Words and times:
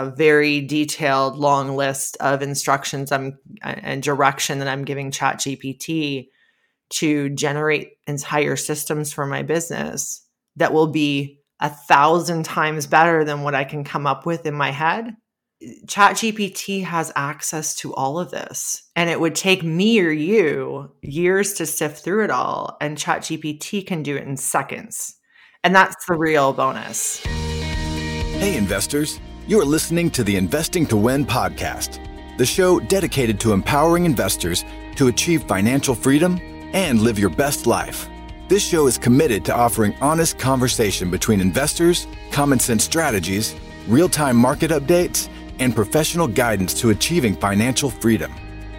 a 0.00 0.10
very 0.10 0.60
detailed, 0.60 1.36
long 1.36 1.76
list 1.76 2.16
of 2.20 2.42
instructions 2.42 3.12
I'm, 3.12 3.38
and 3.62 4.02
direction 4.02 4.58
that 4.60 4.68
I'm 4.68 4.84
giving 4.84 5.10
ChatGPT 5.10 6.28
to 6.90 7.28
generate 7.30 7.92
entire 8.06 8.56
systems 8.56 9.12
for 9.12 9.26
my 9.26 9.42
business 9.42 10.26
that 10.56 10.72
will 10.72 10.88
be 10.88 11.40
a 11.60 11.68
thousand 11.68 12.44
times 12.44 12.86
better 12.86 13.24
than 13.24 13.42
what 13.42 13.54
I 13.54 13.64
can 13.64 13.84
come 13.84 14.06
up 14.06 14.24
with 14.24 14.46
in 14.46 14.54
my 14.54 14.70
head. 14.70 15.14
ChatGPT 15.86 16.84
has 16.84 17.12
access 17.14 17.76
to 17.76 17.94
all 17.94 18.18
of 18.18 18.30
this. 18.30 18.84
And 18.96 19.10
it 19.10 19.20
would 19.20 19.34
take 19.34 19.62
me 19.62 20.00
or 20.00 20.10
you 20.10 20.90
years 21.02 21.52
to 21.54 21.66
sift 21.66 22.02
through 22.02 22.24
it 22.24 22.30
all. 22.30 22.78
And 22.80 22.96
ChatGPT 22.96 23.86
can 23.86 24.02
do 24.02 24.16
it 24.16 24.26
in 24.26 24.38
seconds. 24.38 25.16
And 25.62 25.74
that's 25.74 26.06
the 26.06 26.14
real 26.14 26.54
bonus. 26.54 27.18
Hey, 27.18 28.56
investors. 28.56 29.20
You 29.46 29.60
are 29.60 29.64
listening 29.64 30.10
to 30.10 30.22
the 30.22 30.36
Investing 30.36 30.86
to 30.86 30.96
Win 30.96 31.26
podcast, 31.26 31.98
the 32.36 32.46
show 32.46 32.78
dedicated 32.78 33.40
to 33.40 33.52
empowering 33.52 34.04
investors 34.04 34.64
to 34.96 35.08
achieve 35.08 35.42
financial 35.44 35.94
freedom 35.94 36.38
and 36.72 37.00
live 37.00 37.18
your 37.18 37.30
best 37.30 37.66
life. 37.66 38.08
This 38.48 38.64
show 38.64 38.86
is 38.86 38.98
committed 38.98 39.44
to 39.46 39.54
offering 39.56 39.96
honest 40.00 40.38
conversation 40.38 41.10
between 41.10 41.40
investors, 41.40 42.06
common 42.30 42.60
sense 42.60 42.84
strategies, 42.84 43.56
real 43.88 44.08
time 44.08 44.36
market 44.36 44.70
updates, 44.70 45.28
and 45.58 45.74
professional 45.74 46.28
guidance 46.28 46.72
to 46.74 46.90
achieving 46.90 47.34
financial 47.34 47.90
freedom. 47.90 48.32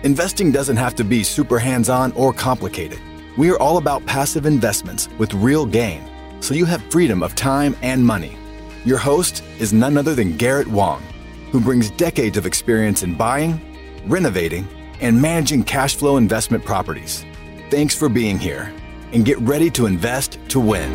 Investing 0.04 0.52
doesn't 0.52 0.78
have 0.78 0.96
to 0.96 1.04
be 1.04 1.24
super 1.24 1.60
hands 1.60 1.90
on 1.90 2.14
or 2.14 2.32
complicated. 2.32 3.00
We 3.36 3.50
are 3.50 3.60
all 3.60 3.78
about 3.78 4.06
passive 4.06 4.46
investments 4.46 5.10
with 5.18 5.34
real 5.34 5.66
gain, 5.66 6.08
so 6.40 6.54
you 6.54 6.66
have 6.66 6.82
freedom 6.92 7.24
of 7.24 7.36
time 7.36 7.76
and 7.82 8.06
money. 8.06 8.38
Your 8.84 8.98
host 8.98 9.44
is 9.60 9.74
none 9.74 9.96
other 9.96 10.16
than 10.16 10.38
Garrett 10.38 10.68
Wong, 10.68 11.04
who 11.52 11.60
brings 11.60 11.92
decades 11.92 12.36
of 12.36 12.48
experience 12.48 13.04
in 13.04 13.14
buying, 13.14 13.62
renovating, 14.08 14.68
and 15.02 15.22
managing 15.22 15.64
cash 15.64 15.96
flow 15.96 16.18
investment 16.18 16.66
properties. 16.66 17.24
Thanks 17.70 17.94
for 17.94 18.10
being 18.10 18.40
here 18.40 18.74
and 19.14 19.24
get 19.24 19.38
ready 19.40 19.70
to 19.70 19.86
invest 19.86 20.40
to 20.48 20.60
win. 20.60 20.92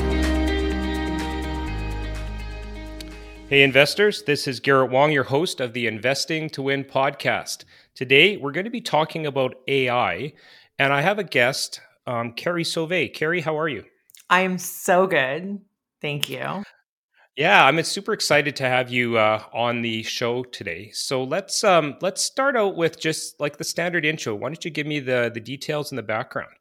Hey, 3.48 3.62
investors, 3.62 4.24
this 4.24 4.48
is 4.48 4.58
Garrett 4.58 4.90
Wong, 4.90 5.12
your 5.12 5.22
host 5.22 5.60
of 5.60 5.72
the 5.72 5.86
Investing 5.86 6.50
to 6.50 6.62
Win 6.62 6.82
podcast. 6.82 7.62
Today, 7.94 8.36
we're 8.36 8.50
going 8.50 8.64
to 8.64 8.70
be 8.70 8.80
talking 8.80 9.26
about 9.26 9.54
AI, 9.68 10.32
and 10.76 10.92
I 10.92 11.02
have 11.02 11.20
a 11.20 11.24
guest, 11.24 11.80
um, 12.04 12.32
Carrie 12.32 12.64
Soave. 12.64 13.12
Carrie, 13.14 13.42
how 13.42 13.56
are 13.56 13.68
you? 13.68 13.84
I 14.28 14.40
am 14.40 14.58
so 14.58 15.06
good. 15.06 15.60
Thank 16.00 16.28
you. 16.28 16.64
Yeah, 17.36 17.66
I'm 17.66 17.82
super 17.82 18.14
excited 18.14 18.56
to 18.56 18.64
have 18.64 18.88
you 18.88 19.18
uh, 19.18 19.42
on 19.52 19.82
the 19.82 20.02
show 20.02 20.42
today. 20.42 20.90
So 20.92 21.22
let's 21.22 21.62
um, 21.64 21.96
let's 22.00 22.22
start 22.22 22.56
out 22.56 22.76
with 22.76 22.98
just 22.98 23.38
like 23.38 23.58
the 23.58 23.64
standard 23.64 24.06
intro. 24.06 24.34
Why 24.34 24.48
don't 24.48 24.64
you 24.64 24.70
give 24.70 24.86
me 24.86 25.00
the 25.00 25.30
the 25.32 25.40
details 25.40 25.92
and 25.92 25.98
the 25.98 26.02
background? 26.02 26.52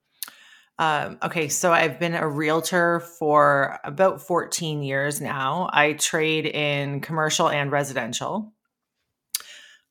Um, 0.77 1.17
okay, 1.23 1.47
so 1.47 1.71
I've 1.71 1.97
been 1.97 2.13
a 2.13 2.27
realtor 2.27 2.99
for 2.99 3.79
about 3.85 4.21
14 4.21 4.83
years 4.83 5.21
now. 5.21 5.69
I 5.71 5.93
trade 5.93 6.45
in 6.45 6.99
commercial 6.99 7.49
and 7.49 7.71
residential. 7.71 8.51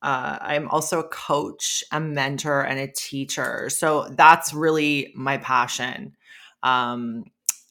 Uh, 0.02 0.36
I'm 0.38 0.68
also 0.68 1.00
a 1.00 1.08
coach, 1.08 1.82
a 1.90 1.98
mentor, 1.98 2.60
and 2.60 2.78
a 2.78 2.92
teacher. 2.92 3.70
So 3.70 4.06
that's 4.10 4.52
really 4.52 5.14
my 5.16 5.38
passion. 5.38 6.14
Um, 6.62 7.24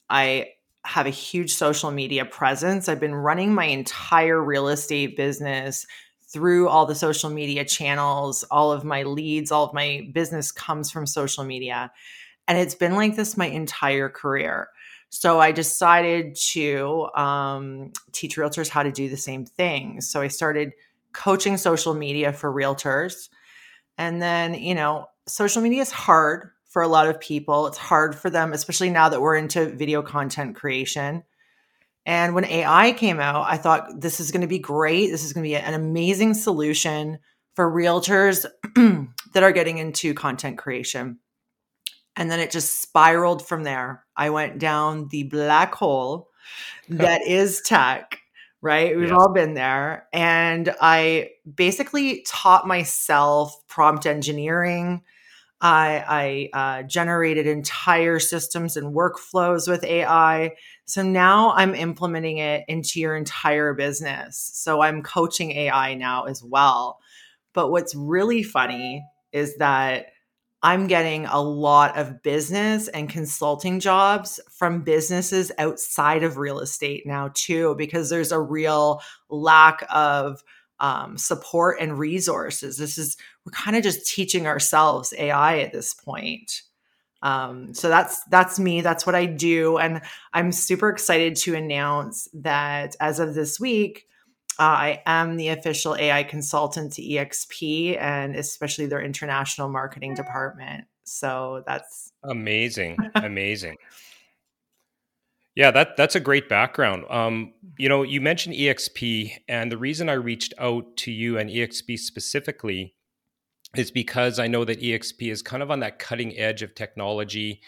I 0.09 0.47
have 0.85 1.05
a 1.05 1.11
huge 1.11 1.53
social 1.53 1.91
media 1.91 2.25
presence. 2.25 2.89
I've 2.89 2.99
been 2.99 3.15
running 3.15 3.53
my 3.53 3.65
entire 3.65 4.43
real 4.43 4.67
estate 4.67 5.15
business 5.15 5.85
through 6.27 6.67
all 6.67 6.85
the 6.85 6.95
social 6.95 7.29
media 7.29 7.63
channels. 7.63 8.43
All 8.51 8.71
of 8.71 8.83
my 8.83 9.03
leads, 9.03 9.51
all 9.51 9.65
of 9.65 9.73
my 9.73 10.09
business 10.11 10.51
comes 10.51 10.91
from 10.91 11.05
social 11.05 11.43
media. 11.43 11.91
And 12.47 12.57
it's 12.57 12.75
been 12.75 12.95
like 12.95 13.15
this 13.15 13.37
my 13.37 13.45
entire 13.45 14.09
career. 14.09 14.69
So 15.09 15.39
I 15.39 15.51
decided 15.51 16.35
to 16.53 17.07
um, 17.15 17.93
teach 18.11 18.35
realtors 18.35 18.67
how 18.67 18.83
to 18.83 18.91
do 18.91 19.09
the 19.09 19.17
same 19.17 19.45
thing. 19.45 20.01
So 20.01 20.21
I 20.21 20.27
started 20.27 20.73
coaching 21.13 21.55
social 21.57 21.93
media 21.93 22.33
for 22.33 22.51
realtors. 22.51 23.29
And 23.97 24.21
then, 24.21 24.55
you 24.55 24.73
know, 24.73 25.05
social 25.27 25.61
media 25.61 25.83
is 25.83 25.91
hard 25.91 26.49
for 26.73 26.81
a 26.81 26.87
lot 26.87 27.07
of 27.07 27.19
people. 27.19 27.67
It's 27.67 27.77
hard 27.77 28.15
for 28.15 28.31
them, 28.31 28.51
especially 28.51 28.89
now 28.89 29.09
that 29.09 29.21
we're 29.21 29.35
into 29.35 29.69
video 29.69 30.01
content 30.01 30.55
creation. 30.55 31.23
And 32.03 32.33
when 32.33 32.45
AI 32.45 32.93
came 32.93 33.19
out, 33.19 33.45
I 33.47 33.57
thought 33.57 34.01
this 34.01 34.19
is 34.19 34.31
going 34.31 34.41
to 34.41 34.47
be 34.47 34.57
great. 34.57 35.11
This 35.11 35.23
is 35.23 35.33
going 35.33 35.43
to 35.43 35.49
be 35.49 35.55
an 35.55 35.75
amazing 35.75 36.33
solution 36.33 37.19
for 37.55 37.71
realtors 37.71 38.45
that 39.33 39.43
are 39.43 39.51
getting 39.51 39.77
into 39.77 40.15
content 40.15 40.57
creation. 40.57 41.19
And 42.15 42.29
then 42.29 42.39
it 42.39 42.49
just 42.49 42.81
spiraled 42.81 43.47
from 43.47 43.63
there. 43.63 44.03
I 44.17 44.31
went 44.31 44.57
down 44.57 45.09
the 45.09 45.23
black 45.23 45.75
hole 45.75 46.29
that 46.89 47.21
is 47.21 47.61
tech, 47.61 48.19
right? 48.61 48.97
We've 48.97 49.13
all 49.13 49.31
been 49.31 49.53
there. 49.53 50.07
And 50.11 50.73
I 50.81 51.29
basically 51.55 52.25
taught 52.27 52.67
myself 52.67 53.55
prompt 53.67 54.07
engineering. 54.07 55.03
I, 55.63 56.49
I 56.53 56.79
uh, 56.81 56.83
generated 56.83 57.47
entire 57.47 58.19
systems 58.19 58.75
and 58.75 58.93
workflows 58.93 59.67
with 59.67 59.85
AI. 59.85 60.51
So 60.85 61.01
now 61.01 61.53
I'm 61.53 61.73
implementing 61.73 62.39
it 62.39 62.65
into 62.67 62.99
your 62.99 63.15
entire 63.15 63.73
business. 63.73 64.51
So 64.53 64.81
I'm 64.81 65.01
coaching 65.01 65.51
AI 65.51 65.95
now 65.95 66.25
as 66.25 66.43
well. 66.43 66.99
But 67.53 67.71
what's 67.71 67.95
really 67.95 68.43
funny 68.43 69.05
is 69.31 69.55
that 69.57 70.07
I'm 70.61 70.87
getting 70.87 71.25
a 71.25 71.41
lot 71.41 71.97
of 71.97 72.21
business 72.23 72.89
and 72.89 73.09
consulting 73.09 73.79
jobs 73.79 74.41
from 74.51 74.83
businesses 74.83 75.51
outside 75.57 76.23
of 76.23 76.37
real 76.37 76.59
estate 76.59 77.03
now, 77.05 77.31
too, 77.33 77.75
because 77.77 78.09
there's 78.09 78.31
a 78.31 78.39
real 78.39 79.01
lack 79.29 79.85
of 79.89 80.41
um, 80.83 81.17
support 81.17 81.77
and 81.79 81.97
resources. 81.97 82.77
This 82.77 82.97
is, 82.97 83.15
we're 83.45 83.53
kind 83.53 83.77
of 83.77 83.83
just 83.83 84.05
teaching 84.05 84.45
ourselves 84.45 85.13
AI 85.17 85.59
at 85.59 85.71
this 85.71 85.93
point. 85.93 86.61
Um, 87.21 87.73
so 87.73 87.87
that's 87.87 88.21
that's 88.25 88.59
me. 88.59 88.81
That's 88.81 89.05
what 89.05 89.15
I 89.15 89.25
do, 89.25 89.77
and 89.77 90.01
I'm 90.33 90.51
super 90.51 90.89
excited 90.89 91.37
to 91.37 91.55
announce 91.55 92.27
that 92.33 92.97
as 92.99 93.21
of 93.21 93.33
this 93.33 93.61
week, 93.61 94.07
uh, 94.59 94.63
I 94.63 95.01
am 95.05 95.37
the 95.37 95.47
official 95.47 95.95
AI 95.95 96.23
consultant 96.23 96.91
to 96.93 97.01
EXP 97.01 97.97
and 97.97 98.35
especially 98.35 98.87
their 98.87 99.01
international 99.01 99.69
marketing 99.69 100.15
department. 100.15 100.83
So 101.05 101.63
that's 101.65 102.11
amazing, 102.25 102.97
amazing. 103.15 103.77
Yeah, 105.55 105.69
that 105.71 105.97
that's 105.97 106.15
a 106.15 106.19
great 106.19 106.49
background. 106.49 107.05
Um, 107.09 107.53
you 107.77 107.87
know, 107.87 108.01
you 108.01 108.21
mentioned 108.21 108.55
EXP, 108.55 109.31
and 109.47 109.71
the 109.71 109.77
reason 109.77 110.09
I 110.09 110.13
reached 110.13 110.53
out 110.57 110.97
to 110.97 111.11
you 111.11 111.37
and 111.37 111.49
EXP 111.49 111.99
specifically 111.99 112.95
is 113.75 113.91
because 113.91 114.39
I 114.39 114.47
know 114.47 114.65
that 114.65 114.81
EXP 114.81 115.31
is 115.31 115.41
kind 115.41 115.61
of 115.61 115.69
on 115.69 115.79
that 115.81 115.99
cutting 115.99 116.37
edge 116.37 116.61
of 116.61 116.73
technology 116.73 117.61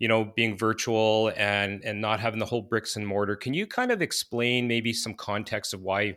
you 0.00 0.08
know 0.08 0.24
being 0.24 0.56
virtual 0.56 1.30
and 1.36 1.84
and 1.84 2.00
not 2.00 2.18
having 2.18 2.40
the 2.40 2.46
whole 2.46 2.62
bricks 2.62 2.96
and 2.96 3.06
mortar 3.06 3.36
can 3.36 3.54
you 3.54 3.66
kind 3.66 3.92
of 3.92 4.02
explain 4.02 4.66
maybe 4.66 4.92
some 4.92 5.14
context 5.14 5.72
of 5.72 5.82
why 5.82 6.16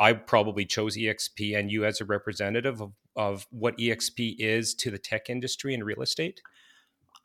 i 0.00 0.12
probably 0.12 0.64
chose 0.64 0.96
exp 0.96 1.56
and 1.56 1.70
you 1.70 1.84
as 1.84 2.00
a 2.00 2.04
representative 2.04 2.80
of, 2.80 2.92
of 3.14 3.46
what 3.50 3.78
exp 3.78 4.34
is 4.38 4.74
to 4.74 4.90
the 4.90 4.98
tech 4.98 5.30
industry 5.30 5.72
and 5.74 5.84
real 5.84 6.02
estate 6.02 6.40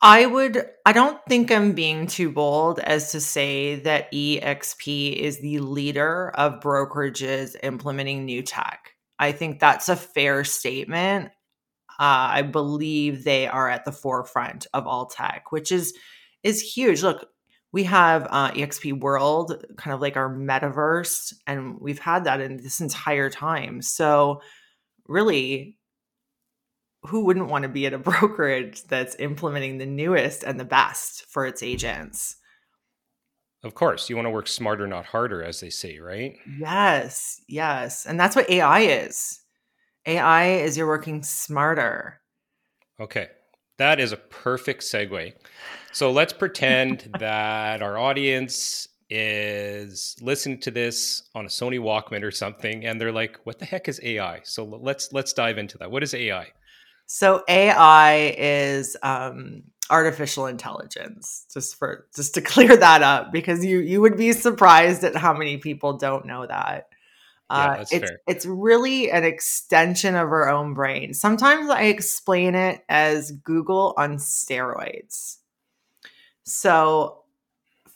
I 0.04 0.26
would, 0.26 0.62
I 0.84 0.92
don't 0.92 1.18
think 1.26 1.50
I'm 1.50 1.72
being 1.72 2.06
too 2.06 2.30
bold 2.30 2.78
as 2.78 3.12
to 3.12 3.22
say 3.22 3.76
that 3.76 4.12
EXP 4.12 5.16
is 5.16 5.40
the 5.40 5.60
leader 5.60 6.30
of 6.34 6.60
brokerages 6.60 7.56
implementing 7.62 8.26
new 8.26 8.42
tech. 8.42 8.90
I 9.18 9.32
think 9.32 9.60
that's 9.60 9.88
a 9.88 9.96
fair 9.96 10.44
statement. 10.44 11.28
Uh, 11.98 12.36
I 12.36 12.42
believe 12.42 13.24
they 13.24 13.46
are 13.46 13.70
at 13.70 13.86
the 13.86 13.92
forefront 13.92 14.66
of 14.74 14.86
all 14.86 15.06
tech, 15.06 15.50
which 15.52 15.72
is 15.72 15.94
is 16.42 16.60
huge. 16.60 17.02
Look, 17.02 17.26
we 17.72 17.84
have 17.84 18.26
uh, 18.28 18.50
EXP 18.50 19.00
World, 19.00 19.64
kind 19.78 19.94
of 19.94 20.02
like 20.02 20.18
our 20.18 20.28
metaverse, 20.28 21.32
and 21.46 21.80
we've 21.80 21.98
had 21.98 22.24
that 22.24 22.42
in 22.42 22.58
this 22.58 22.80
entire 22.82 23.30
time. 23.30 23.80
So, 23.80 24.42
really, 25.08 25.78
who 27.06 27.24
wouldn't 27.24 27.48
want 27.48 27.62
to 27.62 27.68
be 27.68 27.86
at 27.86 27.92
a 27.92 27.98
brokerage 28.10 28.84
that's 28.84 29.16
implementing 29.16 29.78
the 29.78 29.86
newest 29.86 30.42
and 30.42 30.58
the 30.58 30.64
best 30.64 31.26
for 31.26 31.46
its 31.46 31.62
agents? 31.62 32.36
Of 33.62 33.74
course, 33.74 34.10
you 34.10 34.16
want 34.16 34.26
to 34.26 34.30
work 34.30 34.46
smarter, 34.46 34.86
not 34.86 35.06
harder, 35.06 35.42
as 35.42 35.60
they 35.60 35.70
say, 35.70 35.98
right? 35.98 36.36
Yes, 36.58 37.40
yes, 37.48 38.04
and 38.04 38.20
that's 38.20 38.36
what 38.36 38.50
AI 38.50 38.80
is. 38.80 39.40
AI 40.06 40.56
is 40.56 40.76
you're 40.76 40.86
working 40.86 41.22
smarter. 41.22 42.20
Okay. 43.00 43.28
That 43.78 44.00
is 44.00 44.12
a 44.12 44.16
perfect 44.16 44.82
segue. 44.82 45.32
So 45.92 46.12
let's 46.12 46.32
pretend 46.32 47.10
that 47.18 47.82
our 47.82 47.98
audience 47.98 48.88
is 49.10 50.16
listening 50.20 50.58
to 50.60 50.70
this 50.70 51.22
on 51.34 51.44
a 51.44 51.48
Sony 51.48 51.78
Walkman 51.78 52.22
or 52.22 52.30
something 52.30 52.86
and 52.86 53.00
they're 53.00 53.12
like 53.12 53.38
what 53.44 53.58
the 53.58 53.64
heck 53.64 53.88
is 53.88 54.00
AI? 54.02 54.40
So 54.44 54.64
let's 54.64 55.12
let's 55.12 55.32
dive 55.32 55.58
into 55.58 55.78
that. 55.78 55.90
What 55.90 56.02
is 56.02 56.14
AI? 56.14 56.52
So 57.06 57.42
AI 57.48 58.34
is 58.38 58.96
um, 59.02 59.64
artificial 59.90 60.46
intelligence. 60.46 61.46
Just 61.52 61.76
for 61.76 62.06
just 62.14 62.34
to 62.34 62.40
clear 62.42 62.76
that 62.76 63.02
up, 63.02 63.32
because 63.32 63.64
you 63.64 63.80
you 63.80 64.00
would 64.00 64.16
be 64.16 64.32
surprised 64.32 65.04
at 65.04 65.16
how 65.16 65.34
many 65.34 65.58
people 65.58 65.98
don't 65.98 66.26
know 66.26 66.46
that. 66.46 66.88
Uh, 67.50 67.76
it's 67.80 67.90
fair. 67.90 68.20
it's 68.26 68.46
really 68.46 69.10
an 69.10 69.22
extension 69.22 70.14
of 70.14 70.28
our 70.28 70.48
own 70.48 70.72
brain. 70.72 71.12
Sometimes 71.12 71.68
I 71.68 71.84
explain 71.84 72.54
it 72.54 72.82
as 72.88 73.32
Google 73.32 73.94
on 73.98 74.16
steroids. 74.16 75.36
So, 76.44 77.23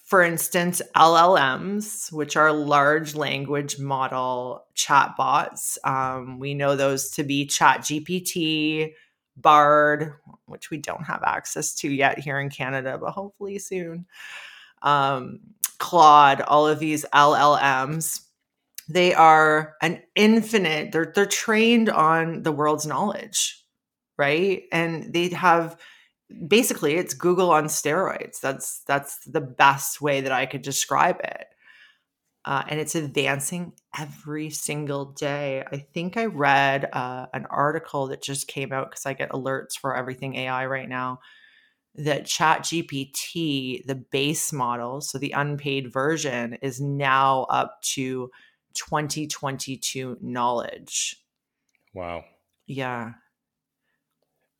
for 0.08 0.22
instance, 0.22 0.80
LLMs, 0.96 2.10
which 2.10 2.34
are 2.34 2.50
large 2.50 3.14
language 3.14 3.78
model 3.78 4.64
chatbots, 4.74 5.76
um, 5.84 6.38
we 6.38 6.54
know 6.54 6.76
those 6.76 7.10
to 7.10 7.24
be 7.24 7.46
ChatGPT, 7.46 8.94
Bard, 9.36 10.14
which 10.46 10.70
we 10.70 10.78
don't 10.78 11.04
have 11.04 11.22
access 11.22 11.74
to 11.74 11.90
yet 11.90 12.18
here 12.18 12.40
in 12.40 12.48
Canada, 12.48 12.96
but 12.98 13.10
hopefully 13.10 13.58
soon. 13.58 14.06
Um, 14.80 15.40
Claude, 15.76 16.40
all 16.40 16.66
of 16.66 16.78
these 16.78 17.04
LLMs, 17.12 18.22
they 18.88 19.12
are 19.12 19.74
an 19.82 20.02
infinite, 20.14 20.90
they're, 20.90 21.12
they're 21.14 21.26
trained 21.26 21.90
on 21.90 22.44
the 22.44 22.52
world's 22.52 22.86
knowledge, 22.86 23.62
right? 24.16 24.62
And 24.72 25.12
they 25.12 25.28
have 25.28 25.78
basically 26.46 26.94
it's 26.94 27.14
Google 27.14 27.50
on 27.50 27.64
steroids. 27.64 28.40
That's 28.40 28.80
that's 28.86 29.18
the 29.24 29.40
best 29.40 30.00
way 30.00 30.20
that 30.20 30.32
I 30.32 30.46
could 30.46 30.62
describe 30.62 31.20
it 31.20 31.46
uh, 32.48 32.62
and 32.68 32.80
it's 32.80 32.94
advancing 32.94 33.74
every 33.98 34.48
single 34.48 35.04
day. 35.04 35.62
I 35.70 35.76
think 35.76 36.16
I 36.16 36.24
read 36.24 36.88
uh, 36.94 37.26
an 37.34 37.44
article 37.50 38.06
that 38.06 38.22
just 38.22 38.48
came 38.48 38.72
out 38.72 38.88
because 38.88 39.04
I 39.04 39.12
get 39.12 39.32
alerts 39.32 39.78
for 39.78 39.94
everything 39.94 40.34
AI 40.36 40.64
right 40.64 40.88
now. 40.88 41.20
That 41.94 42.24
Chat 42.24 42.62
GPT, 42.62 43.84
the 43.84 43.96
base 43.96 44.50
model, 44.50 45.02
so 45.02 45.18
the 45.18 45.32
unpaid 45.32 45.92
version, 45.92 46.54
is 46.62 46.80
now 46.80 47.42
up 47.50 47.82
to 47.94 48.30
2022 48.72 50.16
knowledge. 50.22 51.16
Wow. 51.92 52.24
Yeah. 52.66 53.12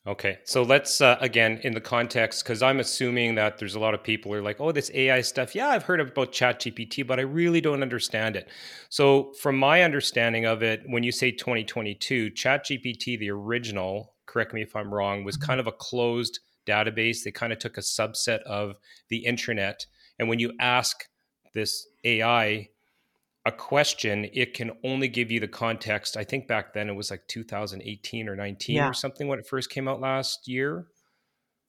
Okay, 0.08 0.38
so 0.44 0.62
let's 0.62 1.02
uh, 1.02 1.18
again 1.20 1.60
in 1.64 1.74
the 1.74 1.82
context 1.82 2.42
because 2.42 2.62
I'm 2.62 2.80
assuming 2.80 3.34
that 3.34 3.58
there's 3.58 3.74
a 3.74 3.78
lot 3.78 3.92
of 3.92 4.02
people 4.02 4.32
who 4.32 4.38
are 4.38 4.42
like, 4.42 4.58
"Oh, 4.58 4.72
this 4.72 4.90
AI 4.94 5.20
stuff. 5.20 5.54
Yeah, 5.54 5.68
I've 5.68 5.82
heard 5.82 6.00
about 6.00 6.32
ChatGPT, 6.32 7.06
but 7.06 7.18
I 7.18 7.24
really 7.24 7.60
don't 7.60 7.82
understand 7.82 8.34
it." 8.34 8.48
So, 8.88 9.34
from 9.42 9.58
my 9.58 9.82
understanding 9.82 10.46
of 10.46 10.62
it, 10.62 10.80
when 10.86 11.02
you 11.02 11.12
say 11.12 11.30
2022, 11.30 12.30
ChatGPT, 12.30 13.18
the 13.18 13.30
original, 13.30 14.14
correct 14.24 14.54
me 14.54 14.62
if 14.62 14.74
I'm 14.74 14.94
wrong, 14.94 15.24
was 15.24 15.36
mm-hmm. 15.36 15.44
kind 15.44 15.60
of 15.60 15.66
a 15.66 15.72
closed 15.72 16.40
database. 16.66 17.22
They 17.22 17.30
kind 17.30 17.52
of 17.52 17.58
took 17.58 17.76
a 17.76 17.82
subset 17.82 18.40
of 18.44 18.76
the 19.10 19.26
internet, 19.26 19.84
and 20.18 20.26
when 20.26 20.38
you 20.38 20.54
ask 20.58 21.04
this 21.52 21.86
AI 22.04 22.70
a 23.48 23.52
question, 23.52 24.28
it 24.32 24.54
can 24.54 24.70
only 24.84 25.08
give 25.08 25.30
you 25.30 25.40
the 25.40 25.48
context. 25.48 26.16
I 26.16 26.22
think 26.22 26.46
back 26.46 26.74
then 26.74 26.88
it 26.88 26.94
was 26.94 27.10
like 27.10 27.26
2018 27.26 28.28
or 28.28 28.36
19 28.36 28.76
yeah. 28.76 28.88
or 28.88 28.92
something 28.92 29.26
when 29.26 29.38
it 29.38 29.46
first 29.46 29.70
came 29.70 29.88
out 29.88 30.00
last 30.00 30.46
year. 30.46 30.86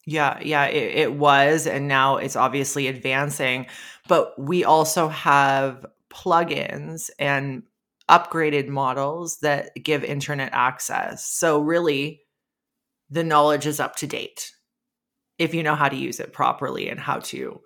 Yeah, 0.05 0.39
yeah, 0.41 0.65
it, 0.65 0.95
it, 0.95 1.13
was. 1.13 1.67
And 1.67 1.87
now 1.87 2.17
it's 2.17 2.35
obviously 2.35 2.87
advancing. 2.87 3.67
But 4.07 4.39
we 4.39 4.63
also 4.63 5.07
have 5.07 5.85
plugins 6.09 7.09
and 7.17 7.63
upgraded 8.09 8.67
models 8.67 9.39
that 9.39 9.71
give 9.81 10.03
internet 10.03 10.49
access. 10.51 11.25
So, 11.25 11.59
really, 11.59 12.21
the 13.09 13.23
knowledge 13.23 13.65
is 13.65 13.79
up 13.79 13.95
to 13.97 14.07
date 14.07 14.51
if 15.37 15.53
you 15.53 15.63
know 15.63 15.75
how 15.75 15.89
to 15.89 15.95
use 15.95 16.19
it 16.19 16.33
properly 16.33 16.89
and 16.89 16.99
how 16.99 17.19
to 17.19 17.61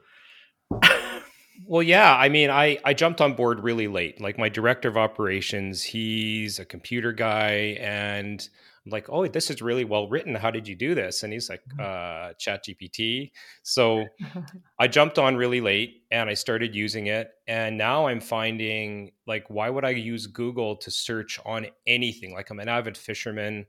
well, 1.65 1.83
yeah. 1.83 2.15
I 2.15 2.29
mean, 2.29 2.49
I 2.49 2.77
I 2.83 2.93
jumped 2.93 3.21
on 3.21 3.33
board 3.33 3.63
really 3.63 3.87
late. 3.87 4.19
Like 4.21 4.37
my 4.37 4.49
director 4.49 4.89
of 4.89 4.97
operations, 4.97 5.83
he's 5.83 6.59
a 6.59 6.65
computer 6.65 7.11
guy, 7.11 7.77
and 7.79 8.47
I'm 8.85 8.91
like, 8.91 9.09
oh, 9.09 9.25
this 9.27 9.49
is 9.49 9.61
really 9.61 9.85
well 9.85 10.09
written. 10.09 10.35
How 10.35 10.51
did 10.51 10.67
you 10.67 10.75
do 10.75 10.93
this? 10.93 11.23
And 11.23 11.31
he's 11.31 11.49
like, 11.49 11.61
mm-hmm. 11.69 11.79
uh, 11.79 12.33
Chat 12.33 12.65
GPT. 12.65 13.31
So 13.61 14.05
I 14.79 14.87
jumped 14.87 15.17
on 15.17 15.37
really 15.37 15.61
late 15.61 16.03
and 16.11 16.29
I 16.29 16.33
started 16.33 16.75
using 16.75 17.07
it. 17.07 17.31
And 17.47 17.77
now 17.77 18.07
I'm 18.07 18.19
finding 18.19 19.11
like, 19.25 19.45
why 19.49 19.69
would 19.69 19.85
I 19.85 19.91
use 19.91 20.27
Google 20.27 20.75
to 20.77 20.91
search 20.91 21.39
on 21.45 21.67
anything? 21.87 22.33
Like 22.33 22.49
I'm 22.49 22.59
an 22.59 22.67
avid 22.67 22.97
fisherman 22.97 23.65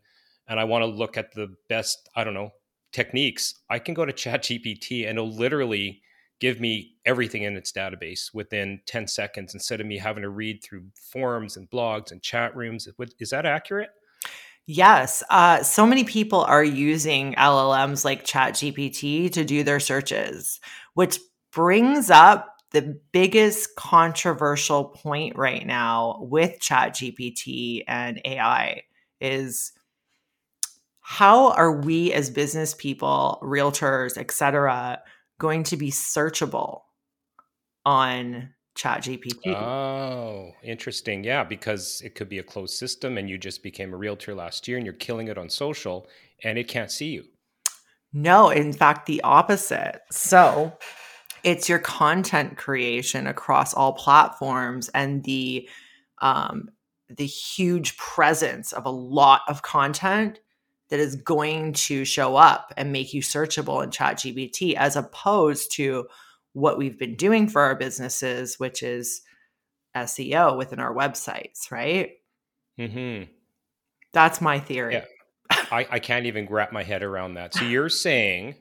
and 0.48 0.58
I 0.58 0.64
want 0.64 0.82
to 0.82 0.86
look 0.86 1.16
at 1.16 1.32
the 1.32 1.54
best, 1.68 2.08
I 2.16 2.24
don't 2.24 2.34
know, 2.34 2.52
techniques. 2.90 3.54
I 3.70 3.78
can 3.78 3.94
go 3.94 4.04
to 4.04 4.12
Chat 4.12 4.42
GPT 4.42 5.08
and 5.08 5.16
it'll 5.16 5.32
literally 5.32 6.02
give 6.44 6.60
me 6.60 6.94
everything 7.06 7.44
in 7.44 7.56
its 7.56 7.72
database 7.72 8.34
within 8.34 8.78
10 8.84 9.08
seconds 9.08 9.54
instead 9.54 9.80
of 9.80 9.86
me 9.86 9.96
having 9.96 10.20
to 10.20 10.28
read 10.28 10.62
through 10.62 10.84
forums 10.94 11.56
and 11.56 11.70
blogs 11.70 12.12
and 12.12 12.22
chat 12.22 12.54
rooms. 12.54 12.86
Is 13.18 13.30
that 13.30 13.46
accurate? 13.46 13.88
Yes. 14.66 15.22
Uh, 15.30 15.62
so 15.62 15.86
many 15.86 16.04
people 16.04 16.44
are 16.44 16.62
using 16.62 17.32
LLMs 17.36 18.04
like 18.04 18.26
ChatGPT 18.26 19.32
to 19.32 19.42
do 19.42 19.64
their 19.64 19.80
searches, 19.80 20.60
which 20.92 21.18
brings 21.50 22.10
up 22.10 22.58
the 22.72 23.00
biggest 23.10 23.74
controversial 23.76 24.84
point 24.84 25.36
right 25.36 25.66
now 25.66 26.18
with 26.20 26.58
ChatGPT 26.60 27.84
and 27.88 28.20
AI 28.22 28.82
is 29.18 29.72
how 31.00 31.52
are 31.52 31.72
we 31.72 32.12
as 32.12 32.28
business 32.28 32.74
people, 32.74 33.38
realtors, 33.42 34.18
etc., 34.18 35.00
going 35.38 35.62
to 35.64 35.76
be 35.76 35.90
searchable 35.90 36.82
on 37.84 38.50
ChatGPT. 38.76 39.54
Oh, 39.54 40.52
interesting. 40.62 41.22
Yeah, 41.24 41.44
because 41.44 42.02
it 42.04 42.14
could 42.14 42.28
be 42.28 42.38
a 42.38 42.42
closed 42.42 42.74
system 42.74 43.18
and 43.18 43.30
you 43.30 43.38
just 43.38 43.62
became 43.62 43.94
a 43.94 43.96
realtor 43.96 44.34
last 44.34 44.66
year 44.66 44.76
and 44.76 44.86
you're 44.86 44.94
killing 44.94 45.28
it 45.28 45.38
on 45.38 45.48
social 45.48 46.08
and 46.42 46.58
it 46.58 46.68
can't 46.68 46.90
see 46.90 47.10
you. 47.10 47.24
No, 48.12 48.50
in 48.50 48.72
fact, 48.72 49.06
the 49.06 49.20
opposite. 49.22 50.00
So 50.10 50.72
it's 51.42 51.68
your 51.68 51.78
content 51.78 52.56
creation 52.56 53.26
across 53.26 53.74
all 53.74 53.92
platforms 53.92 54.88
and 54.90 55.22
the 55.24 55.68
um, 56.22 56.70
the 57.08 57.26
huge 57.26 57.96
presence 57.96 58.72
of 58.72 58.86
a 58.86 58.90
lot 58.90 59.42
of 59.48 59.62
content 59.62 60.40
that 60.90 61.00
is 61.00 61.16
going 61.16 61.72
to 61.72 62.04
show 62.04 62.36
up 62.36 62.72
and 62.76 62.92
make 62.92 63.14
you 63.14 63.22
searchable 63.22 63.82
in 63.82 63.90
ChatGPT 63.90 64.74
as 64.74 64.96
opposed 64.96 65.72
to 65.72 66.06
what 66.52 66.78
we've 66.78 66.98
been 66.98 67.16
doing 67.16 67.48
for 67.48 67.62
our 67.62 67.74
businesses, 67.74 68.58
which 68.58 68.82
is 68.82 69.22
SEO 69.96 70.56
within 70.56 70.80
our 70.80 70.94
websites, 70.94 71.70
right? 71.70 72.12
Mm-hmm. 72.78 73.30
That's 74.12 74.40
my 74.40 74.60
theory. 74.60 74.94
Yeah. 74.94 75.04
I, 75.50 75.86
I 75.90 75.98
can't 75.98 76.26
even 76.26 76.46
wrap 76.46 76.72
my 76.72 76.82
head 76.82 77.02
around 77.02 77.34
that. 77.34 77.54
So 77.54 77.64
you're 77.64 77.88
saying 77.88 78.54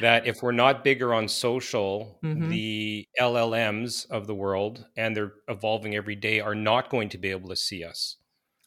that 0.00 0.26
if 0.26 0.42
we're 0.42 0.52
not 0.52 0.84
bigger 0.84 1.14
on 1.14 1.28
social, 1.28 2.18
mm-hmm. 2.22 2.48
the 2.48 3.06
LLMs 3.20 4.10
of 4.10 4.26
the 4.26 4.34
world, 4.34 4.84
and 4.96 5.16
they're 5.16 5.32
evolving 5.48 5.94
every 5.94 6.16
day, 6.16 6.40
are 6.40 6.54
not 6.54 6.90
going 6.90 7.08
to 7.10 7.18
be 7.18 7.30
able 7.30 7.48
to 7.48 7.56
see 7.56 7.84
us. 7.84 8.16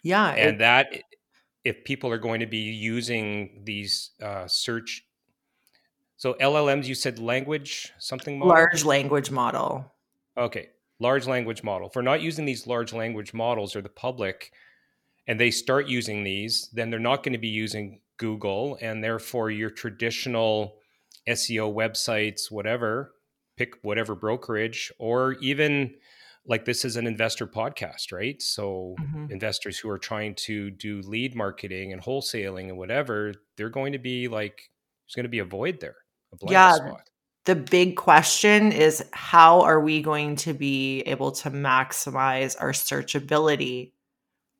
Yeah. 0.03 0.27
And 0.29 0.55
it, 0.55 0.57
that 0.59 1.01
if 1.65 1.83
people 1.83 2.11
are 2.11 2.19
going 2.19 2.39
to 2.39 2.45
be 2.45 2.59
using 2.59 3.61
these 3.65 4.11
uh, 4.21 4.47
search 4.47 5.03
so 6.15 6.35
llms 6.35 6.85
you 6.85 6.95
said 6.95 7.19
language 7.19 7.91
something 7.99 8.39
model? 8.39 8.53
large 8.53 8.85
language 8.85 9.31
model 9.31 9.91
okay 10.37 10.69
large 10.99 11.27
language 11.27 11.63
model 11.63 11.89
if 11.89 11.95
we're 11.95 12.01
not 12.01 12.21
using 12.21 12.45
these 12.45 12.67
large 12.67 12.93
language 12.93 13.33
models 13.33 13.75
or 13.75 13.81
the 13.81 13.89
public 13.89 14.51
and 15.27 15.39
they 15.39 15.51
start 15.51 15.87
using 15.87 16.23
these 16.23 16.69
then 16.71 16.89
they're 16.89 16.99
not 16.99 17.23
going 17.23 17.33
to 17.33 17.39
be 17.39 17.49
using 17.49 17.99
google 18.17 18.77
and 18.81 19.03
therefore 19.03 19.49
your 19.49 19.69
traditional 19.69 20.77
seo 21.27 21.73
websites 21.73 22.49
whatever 22.49 23.13
pick 23.57 23.73
whatever 23.81 24.15
brokerage 24.15 24.91
or 24.99 25.33
even 25.41 25.93
like 26.47 26.65
this 26.65 26.85
is 26.85 26.95
an 26.95 27.07
investor 27.07 27.47
podcast, 27.47 28.11
right? 28.11 28.41
So 28.41 28.95
mm-hmm. 28.99 29.31
investors 29.31 29.79
who 29.79 29.89
are 29.89 29.97
trying 29.97 30.35
to 30.45 30.69
do 30.69 31.01
lead 31.01 31.35
marketing 31.35 31.91
and 31.91 32.01
wholesaling 32.01 32.69
and 32.69 32.77
whatever, 32.77 33.33
they're 33.57 33.69
going 33.69 33.93
to 33.93 33.99
be 33.99 34.27
like 34.27 34.69
there's 35.05 35.15
going 35.15 35.25
to 35.25 35.29
be 35.29 35.39
a 35.39 35.45
void 35.45 35.79
there, 35.79 35.95
a 36.33 36.37
blank 36.37 36.51
yeah, 36.51 36.73
spot. 36.73 37.09
The 37.45 37.55
big 37.55 37.95
question 37.95 38.71
is 38.71 39.03
how 39.11 39.61
are 39.61 39.79
we 39.79 40.01
going 40.01 40.35
to 40.37 40.53
be 40.53 41.01
able 41.01 41.31
to 41.33 41.51
maximize 41.51 42.55
our 42.59 42.71
searchability 42.71 43.91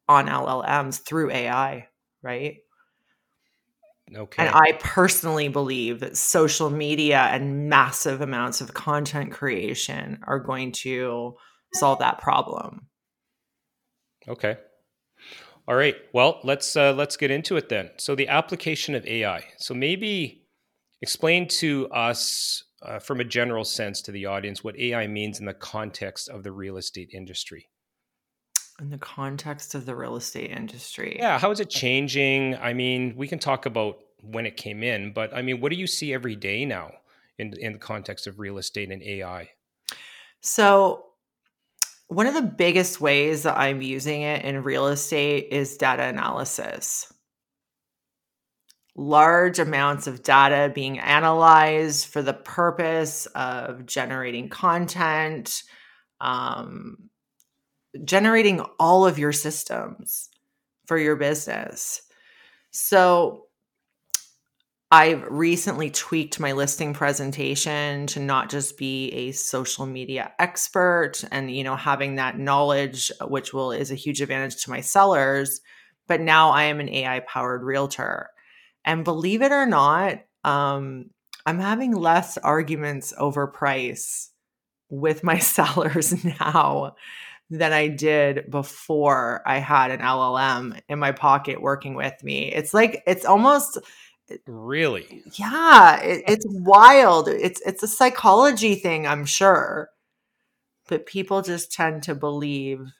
on 0.07 0.27
LLMs 0.27 1.01
through 1.01 1.31
AI, 1.31 1.87
right? 2.21 2.57
Okay. 4.15 4.45
And 4.45 4.55
I 4.55 4.73
personally 4.79 5.47
believe 5.47 6.01
that 6.01 6.15
social 6.15 6.69
media 6.69 7.21
and 7.31 7.69
massive 7.69 8.21
amounts 8.21 8.61
of 8.61 8.75
content 8.75 9.31
creation 9.31 10.19
are 10.27 10.39
going 10.39 10.71
to 10.73 11.35
solve 11.75 11.99
that 11.99 12.19
problem. 12.19 12.87
Okay. 14.27 14.57
All 15.67 15.75
right. 15.75 15.95
Well, 16.13 16.39
let's 16.43 16.75
uh, 16.75 16.93
let's 16.93 17.17
get 17.17 17.31
into 17.31 17.57
it 17.57 17.69
then. 17.69 17.89
So 17.97 18.15
the 18.15 18.27
application 18.27 18.95
of 18.95 19.05
AI. 19.05 19.45
So 19.57 19.73
maybe 19.73 20.45
explain 21.01 21.47
to 21.47 21.87
us 21.89 22.63
uh, 22.83 22.99
from 22.99 23.19
a 23.19 23.23
general 23.23 23.63
sense 23.63 24.01
to 24.03 24.11
the 24.11 24.27
audience 24.27 24.63
what 24.63 24.77
AI 24.77 25.07
means 25.07 25.39
in 25.39 25.45
the 25.45 25.53
context 25.53 26.29
of 26.29 26.43
the 26.43 26.51
real 26.51 26.77
estate 26.77 27.09
industry. 27.13 27.67
In 28.79 28.89
the 28.89 28.97
context 28.97 29.73
of 29.73 29.85
the 29.85 29.95
real 29.95 30.17
estate 30.17 30.51
industry. 30.51 31.15
Yeah, 31.17 31.39
how 31.39 31.49
is 31.49 31.59
it 31.59 31.69
changing? 31.69 32.55
I 32.57 32.73
mean, 32.73 33.15
we 33.15 33.27
can 33.27 33.39
talk 33.39 33.65
about 33.65 33.99
when 34.21 34.45
it 34.45 34.57
came 34.57 34.83
in, 34.83 35.13
but 35.13 35.33
I 35.33 35.41
mean, 35.41 35.61
what 35.61 35.71
do 35.71 35.77
you 35.77 35.87
see 35.87 36.13
every 36.13 36.35
day 36.35 36.65
now 36.65 36.91
in 37.39 37.53
in 37.59 37.73
the 37.73 37.79
context 37.79 38.27
of 38.27 38.39
real 38.39 38.57
estate 38.57 38.91
and 38.91 39.01
AI? 39.01 39.49
So, 40.41 41.04
one 42.07 42.27
of 42.27 42.33
the 42.33 42.41
biggest 42.41 43.01
ways 43.01 43.43
that 43.43 43.57
I'm 43.57 43.81
using 43.81 44.21
it 44.21 44.45
in 44.45 44.63
real 44.63 44.87
estate 44.87 45.47
is 45.51 45.77
data 45.77 46.03
analysis. 46.03 47.11
Large 48.95 49.59
amounts 49.59 50.07
of 50.07 50.23
data 50.23 50.71
being 50.73 50.99
analyzed 50.99 52.07
for 52.07 52.21
the 52.21 52.33
purpose 52.33 53.25
of 53.35 53.85
generating 53.85 54.49
content, 54.49 55.63
um, 56.21 57.09
generating 58.03 58.61
all 58.79 59.05
of 59.05 59.19
your 59.19 59.33
systems 59.33 60.29
for 60.85 60.97
your 60.97 61.15
business. 61.15 62.01
So, 62.71 63.44
I've 64.95 65.25
recently 65.29 65.89
tweaked 65.89 66.39
my 66.39 66.53
listing 66.53 66.93
presentation 66.93 68.07
to 68.07 68.21
not 68.21 68.49
just 68.49 68.77
be 68.77 69.09
a 69.09 69.33
social 69.33 69.85
media 69.85 70.31
expert 70.39 71.21
and 71.33 71.53
you 71.53 71.65
know 71.65 71.75
having 71.75 72.15
that 72.15 72.39
knowledge 72.39 73.11
which 73.27 73.53
will 73.53 73.73
is 73.73 73.91
a 73.91 73.95
huge 73.95 74.21
advantage 74.21 74.63
to 74.63 74.69
my 74.69 74.79
sellers, 74.79 75.59
but 76.07 76.21
now 76.21 76.51
I 76.51 76.63
am 76.63 76.79
an 76.79 76.87
AI 76.87 77.19
powered 77.27 77.61
realtor. 77.61 78.29
And 78.85 79.03
believe 79.03 79.41
it 79.41 79.51
or 79.51 79.65
not, 79.65 80.19
um, 80.45 81.09
I'm 81.45 81.59
having 81.59 81.91
less 81.91 82.37
arguments 82.37 83.13
over 83.17 83.47
price 83.47 84.31
with 84.87 85.25
my 85.25 85.39
sellers 85.39 86.23
now 86.23 86.95
than 87.49 87.73
I 87.73 87.89
did 87.89 88.49
before 88.49 89.41
I 89.45 89.57
had 89.57 89.91
an 89.91 89.99
LLM 89.99 90.79
in 90.87 90.99
my 90.99 91.11
pocket 91.11 91.61
working 91.61 91.95
with 91.95 92.23
me. 92.23 92.49
It's 92.49 92.73
like 92.73 93.03
it's 93.05 93.25
almost 93.25 93.77
Really? 94.47 95.23
yeah, 95.33 96.01
it, 96.01 96.23
it's 96.27 96.45
wild. 96.47 97.27
It's 97.27 97.61
it's 97.61 97.83
a 97.83 97.87
psychology 97.87 98.75
thing, 98.75 99.05
I'm 99.05 99.25
sure. 99.25 99.89
But 100.87 101.05
people 101.05 101.41
just 101.41 101.71
tend 101.71 102.03
to 102.03 102.15
believe 102.15 102.91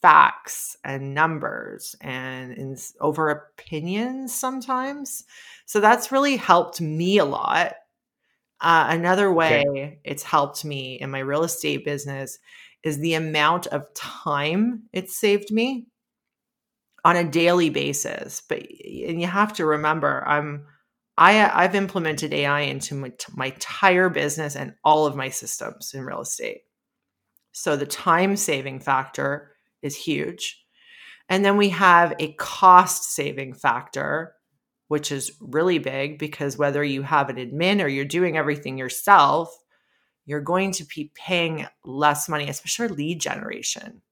facts 0.00 0.76
and 0.84 1.14
numbers 1.14 1.94
and 2.00 2.78
over 3.00 3.28
opinions 3.28 4.34
sometimes. 4.34 5.24
So 5.66 5.80
that's 5.80 6.12
really 6.12 6.36
helped 6.36 6.80
me 6.80 7.18
a 7.18 7.24
lot. 7.24 7.74
Uh, 8.60 8.86
another 8.90 9.32
way 9.32 9.64
okay. 9.66 9.98
it's 10.04 10.22
helped 10.22 10.64
me 10.64 10.94
in 11.00 11.10
my 11.10 11.20
real 11.20 11.44
estate 11.44 11.84
business 11.84 12.38
is 12.82 12.98
the 12.98 13.14
amount 13.14 13.66
of 13.68 13.92
time 13.94 14.82
it 14.92 15.10
saved 15.10 15.50
me 15.50 15.86
on 17.04 17.16
a 17.16 17.24
daily 17.24 17.70
basis. 17.70 18.42
But 18.48 18.58
and 18.60 19.20
you 19.20 19.26
have 19.26 19.52
to 19.54 19.66
remember, 19.66 20.22
I'm 20.26 20.66
I 21.16 21.50
I've 21.64 21.74
implemented 21.74 22.32
AI 22.32 22.60
into 22.60 22.94
my, 22.94 23.12
my 23.34 23.46
entire 23.46 24.08
business 24.08 24.56
and 24.56 24.74
all 24.84 25.06
of 25.06 25.16
my 25.16 25.28
systems 25.28 25.92
in 25.94 26.04
real 26.04 26.20
estate. 26.20 26.62
So 27.52 27.76
the 27.76 27.86
time 27.86 28.36
saving 28.36 28.80
factor 28.80 29.52
is 29.82 29.96
huge. 29.96 30.64
And 31.28 31.44
then 31.44 31.56
we 31.56 31.68
have 31.70 32.14
a 32.18 32.32
cost 32.32 33.12
saving 33.14 33.54
factor, 33.54 34.34
which 34.88 35.12
is 35.12 35.32
really 35.40 35.78
big 35.78 36.18
because 36.18 36.58
whether 36.58 36.82
you 36.82 37.02
have 37.02 37.28
an 37.28 37.36
admin 37.36 37.82
or 37.82 37.88
you're 37.88 38.04
doing 38.04 38.36
everything 38.36 38.78
yourself, 38.78 39.56
you're 40.26 40.40
going 40.40 40.72
to 40.72 40.84
be 40.84 41.12
paying 41.14 41.66
less 41.84 42.28
money, 42.28 42.48
especially 42.48 42.88
lead 42.88 43.20
generation. 43.20 44.02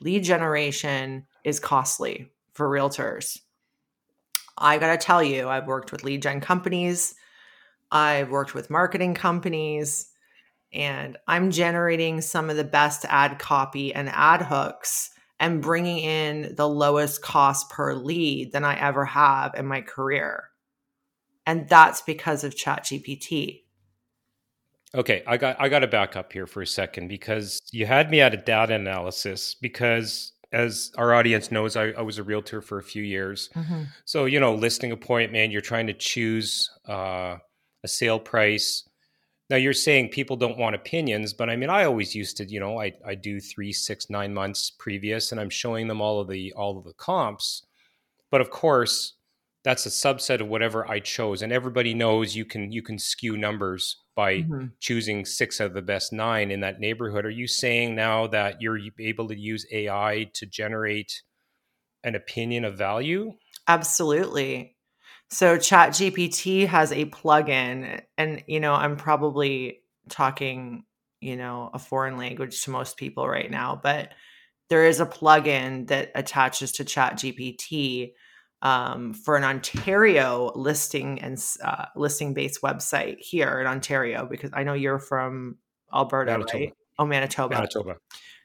Lead 0.00 0.22
generation 0.22 1.26
is 1.44 1.58
costly 1.58 2.30
for 2.58 2.68
realtors. 2.68 3.38
I 4.58 4.78
got 4.78 4.90
to 4.90 4.98
tell 4.98 5.22
you, 5.22 5.48
I've 5.48 5.68
worked 5.68 5.92
with 5.92 6.02
lead 6.02 6.22
gen 6.22 6.40
companies, 6.40 7.14
I've 7.92 8.30
worked 8.30 8.52
with 8.52 8.68
marketing 8.68 9.14
companies, 9.14 10.10
and 10.72 11.16
I'm 11.28 11.52
generating 11.52 12.20
some 12.20 12.50
of 12.50 12.56
the 12.56 12.64
best 12.64 13.06
ad 13.08 13.38
copy 13.38 13.94
and 13.94 14.08
ad 14.10 14.42
hooks 14.42 15.10
and 15.38 15.62
bringing 15.62 15.98
in 15.98 16.56
the 16.56 16.68
lowest 16.68 17.22
cost 17.22 17.70
per 17.70 17.94
lead 17.94 18.50
than 18.52 18.64
I 18.64 18.76
ever 18.78 19.04
have 19.04 19.54
in 19.54 19.64
my 19.64 19.80
career. 19.80 20.50
And 21.46 21.68
that's 21.68 22.02
because 22.02 22.42
of 22.42 22.56
ChatGPT. 22.56 23.62
Okay, 24.94 25.22
I 25.26 25.36
got 25.36 25.60
I 25.60 25.68
got 25.68 25.80
to 25.80 25.86
back 25.86 26.16
up 26.16 26.32
here 26.32 26.46
for 26.46 26.62
a 26.62 26.66
second 26.66 27.08
because 27.08 27.60
you 27.72 27.86
had 27.86 28.10
me 28.10 28.20
at 28.20 28.34
a 28.34 28.38
data 28.38 28.74
analysis 28.74 29.54
because 29.54 30.32
as 30.52 30.92
our 30.96 31.14
audience 31.14 31.50
knows, 31.50 31.76
I, 31.76 31.88
I 31.90 32.02
was 32.02 32.18
a 32.18 32.22
realtor 32.22 32.60
for 32.62 32.78
a 32.78 32.82
few 32.82 33.02
years. 33.02 33.50
Mm-hmm. 33.54 33.82
So, 34.04 34.24
you 34.24 34.40
know, 34.40 34.54
listing 34.54 34.92
appointment, 34.92 35.52
you're 35.52 35.60
trying 35.60 35.86
to 35.88 35.92
choose 35.92 36.70
uh, 36.88 37.36
a 37.84 37.88
sale 37.88 38.18
price. 38.18 38.88
Now 39.50 39.56
you're 39.56 39.72
saying 39.72 40.08
people 40.08 40.36
don't 40.36 40.58
want 40.58 40.74
opinions, 40.74 41.32
but 41.32 41.50
I 41.50 41.56
mean, 41.56 41.70
I 41.70 41.84
always 41.84 42.14
used 42.14 42.36
to, 42.38 42.44
you 42.44 42.60
know, 42.60 42.80
I, 42.80 42.92
I 43.06 43.14
do 43.14 43.40
three, 43.40 43.72
six, 43.72 44.10
nine 44.10 44.32
months 44.32 44.70
previous 44.78 45.32
and 45.32 45.40
I'm 45.40 45.50
showing 45.50 45.88
them 45.88 46.00
all 46.00 46.20
of 46.20 46.28
the, 46.28 46.52
all 46.54 46.78
of 46.78 46.84
the 46.84 46.94
comps. 46.94 47.66
But 48.30 48.40
of 48.40 48.50
course, 48.50 49.14
that's 49.68 49.84
a 49.84 49.90
subset 49.90 50.40
of 50.40 50.48
whatever 50.48 50.90
I 50.90 50.98
chose. 50.98 51.42
And 51.42 51.52
everybody 51.52 51.92
knows 51.92 52.34
you 52.34 52.46
can, 52.46 52.72
you 52.72 52.80
can 52.80 52.98
skew 52.98 53.36
numbers 53.36 53.98
by 54.16 54.36
mm-hmm. 54.36 54.68
choosing 54.80 55.26
six 55.26 55.60
of 55.60 55.74
the 55.74 55.82
best 55.82 56.10
nine 56.10 56.50
in 56.50 56.60
that 56.60 56.80
neighborhood. 56.80 57.26
Are 57.26 57.30
you 57.30 57.46
saying 57.46 57.94
now 57.94 58.28
that 58.28 58.62
you're 58.62 58.78
able 58.98 59.28
to 59.28 59.38
use 59.38 59.66
AI 59.70 60.30
to 60.32 60.46
generate 60.46 61.20
an 62.02 62.14
opinion 62.14 62.64
of 62.64 62.78
value? 62.78 63.34
Absolutely. 63.68 64.74
So 65.30 65.58
ChatGPT 65.58 66.66
has 66.66 66.90
a 66.90 67.04
plugin, 67.04 68.00
and 68.16 68.42
you 68.46 68.60
know, 68.60 68.72
I'm 68.72 68.96
probably 68.96 69.80
talking, 70.08 70.84
you 71.20 71.36
know, 71.36 71.68
a 71.74 71.78
foreign 71.78 72.16
language 72.16 72.62
to 72.62 72.70
most 72.70 72.96
people 72.96 73.28
right 73.28 73.50
now, 73.50 73.78
but 73.82 74.12
there 74.70 74.86
is 74.86 74.98
a 74.98 75.04
plugin 75.04 75.88
that 75.88 76.10
attaches 76.14 76.72
to 76.72 76.84
ChatGPT 76.86 78.12
um, 78.62 79.14
for 79.14 79.36
an 79.36 79.44
Ontario 79.44 80.52
listing 80.54 81.20
and 81.20 81.42
uh, 81.62 81.86
listing 81.94 82.34
based 82.34 82.62
website 82.62 83.18
here 83.20 83.60
in 83.60 83.66
Ontario 83.66 84.26
because 84.28 84.50
I 84.52 84.64
know 84.64 84.74
you're 84.74 84.98
from 84.98 85.58
Alberta, 85.94 86.32
Manitoba. 86.32 86.58
right? 86.58 86.74
Oh, 86.98 87.06
Manitoba. 87.06 87.54
Manitoba. 87.54 87.96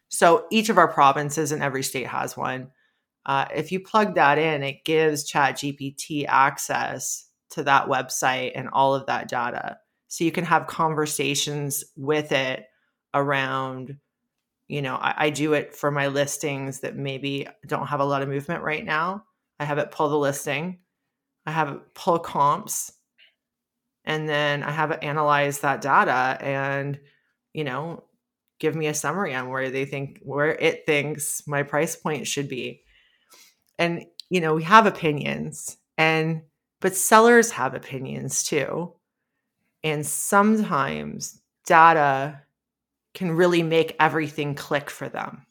So 0.10 0.46
each 0.52 0.70
of 0.70 0.78
our 0.78 0.88
provinces 0.88 1.52
and 1.52 1.64
every 1.64 1.84
state 1.84 2.08
has 2.08 2.38
one. 2.38 2.70
Uh, 3.26 3.46
if 3.56 3.72
you 3.72 3.80
plug 3.80 4.16
that 4.16 4.38
in, 4.38 4.62
it 4.62 4.84
gives 4.86 5.30
ChatGPT 5.32 6.26
access 6.28 7.26
to 7.52 7.64
that 7.64 7.88
website 7.88 8.52
and 8.54 8.70
all 8.70 8.94
of 8.94 9.08
that 9.08 9.28
data. 9.28 9.78
So 10.10 10.24
you 10.24 10.32
can 10.32 10.46
have 10.46 10.68
conversations 10.68 11.84
with 11.96 12.32
it 12.32 12.66
around, 13.16 13.98
you 14.68 14.82
know, 14.84 14.96
I, 14.96 15.16
I 15.18 15.30
do 15.32 15.54
it 15.54 15.74
for 15.74 15.90
my 15.90 16.08
listings 16.08 16.82
that 16.82 16.96
maybe 16.96 17.48
don't 17.66 17.88
have 17.88 18.00
a 18.00 18.06
lot 18.06 18.22
of 18.22 18.30
movement 18.30 18.62
right 18.62 18.86
now 18.86 19.24
I 19.64 19.66
have 19.66 19.78
it 19.78 19.92
pull 19.92 20.10
the 20.10 20.18
listing. 20.18 20.80
I 21.46 21.52
have 21.52 21.70
it 21.70 21.94
pull 21.94 22.20
comps. 22.20 22.92
And 24.04 24.28
then 24.28 24.62
I 24.62 24.72
have 24.72 24.92
it 24.92 25.02
analyze 25.02 25.60
that 25.60 25.80
data 25.80 26.38
and, 26.44 27.00
you 27.54 27.64
know, 27.64 28.04
give 28.60 28.76
me 28.76 28.88
a 28.88 28.94
summary 28.94 29.34
on 29.34 29.48
where 29.48 29.72
they 29.72 29.86
think, 29.86 30.20
where 30.22 30.50
it 30.50 30.86
thinks 30.86 31.48
my 31.48 31.64
price 31.64 31.96
point 31.96 32.28
should 32.28 32.50
be. 32.50 32.84
And, 33.80 34.04
you 34.30 34.42
know, 34.42 34.54
we 34.54 34.64
have 34.64 34.86
opinions 34.86 35.78
and, 35.98 36.42
but 36.82 36.94
sellers 36.94 37.52
have 37.52 37.74
opinions 37.74 38.44
too. 38.44 38.94
And 39.82 40.06
sometimes 40.06 41.42
data 41.66 42.42
can 43.14 43.32
really 43.32 43.64
make 43.64 43.96
everything 43.98 44.56
click 44.56 44.90
for 44.90 45.08
them. 45.08 45.46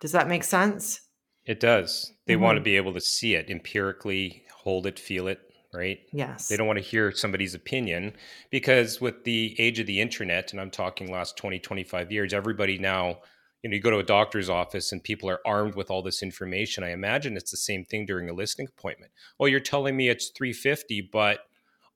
Does 0.00 0.12
that 0.12 0.26
make 0.26 0.42
sense? 0.42 1.00
It 1.46 1.60
does. 1.60 2.12
They 2.26 2.34
mm-hmm. 2.34 2.42
want 2.42 2.56
to 2.56 2.62
be 2.62 2.76
able 2.76 2.92
to 2.94 3.00
see 3.00 3.34
it 3.34 3.50
empirically, 3.50 4.42
hold 4.52 4.86
it, 4.86 4.98
feel 4.98 5.28
it, 5.28 5.40
right? 5.72 6.00
Yes. 6.12 6.48
They 6.48 6.56
don't 6.56 6.66
want 6.66 6.78
to 6.78 6.84
hear 6.84 7.12
somebody's 7.12 7.54
opinion 7.54 8.14
because 8.50 9.00
with 9.00 9.24
the 9.24 9.54
age 9.58 9.78
of 9.78 9.86
the 9.86 10.00
internet, 10.00 10.52
and 10.52 10.60
I'm 10.60 10.70
talking 10.70 11.10
last 11.10 11.36
20, 11.36 11.58
25 11.60 12.10
years, 12.10 12.34
everybody 12.34 12.78
now 12.78 13.18
you 13.62 13.70
know, 13.70 13.74
you 13.74 13.80
go 13.80 13.90
to 13.90 13.98
a 13.98 14.04
doctor's 14.04 14.48
office 14.48 14.92
and 14.92 15.02
people 15.02 15.28
are 15.28 15.40
armed 15.44 15.74
with 15.74 15.90
all 15.90 16.00
this 16.00 16.22
information. 16.22 16.84
I 16.84 16.90
imagine 16.90 17.36
it's 17.36 17.50
the 17.50 17.56
same 17.56 17.84
thing 17.84 18.06
during 18.06 18.30
a 18.30 18.32
listing 18.32 18.68
appointment. 18.68 19.10
Well, 19.40 19.48
you're 19.48 19.58
telling 19.58 19.96
me 19.96 20.08
it's 20.08 20.28
350, 20.28 21.08
but 21.12 21.40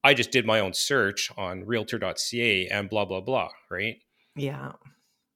I 0.02 0.14
just 0.14 0.32
did 0.32 0.44
my 0.44 0.58
own 0.58 0.74
search 0.74 1.30
on 1.36 1.64
realtor.ca 1.64 2.66
and 2.66 2.90
blah, 2.90 3.04
blah, 3.04 3.20
blah, 3.20 3.50
right? 3.70 3.98
Yeah. 4.34 4.72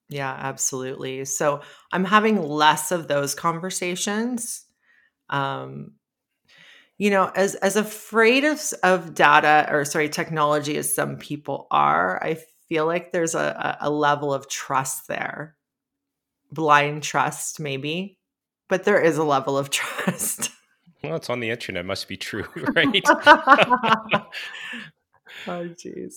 Yeah, 0.09 0.33
absolutely. 0.33 1.25
So 1.25 1.63
I'm 1.93 2.05
having 2.05 2.43
less 2.43 2.93
of 2.93 3.09
those 3.09 3.35
conversations. 3.35 4.65
Um, 5.31 5.93
you 6.99 7.11
know, 7.11 7.31
as 7.35 7.55
as 7.57 7.77
afraid 7.77 8.45
of 8.45 8.63
of 8.83 9.15
data 9.15 9.67
or 9.71 9.85
sorry, 9.85 10.09
technology 10.09 10.77
as 10.77 10.95
some 10.95 11.17
people 11.17 11.67
are, 11.71 12.23
I 12.23 12.39
feel 12.69 12.87
like 12.87 13.13
there's 13.13 13.35
a, 13.35 13.79
a 13.81 13.91
level 13.91 14.33
of 14.33 14.49
trust 14.49 15.09
there. 15.09 15.57
Blind 16.53 17.03
trust, 17.03 17.59
maybe, 17.59 18.19
but 18.69 18.85
there 18.85 19.01
is 19.01 19.19
a 19.19 19.25
level 19.25 19.59
of 19.59 19.71
trust. 19.71 20.51
Well, 21.03 21.17
it's 21.17 21.29
on 21.29 21.41
the 21.41 21.51
internet. 21.51 21.85
Must 21.85 22.09
be 22.09 22.17
true, 22.17 22.47
right? 22.75 23.03
oh, 23.07 24.29
jeez. 25.47 26.15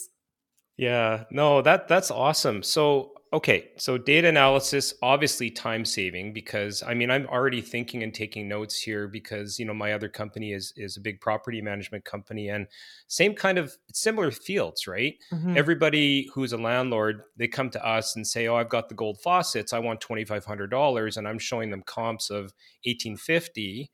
Yeah. 0.78 1.24
No, 1.32 1.62
that 1.64 1.88
that's 1.88 2.12
awesome. 2.12 2.62
So 2.62 3.14
okay, 3.34 3.72
so 3.78 3.98
data 3.98 4.28
analysis, 4.28 4.94
obviously 5.02 5.50
time 5.50 5.84
saving 5.86 6.34
because 6.34 6.84
I 6.84 6.94
mean 6.94 7.12
I'm 7.12 7.26
already 7.28 7.62
thinking 7.62 8.04
and 8.04 8.14
taking 8.14 8.48
notes 8.48 8.80
here 8.80 9.08
because 9.08 9.60
you 9.60 9.66
know 9.66 9.74
my 9.74 9.94
other 9.94 10.10
company 10.10 10.54
is 10.54 10.74
is 10.78 10.98
a 10.98 11.02
big 11.02 11.20
property 11.20 11.62
management 11.62 12.06
company 12.06 12.50
and 12.50 12.68
same 13.08 13.34
kind 13.34 13.58
of 13.58 13.76
similar 13.94 14.32
fields, 14.32 14.88
right? 14.88 15.16
Mm-hmm. 15.34 15.58
Everybody 15.58 16.30
who's 16.34 16.54
a 16.54 16.58
landlord, 16.58 17.24
they 17.36 17.48
come 17.48 17.70
to 17.72 17.86
us 17.86 18.16
and 18.16 18.26
say, 18.26 18.48
"Oh, 18.48 18.56
I've 18.56 18.70
got 18.70 18.90
the 18.90 18.96
gold 18.96 19.20
faucets. 19.22 19.74
I 19.74 19.80
want 19.80 20.02
twenty 20.02 20.26
five 20.26 20.46
hundred 20.46 20.72
dollars," 20.72 21.18
and 21.18 21.28
I'm 21.28 21.40
showing 21.40 21.70
them 21.70 21.84
comps 21.86 22.30
of 22.30 22.54
eighteen 22.86 23.18
fifty, 23.18 23.92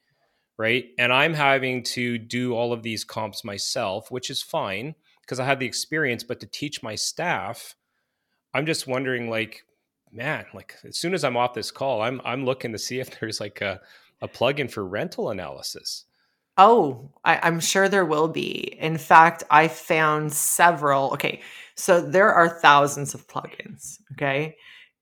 right? 0.58 0.86
And 0.98 1.12
I'm 1.12 1.34
having 1.34 1.84
to 1.84 2.18
do 2.18 2.54
all 2.54 2.74
of 2.74 2.84
these 2.84 3.04
comps 3.04 3.44
myself, 3.44 4.12
which 4.12 4.30
is 4.30 4.42
fine 4.42 4.96
because 5.22 5.40
I 5.40 5.46
have 5.46 5.60
the 5.60 5.66
experience, 5.66 6.24
but 6.24 6.40
to 6.42 6.46
teach 6.46 6.84
my 6.84 6.96
staff 6.96 7.75
I'm 8.53 8.65
just 8.65 8.88
wondering, 8.88 9.29
like, 9.29 9.65
man, 10.12 10.45
like 10.53 10.75
as 10.83 10.98
soon 10.98 11.13
as 11.13 11.24
I'm 11.24 11.38
off 11.38 11.53
this 11.53 11.72
call, 11.72 12.01
I'm 12.01 12.22
I'm 12.24 12.45
looking 12.45 12.72
to 12.72 12.79
see 12.79 13.00
if 13.01 13.19
there's 13.19 13.39
like 13.39 13.62
a 13.62 13.81
a 14.22 14.27
plugin 14.27 14.72
for 14.72 14.86
rental 14.86 15.29
analysis. 15.29 16.05
Oh, 16.57 17.10
I, 17.25 17.48
am 17.48 17.60
sure 17.60 17.89
there 17.89 18.05
will 18.05 18.27
be. 18.27 18.77
In 18.79 19.00
fact, 19.00 19.43
I 19.50 19.67
found 19.67 20.31
several. 20.31 21.12
Okay, 21.13 21.41
so 21.75 22.00
there 22.00 22.31
are 22.31 22.48
thousands 22.48 23.15
of 23.15 23.27
plugins. 23.27 24.00
Okay, 24.13 24.55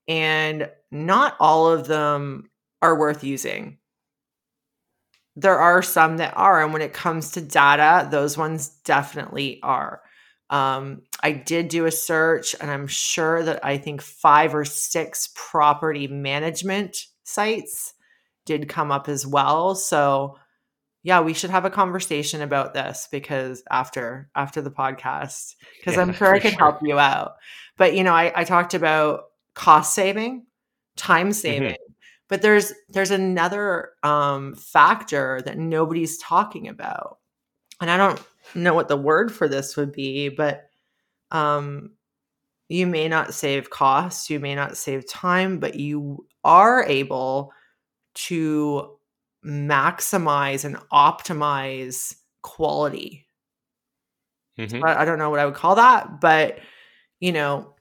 and 0.08 0.70
not 0.90 1.36
all 1.38 1.70
of 1.70 1.86
them 1.86 2.50
are 2.80 2.98
worth 2.98 3.22
using. 3.22 3.78
There 5.36 5.58
are 5.58 5.82
some 5.82 6.18
that 6.18 6.34
are, 6.36 6.62
and 6.62 6.72
when 6.72 6.82
it 6.82 6.92
comes 6.92 7.32
to 7.32 7.40
data, 7.40 8.08
those 8.10 8.36
ones 8.36 8.68
definitely 8.84 9.60
are. 9.62 10.02
Um, 10.52 11.00
I 11.22 11.32
did 11.32 11.68
do 11.68 11.86
a 11.86 11.90
search, 11.90 12.54
and 12.60 12.70
I'm 12.70 12.86
sure 12.86 13.42
that 13.42 13.64
I 13.64 13.78
think 13.78 14.02
five 14.02 14.54
or 14.54 14.66
six 14.66 15.30
property 15.34 16.06
management 16.06 17.06
sites 17.24 17.94
did 18.44 18.68
come 18.68 18.92
up 18.92 19.08
as 19.08 19.26
well. 19.26 19.74
So, 19.74 20.36
yeah, 21.02 21.22
we 21.22 21.32
should 21.32 21.48
have 21.48 21.64
a 21.64 21.70
conversation 21.70 22.42
about 22.42 22.74
this 22.74 23.08
because 23.10 23.62
after 23.70 24.28
after 24.36 24.60
the 24.60 24.70
podcast, 24.70 25.54
because 25.78 25.96
yeah, 25.96 26.02
I'm 26.02 26.12
sure 26.12 26.34
I 26.34 26.38
can 26.38 26.50
sure. 26.50 26.58
help 26.58 26.80
you 26.82 26.98
out. 26.98 27.36
But 27.78 27.96
you 27.96 28.04
know, 28.04 28.12
I, 28.12 28.30
I 28.36 28.44
talked 28.44 28.74
about 28.74 29.24
cost 29.54 29.94
saving, 29.94 30.44
time 30.98 31.28
mm-hmm. 31.28 31.32
saving, 31.32 31.70
mm-hmm. 31.70 31.92
but 32.28 32.42
there's 32.42 32.74
there's 32.90 33.10
another 33.10 33.92
um, 34.02 34.54
factor 34.56 35.40
that 35.46 35.56
nobody's 35.56 36.18
talking 36.18 36.68
about, 36.68 37.16
and 37.80 37.90
I 37.90 37.96
don't 37.96 38.22
know 38.54 38.74
what 38.74 38.88
the 38.88 38.96
word 38.96 39.32
for 39.32 39.48
this 39.48 39.76
would 39.76 39.92
be, 39.92 40.28
but 40.28 40.68
um, 41.30 41.92
you 42.68 42.86
may 42.86 43.08
not 43.08 43.34
save 43.34 43.70
costs, 43.70 44.30
you 44.30 44.40
may 44.40 44.54
not 44.54 44.76
save 44.76 45.08
time, 45.08 45.58
but 45.58 45.74
you 45.74 46.26
are 46.44 46.84
able 46.84 47.52
to 48.14 48.96
maximize 49.44 50.64
and 50.64 50.76
optimize 50.92 52.14
quality. 52.42 53.26
Mm-hmm. 54.58 54.84
I, 54.84 55.02
I 55.02 55.04
don't 55.04 55.18
know 55.18 55.30
what 55.30 55.40
I 55.40 55.46
would 55.46 55.54
call 55.54 55.76
that, 55.76 56.20
but 56.20 56.58
you 57.20 57.32
know, 57.32 57.74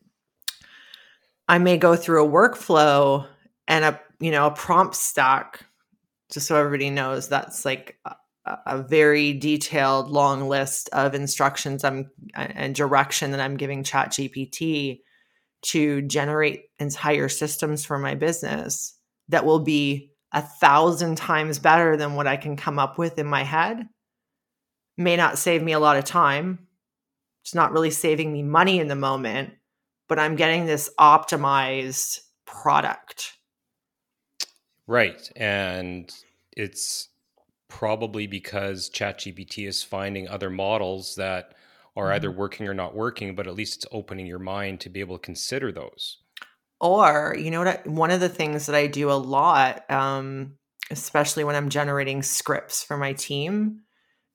I 1.48 1.58
may 1.58 1.78
go 1.78 1.96
through 1.96 2.26
a 2.26 2.30
workflow 2.30 3.28
and 3.68 3.84
a 3.84 4.00
you 4.20 4.32
know 4.32 4.48
a 4.48 4.52
prompt 4.52 4.96
stack, 4.96 5.66
just 6.32 6.48
so 6.48 6.56
everybody 6.56 6.90
knows 6.90 7.28
that's 7.28 7.66
like 7.66 7.98
a 8.66 8.82
very 8.82 9.34
detailed 9.34 10.10
long 10.10 10.48
list 10.48 10.90
of 10.94 11.14
instructions 11.14 11.84
I'm 11.84 12.10
and 12.36 12.76
direction 12.76 13.32
that 13.32 13.40
I'm 13.40 13.58
giving 13.58 13.84
ChatGPT 13.84 15.02
to 15.64 16.02
generate 16.04 16.66
entire 16.80 17.30
systems 17.30 17.86
for 17.86 18.00
my 18.00 18.16
business 18.16 18.98
that 19.30 19.46
will 19.46 19.60
be 19.60 20.12
a 20.34 20.42
thousand 20.42 21.18
times 21.18 21.60
better 21.60 21.98
than 21.98 22.16
what 22.16 22.28
I 22.28 22.38
can 22.38 22.56
come 22.56 22.80
up 22.80 22.98
with 22.98 23.20
in 23.20 23.28
my 23.28 23.44
head. 23.44 23.88
May 24.98 25.16
not 25.16 25.38
save 25.38 25.62
me 25.62 25.74
a 25.74 25.80
lot 25.80 25.98
of 25.98 26.06
time. 26.06 26.68
It's 27.44 27.56
not 27.56 27.72
really 27.72 27.92
saving 27.92 28.32
me 28.32 28.44
money 28.44 28.80
in 28.80 28.88
the 28.88 28.96
moment, 28.96 29.54
but 30.08 30.20
I'm 30.20 30.36
getting 30.36 30.66
this 30.66 30.90
optimized 31.00 32.20
product. 32.46 33.34
Right. 34.88 35.32
And 35.36 36.14
it's 36.56 37.08
probably 37.72 38.28
because 38.28 38.90
ChatGPT 38.90 39.66
is 39.66 39.82
finding 39.82 40.28
other 40.28 40.50
models 40.50 41.16
that 41.16 41.56
are 41.96 42.08
mm-hmm. 42.08 42.16
either 42.16 42.30
working 42.30 42.68
or 42.68 42.74
not 42.74 42.94
working, 42.94 43.34
but 43.34 43.48
at 43.48 43.56
least 43.56 43.78
it's 43.78 43.86
opening 43.94 44.28
your 44.28 44.40
mind 44.40 44.82
to 44.82 44.90
be 44.90 45.00
able 45.00 45.18
to 45.18 45.26
consider 45.26 45.72
those. 45.72 46.18
Or, 46.82 47.34
you 47.40 47.50
know 47.50 47.60
what? 47.60 47.68
I, 47.68 47.90
one 47.90 48.12
of 48.12 48.20
the 48.20 48.28
things 48.28 48.66
that 48.66 48.76
I 48.76 48.88
do 48.88 49.10
a 49.10 49.14
lot, 49.14 49.90
um, 49.90 50.58
especially 50.92 51.46
when 51.46 51.56
I'm 51.56 51.70
generating 51.70 52.24
scripts 52.24 52.84
for 52.84 52.98
my 52.98 53.14
team, 53.14 53.84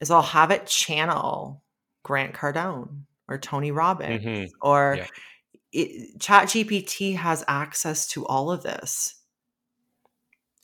is 0.00 0.10
I'll 0.10 0.22
have 0.22 0.50
it 0.50 0.66
channel 0.66 1.62
Grant 2.04 2.32
Cardone 2.32 3.02
or 3.28 3.36
Tony 3.36 3.70
Robbins 3.70 4.24
mm-hmm. 4.24 4.46
or 4.62 4.96
yeah. 4.98 5.06
it, 5.72 6.18
ChatGPT 6.18 7.16
has 7.16 7.44
access 7.46 8.06
to 8.08 8.24
all 8.26 8.50
of 8.50 8.62
this 8.62 9.14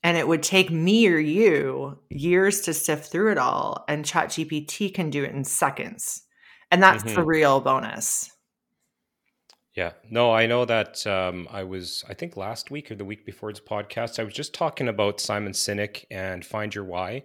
and 0.03 0.17
it 0.17 0.27
would 0.27 0.43
take 0.43 0.71
me 0.71 1.07
or 1.07 1.19
you 1.19 1.99
years 2.11 2.61
to 2.63 2.75
sift 2.75 3.11
through 3.11 3.33
it 3.33 3.39
all 3.39 3.85
and 3.89 4.05
ChatGPT 4.05 4.93
can 4.93 5.11
do 5.11 5.25
it 5.25 5.33
in 5.33 5.45
seconds. 5.45 6.23
And 6.71 6.83
that's 6.83 7.05
mm-hmm. 7.05 7.15
the 7.15 7.25
real 7.25 7.61
bonus. 7.61 8.31
Yeah. 9.75 9.93
No 10.11 10.33
i 10.33 10.47
know 10.47 10.65
that 10.67 11.07
um, 11.07 11.49
i 11.51 11.63
was 11.63 12.05
i 12.09 12.15
think 12.15 12.37
last 12.37 12.71
week 12.71 12.91
or 12.91 12.95
the 12.95 13.05
week 13.05 13.25
before 13.25 13.51
this 13.51 13.61
podcast 13.61 14.19
i 14.19 14.25
was 14.25 14.35
just 14.35 14.53
talking 14.53 14.89
about 14.89 15.21
simon 15.21 15.53
sinek 15.53 16.05
and 16.11 16.45
find 16.45 16.75
your 16.75 16.85
why 16.85 17.25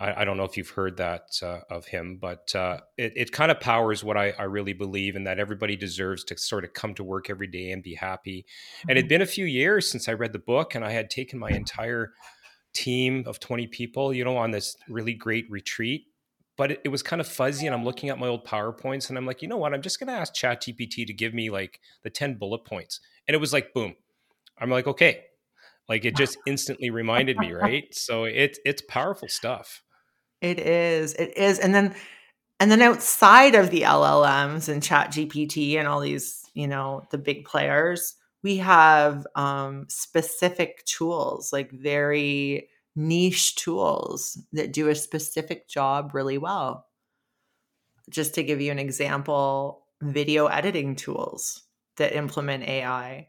I, 0.00 0.22
I 0.22 0.24
don't 0.24 0.36
know 0.36 0.44
if 0.44 0.56
you've 0.56 0.70
heard 0.70 0.96
that 0.98 1.22
uh, 1.42 1.60
of 1.70 1.86
him, 1.86 2.18
but 2.20 2.54
uh, 2.54 2.78
it, 2.96 3.12
it 3.16 3.32
kind 3.32 3.50
of 3.50 3.60
powers 3.60 4.04
what 4.04 4.16
I, 4.16 4.30
I, 4.38 4.44
really 4.44 4.72
believe 4.72 5.16
in 5.16 5.24
that 5.24 5.38
everybody 5.38 5.76
deserves 5.76 6.24
to 6.24 6.38
sort 6.38 6.64
of 6.64 6.72
come 6.72 6.94
to 6.94 7.04
work 7.04 7.28
every 7.30 7.48
day 7.48 7.72
and 7.72 7.82
be 7.82 7.94
happy. 7.94 8.46
Mm-hmm. 8.46 8.90
And 8.90 8.98
it'd 8.98 9.08
been 9.08 9.22
a 9.22 9.26
few 9.26 9.44
years 9.44 9.90
since 9.90 10.08
I 10.08 10.12
read 10.12 10.32
the 10.32 10.38
book, 10.38 10.74
and 10.74 10.84
I 10.84 10.92
had 10.92 11.10
taken 11.10 11.38
my 11.38 11.50
entire 11.50 12.12
team 12.74 13.24
of 13.26 13.40
20 13.40 13.66
people, 13.66 14.12
you 14.12 14.24
know, 14.24 14.36
on 14.36 14.52
this 14.52 14.76
really 14.88 15.14
great 15.14 15.50
retreat. 15.50 16.04
But 16.56 16.72
it, 16.72 16.80
it 16.84 16.88
was 16.88 17.02
kind 17.02 17.20
of 17.20 17.26
fuzzy, 17.26 17.66
and 17.66 17.74
I'm 17.74 17.84
looking 17.84 18.08
at 18.08 18.18
my 18.18 18.28
old 18.28 18.46
PowerPoints, 18.46 19.08
and 19.08 19.18
I'm 19.18 19.26
like, 19.26 19.42
you 19.42 19.48
know 19.48 19.56
what? 19.56 19.74
I'm 19.74 19.82
just 19.82 19.98
going 19.98 20.08
to 20.08 20.12
ask 20.12 20.34
ChatGPT 20.34 21.06
to 21.06 21.12
give 21.12 21.34
me 21.34 21.50
like 21.50 21.80
the 22.02 22.10
10 22.10 22.34
bullet 22.34 22.64
points. 22.64 23.00
And 23.26 23.34
it 23.34 23.38
was 23.38 23.52
like, 23.52 23.74
boom. 23.74 23.94
I'm 24.60 24.70
like, 24.70 24.88
okay, 24.88 25.22
like 25.88 26.04
it 26.04 26.16
just 26.16 26.36
instantly 26.46 26.90
reminded 26.90 27.38
me 27.38 27.52
right 27.52 27.94
so 27.94 28.24
it, 28.24 28.58
it's 28.64 28.82
powerful 28.88 29.28
stuff 29.28 29.82
it 30.40 30.58
is. 30.58 31.14
It 31.14 31.36
is. 31.36 31.58
And 31.58 31.74
then 31.74 31.94
and 32.60 32.70
then 32.70 32.82
outside 32.82 33.54
of 33.54 33.70
the 33.70 33.82
LLMs 33.82 34.68
and 34.68 34.82
Chat 34.82 35.12
GPT 35.12 35.76
and 35.76 35.86
all 35.86 36.00
these, 36.00 36.44
you 36.54 36.66
know, 36.66 37.04
the 37.10 37.18
big 37.18 37.44
players, 37.44 38.16
we 38.42 38.56
have 38.56 39.26
um, 39.36 39.86
specific 39.88 40.84
tools, 40.84 41.52
like 41.52 41.70
very 41.70 42.68
niche 42.96 43.54
tools 43.54 44.42
that 44.52 44.72
do 44.72 44.88
a 44.88 44.94
specific 44.94 45.68
job 45.68 46.10
really 46.14 46.38
well. 46.38 46.86
Just 48.10 48.34
to 48.34 48.42
give 48.42 48.60
you 48.60 48.72
an 48.72 48.78
example, 48.80 49.84
video 50.00 50.46
editing 50.46 50.96
tools 50.96 51.62
that 51.96 52.16
implement 52.16 52.64
AI. 52.64 53.28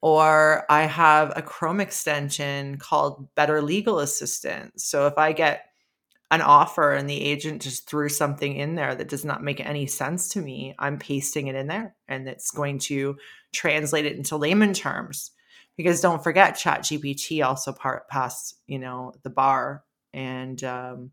Or 0.00 0.66
I 0.68 0.82
have 0.82 1.32
a 1.36 1.42
Chrome 1.42 1.80
extension 1.80 2.78
called 2.78 3.34
Better 3.36 3.62
Legal 3.62 4.00
Assistant. 4.00 4.80
So 4.80 5.06
if 5.06 5.16
I 5.16 5.32
get 5.32 5.66
an 6.30 6.40
offer 6.40 6.92
and 6.92 7.08
the 7.08 7.22
agent 7.22 7.62
just 7.62 7.88
threw 7.88 8.08
something 8.08 8.56
in 8.56 8.74
there 8.74 8.94
that 8.94 9.08
does 9.08 9.24
not 9.24 9.42
make 9.42 9.60
any 9.60 9.86
sense 9.86 10.28
to 10.30 10.40
me, 10.40 10.74
I'm 10.78 10.98
pasting 10.98 11.46
it 11.46 11.54
in 11.54 11.66
there 11.66 11.94
and 12.08 12.28
it's 12.28 12.50
going 12.50 12.78
to 12.80 13.16
translate 13.52 14.06
it 14.06 14.16
into 14.16 14.36
layman 14.36 14.74
terms. 14.74 15.30
because 15.76 16.00
don't 16.00 16.22
forget 16.22 16.56
chat 16.56 16.82
gpt 16.82 17.44
also 17.44 17.72
part 17.72 18.08
passed 18.08 18.56
you 18.66 18.78
know 18.78 19.12
the 19.22 19.30
bar 19.30 19.84
and 20.12 20.62
um 20.64 21.10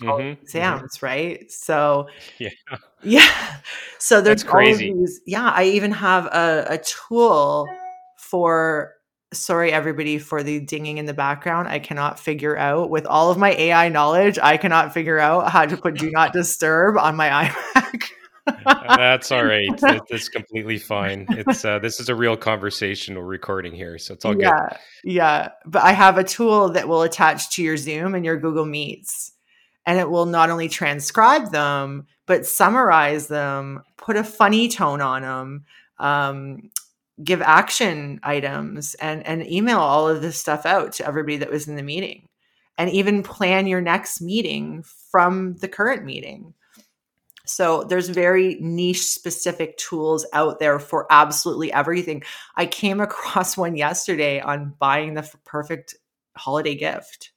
mm-hmm, 0.00 0.42
exams 0.42 0.96
mm-hmm. 0.96 1.06
right 1.06 1.50
so 1.50 2.06
yeah 2.38 2.50
yeah 3.02 3.56
so 3.98 4.20
there's 4.20 4.42
That's 4.42 4.50
crazy 4.50 4.92
these, 4.92 5.20
yeah 5.26 5.50
i 5.54 5.64
even 5.64 5.92
have 5.92 6.26
a, 6.26 6.66
a 6.70 6.78
tool 6.78 7.66
for 8.16 8.95
sorry 9.32 9.72
everybody 9.72 10.18
for 10.18 10.42
the 10.42 10.60
dinging 10.60 10.98
in 10.98 11.06
the 11.06 11.14
background. 11.14 11.68
I 11.68 11.78
cannot 11.78 12.18
figure 12.18 12.56
out 12.56 12.90
with 12.90 13.06
all 13.06 13.30
of 13.30 13.38
my 13.38 13.50
ai 13.52 13.88
knowledge 13.88 14.38
i 14.40 14.56
cannot 14.56 14.94
figure 14.94 15.18
out 15.18 15.50
how 15.50 15.66
to 15.66 15.76
put 15.76 15.94
do 15.94 16.10
not 16.10 16.32
disturb 16.32 16.96
on 16.96 17.16
my 17.16 17.28
imac. 17.28 18.10
That's 18.64 19.32
all 19.32 19.44
right. 19.44 19.68
It's 20.08 20.28
completely 20.28 20.78
fine. 20.78 21.26
It's 21.30 21.64
uh, 21.64 21.80
this 21.80 21.98
is 21.98 22.08
a 22.08 22.14
real 22.14 22.36
conversational 22.36 23.22
recording 23.22 23.74
here 23.74 23.98
so 23.98 24.14
it's 24.14 24.24
all 24.24 24.40
yeah, 24.40 24.68
good. 24.68 24.78
Yeah 25.04 25.48
but 25.64 25.82
i 25.82 25.92
have 25.92 26.18
a 26.18 26.24
tool 26.24 26.70
that 26.70 26.88
will 26.88 27.02
attach 27.02 27.50
to 27.56 27.62
your 27.62 27.76
zoom 27.76 28.14
and 28.14 28.24
your 28.24 28.38
google 28.38 28.66
meets 28.66 29.32
and 29.84 29.98
it 29.98 30.08
will 30.08 30.26
not 30.26 30.50
only 30.50 30.68
transcribe 30.68 31.50
them 31.50 32.06
but 32.26 32.46
summarize 32.46 33.26
them 33.28 33.82
put 33.96 34.16
a 34.16 34.24
funny 34.24 34.68
tone 34.68 35.00
on 35.00 35.22
them 35.22 35.64
um, 35.98 36.70
give 37.22 37.40
action 37.42 38.20
items 38.22 38.94
and 38.94 39.26
and 39.26 39.46
email 39.50 39.78
all 39.78 40.08
of 40.08 40.22
this 40.22 40.38
stuff 40.38 40.66
out 40.66 40.92
to 40.92 41.06
everybody 41.06 41.38
that 41.38 41.50
was 41.50 41.68
in 41.68 41.76
the 41.76 41.82
meeting. 41.82 42.28
And 42.78 42.90
even 42.90 43.22
plan 43.22 43.66
your 43.66 43.80
next 43.80 44.20
meeting 44.20 44.84
from 45.10 45.54
the 45.54 45.68
current 45.68 46.04
meeting. 46.04 46.52
So 47.46 47.84
there's 47.84 48.10
very 48.10 48.56
niche 48.60 49.02
specific 49.02 49.78
tools 49.78 50.26
out 50.34 50.58
there 50.58 50.78
for 50.78 51.06
absolutely 51.10 51.72
everything. 51.72 52.22
I 52.56 52.66
came 52.66 53.00
across 53.00 53.56
one 53.56 53.76
yesterday 53.76 54.40
on 54.40 54.74
buying 54.78 55.14
the 55.14 55.30
perfect 55.44 55.94
holiday 56.36 56.74
gift. 56.74 57.32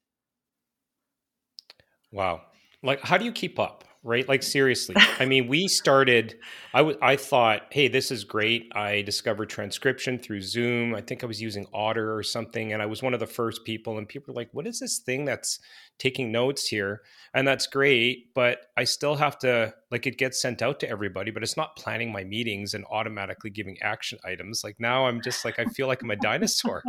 Wow. 2.12 2.42
Like 2.84 3.02
how 3.02 3.18
do 3.18 3.24
you 3.24 3.32
keep 3.32 3.60
up 3.60 3.86
right? 4.04 4.28
Like 4.28 4.44
seriously. 4.44 4.96
I 5.20 5.26
mean, 5.26 5.48
we 5.48 5.68
started. 5.68 6.38
I, 6.74 6.80
w- 6.80 6.98
I 7.02 7.16
thought, 7.16 7.64
hey, 7.72 7.88
this 7.88 8.12
is 8.12 8.24
great. 8.24 8.72
I 8.74 9.02
discovered 9.02 9.50
transcription 9.50 10.20
through 10.20 10.42
Zoom. 10.42 10.96
I 10.96 11.02
think 11.02 11.24
I 11.24 11.28
was 11.28 11.42
using 11.42 11.66
Otter 11.74 12.16
or 12.16 12.24
something, 12.24 12.72
and 12.72 12.82
I 12.82 12.86
was 12.86 13.04
one 13.04 13.14
of 13.14 13.20
the 13.20 13.28
first 13.28 13.66
people. 13.66 13.98
And 13.98 14.08
people 14.08 14.34
were 14.34 14.40
like, 14.40 14.50
"What 14.54 14.68
is 14.68 14.80
this 14.80 15.00
thing 15.00 15.26
that's 15.26 15.60
taking 15.98 16.32
notes 16.32 16.68
here?" 16.68 17.02
And 17.34 17.48
that's 17.48 17.68
great, 17.68 18.34
but 18.34 18.60
I 18.78 18.86
still 18.86 19.16
have 19.16 19.38
to 19.40 19.74
like 19.92 20.08
it 20.08 20.18
gets 20.18 20.42
sent 20.42 20.62
out 20.62 20.80
to 20.82 20.90
everybody, 20.90 21.32
but 21.32 21.44
it's 21.44 21.58
not 21.58 21.76
planning 21.76 22.12
my 22.12 22.24
meetings 22.24 22.74
and 22.74 22.86
automatically 22.90 23.50
giving 23.50 23.78
action 23.82 24.20
items. 24.24 24.64
Like 24.64 24.78
now, 24.80 25.08
I'm 25.08 25.22
just 25.22 25.44
like 25.44 25.60
I 25.60 25.66
feel 25.66 25.88
like 25.88 26.02
I'm 26.02 26.12
a 26.12 26.16
dinosaur. 26.16 26.84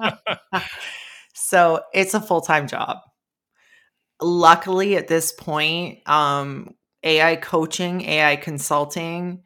so 1.34 1.80
it's 1.94 2.14
a 2.14 2.20
full 2.20 2.40
time 2.40 2.66
job 2.66 2.98
luckily 4.22 4.96
at 4.96 5.08
this 5.08 5.32
point 5.32 5.98
um 6.08 6.74
ai 7.02 7.36
coaching 7.36 8.02
ai 8.02 8.36
consulting 8.36 9.42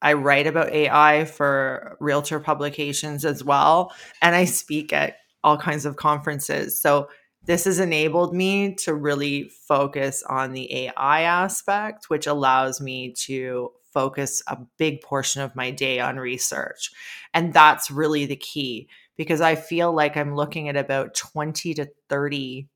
i 0.00 0.12
write 0.14 0.46
about 0.46 0.70
ai 0.70 1.24
for 1.24 1.96
realtor 2.00 2.40
publications 2.40 3.24
as 3.24 3.44
well 3.44 3.92
and 4.22 4.34
i 4.34 4.44
speak 4.44 4.92
at 4.92 5.16
all 5.42 5.56
kinds 5.56 5.86
of 5.86 5.96
conferences. 5.96 6.80
So 6.80 7.08
this 7.44 7.64
has 7.64 7.80
enabled 7.80 8.34
me 8.34 8.74
to 8.76 8.94
really 8.94 9.50
focus 9.66 10.22
on 10.28 10.52
the 10.52 10.72
ai 10.72 11.22
aspect 11.22 12.06
which 12.08 12.26
allows 12.26 12.80
me 12.80 13.12
to 13.12 13.70
focus 13.92 14.42
a 14.46 14.58
big 14.78 15.00
portion 15.00 15.42
of 15.42 15.56
my 15.56 15.70
day 15.70 15.98
on 15.98 16.16
research. 16.16 16.90
And 17.34 17.52
that's 17.52 17.90
really 17.90 18.26
the 18.26 18.36
key 18.36 18.88
because 19.16 19.40
i 19.40 19.54
feel 19.54 19.92
like 19.92 20.16
i'm 20.16 20.34
looking 20.34 20.68
at 20.68 20.76
about 20.76 21.14
20 21.14 21.74
to 21.74 21.88
30 22.08 22.68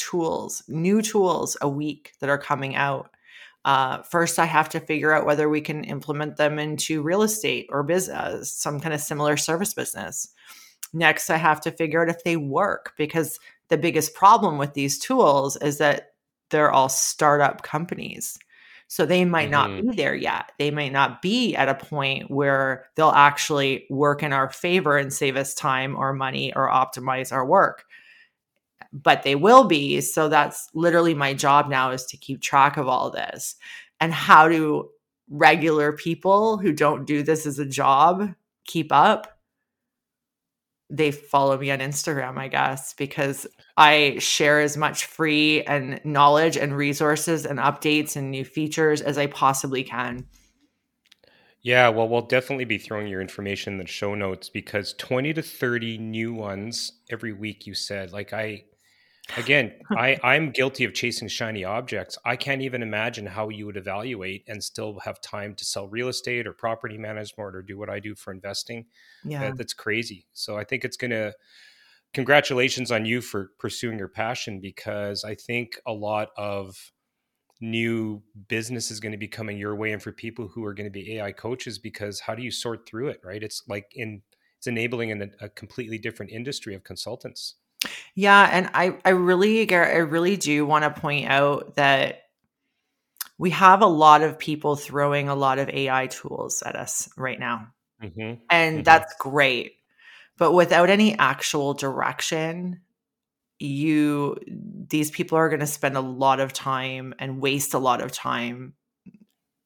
tools, 0.00 0.62
new 0.66 1.02
tools 1.02 1.56
a 1.60 1.68
week 1.68 2.12
that 2.20 2.30
are 2.30 2.38
coming 2.38 2.74
out. 2.74 3.10
Uh, 3.64 4.00
first, 4.02 4.38
I 4.38 4.46
have 4.46 4.70
to 4.70 4.80
figure 4.80 5.12
out 5.12 5.26
whether 5.26 5.48
we 5.48 5.60
can 5.60 5.84
implement 5.84 6.36
them 6.36 6.58
into 6.58 7.02
real 7.02 7.22
estate 7.22 7.66
or 7.68 7.82
business, 7.82 8.16
uh, 8.16 8.42
some 8.42 8.80
kind 8.80 8.94
of 8.94 9.00
similar 9.00 9.36
service 9.36 9.74
business. 9.74 10.28
Next, 10.94 11.28
I 11.28 11.36
have 11.36 11.60
to 11.62 11.70
figure 11.70 12.02
out 12.02 12.08
if 12.08 12.24
they 12.24 12.36
work 12.36 12.94
because 12.96 13.38
the 13.68 13.76
biggest 13.76 14.14
problem 14.14 14.56
with 14.56 14.72
these 14.72 14.98
tools 14.98 15.56
is 15.58 15.78
that 15.78 16.14
they're 16.48 16.72
all 16.72 16.88
startup 16.88 17.62
companies. 17.62 18.38
So 18.88 19.06
they 19.06 19.24
might 19.24 19.50
mm-hmm. 19.50 19.76
not 19.76 19.92
be 19.92 19.96
there 19.96 20.16
yet. 20.16 20.50
They 20.58 20.72
might 20.72 20.92
not 20.92 21.22
be 21.22 21.54
at 21.54 21.68
a 21.68 21.74
point 21.74 22.30
where 22.30 22.86
they'll 22.96 23.10
actually 23.10 23.86
work 23.88 24.22
in 24.22 24.32
our 24.32 24.50
favor 24.50 24.96
and 24.96 25.12
save 25.12 25.36
us 25.36 25.54
time 25.54 25.94
or 25.94 26.12
money 26.12 26.52
or 26.56 26.68
optimize 26.68 27.30
our 27.30 27.46
work 27.46 27.84
but 28.92 29.22
they 29.22 29.34
will 29.34 29.64
be. 29.64 30.00
So 30.00 30.28
that's 30.28 30.68
literally 30.74 31.14
my 31.14 31.34
job 31.34 31.68
now 31.68 31.90
is 31.90 32.04
to 32.06 32.16
keep 32.16 32.40
track 32.40 32.76
of 32.76 32.88
all 32.88 33.10
this. 33.10 33.54
And 34.00 34.12
how 34.12 34.48
do 34.48 34.90
regular 35.28 35.92
people 35.92 36.58
who 36.58 36.72
don't 36.72 37.06
do 37.06 37.22
this 37.22 37.46
as 37.46 37.58
a 37.58 37.66
job 37.66 38.34
keep 38.66 38.92
up? 38.92 39.38
They 40.92 41.12
follow 41.12 41.56
me 41.56 41.70
on 41.70 41.78
Instagram, 41.78 42.36
I 42.36 42.48
guess, 42.48 42.94
because 42.94 43.46
I 43.76 44.16
share 44.18 44.60
as 44.60 44.76
much 44.76 45.06
free 45.06 45.62
and 45.62 46.00
knowledge 46.04 46.56
and 46.56 46.76
resources 46.76 47.46
and 47.46 47.60
updates 47.60 48.16
and 48.16 48.30
new 48.30 48.44
features 48.44 49.00
as 49.00 49.16
I 49.16 49.28
possibly 49.28 49.84
can. 49.84 50.26
Yeah, 51.62 51.90
well, 51.90 52.08
we'll 52.08 52.22
definitely 52.22 52.64
be 52.64 52.78
throwing 52.78 53.06
your 53.06 53.20
information 53.20 53.74
in 53.74 53.78
the 53.78 53.86
show 53.86 54.14
notes 54.14 54.48
because 54.48 54.94
20 54.94 55.34
to 55.34 55.42
30 55.42 55.98
new 55.98 56.32
ones 56.32 56.92
every 57.10 57.32
week, 57.32 57.66
you 57.66 57.74
said. 57.74 58.12
Like, 58.12 58.32
I, 58.32 58.64
Again, 59.36 59.72
I, 59.96 60.18
I'm 60.22 60.50
guilty 60.50 60.84
of 60.84 60.94
chasing 60.94 61.28
shiny 61.28 61.64
objects. 61.64 62.18
I 62.24 62.36
can't 62.36 62.62
even 62.62 62.82
imagine 62.82 63.26
how 63.26 63.48
you 63.48 63.66
would 63.66 63.76
evaluate 63.76 64.44
and 64.48 64.62
still 64.62 64.98
have 65.00 65.20
time 65.20 65.54
to 65.56 65.64
sell 65.64 65.88
real 65.88 66.08
estate 66.08 66.46
or 66.46 66.52
property 66.52 66.98
management 66.98 67.54
or 67.54 67.62
do 67.62 67.78
what 67.78 67.90
I 67.90 68.00
do 68.00 68.14
for 68.14 68.32
investing. 68.32 68.86
Yeah. 69.24 69.40
That, 69.40 69.56
that's 69.56 69.74
crazy. 69.74 70.26
So 70.32 70.56
I 70.56 70.64
think 70.64 70.84
it's 70.84 70.96
going 70.96 71.10
to, 71.12 71.32
congratulations 72.12 72.90
on 72.90 73.04
you 73.04 73.20
for 73.20 73.50
pursuing 73.58 73.98
your 73.98 74.08
passion 74.08 74.60
because 74.60 75.24
I 75.24 75.34
think 75.34 75.78
a 75.86 75.92
lot 75.92 76.28
of 76.36 76.92
new 77.60 78.22
business 78.48 78.90
is 78.90 79.00
going 79.00 79.12
to 79.12 79.18
be 79.18 79.28
coming 79.28 79.58
your 79.58 79.76
way 79.76 79.92
and 79.92 80.02
for 80.02 80.12
people 80.12 80.48
who 80.48 80.64
are 80.64 80.74
going 80.74 80.86
to 80.86 80.90
be 80.90 81.16
AI 81.16 81.30
coaches 81.32 81.78
because 81.78 82.18
how 82.20 82.34
do 82.34 82.42
you 82.42 82.50
sort 82.50 82.88
through 82.88 83.08
it, 83.08 83.20
right? 83.22 83.42
It's 83.42 83.62
like 83.68 83.86
in, 83.94 84.22
it's 84.56 84.66
enabling 84.66 85.10
in 85.10 85.22
a, 85.22 85.44
a 85.44 85.48
completely 85.50 85.98
different 85.98 86.32
industry 86.32 86.74
of 86.74 86.84
consultants. 86.84 87.56
Yeah, 88.14 88.48
and 88.50 88.70
I 88.74 88.98
I 89.04 89.10
really 89.10 89.64
Garrett, 89.66 89.94
I 89.94 89.98
really 89.98 90.36
do 90.36 90.66
want 90.66 90.84
to 90.84 91.00
point 91.00 91.28
out 91.28 91.76
that 91.76 92.22
we 93.38 93.50
have 93.50 93.80
a 93.80 93.86
lot 93.86 94.20
of 94.22 94.38
people 94.38 94.76
throwing 94.76 95.28
a 95.28 95.34
lot 95.34 95.58
of 95.58 95.70
AI 95.70 96.08
tools 96.08 96.62
at 96.62 96.76
us 96.76 97.08
right 97.16 97.40
now. 97.40 97.68
Mm-hmm. 98.02 98.34
And 98.50 98.76
mm-hmm. 98.76 98.82
that's 98.82 99.14
great. 99.18 99.72
But 100.36 100.52
without 100.52 100.90
any 100.90 101.18
actual 101.18 101.72
direction, 101.74 102.82
you 103.58 104.36
these 104.46 105.10
people 105.10 105.38
are 105.38 105.48
going 105.48 105.60
to 105.60 105.66
spend 105.66 105.96
a 105.96 106.00
lot 106.00 106.40
of 106.40 106.52
time 106.52 107.14
and 107.18 107.40
waste 107.40 107.74
a 107.74 107.78
lot 107.78 108.02
of 108.02 108.12
time, 108.12 108.74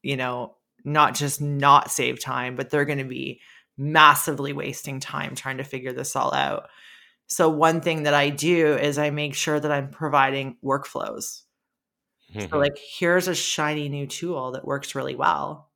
you 0.02 0.16
know, 0.16 0.56
not 0.84 1.14
just 1.14 1.40
not 1.40 1.90
save 1.90 2.20
time, 2.20 2.56
but 2.56 2.70
they're 2.70 2.84
going 2.84 2.98
to 2.98 3.04
be 3.04 3.40
massively 3.76 4.52
wasting 4.52 5.00
time 5.00 5.34
trying 5.34 5.56
to 5.56 5.64
figure 5.64 5.92
this 5.92 6.14
all 6.14 6.32
out. 6.34 6.68
So 7.26 7.48
one 7.48 7.80
thing 7.80 8.04
that 8.04 8.14
I 8.14 8.30
do 8.30 8.76
is 8.76 8.98
I 8.98 9.10
make 9.10 9.34
sure 9.34 9.58
that 9.58 9.72
I'm 9.72 9.88
providing 9.88 10.56
workflows. 10.62 11.42
Mm-hmm. 12.34 12.50
So 12.50 12.58
like 12.58 12.76
here's 12.98 13.28
a 13.28 13.34
shiny 13.34 13.88
new 13.88 14.06
tool 14.06 14.52
that 14.52 14.66
works 14.66 14.94
really 14.94 15.14
well, 15.14 15.70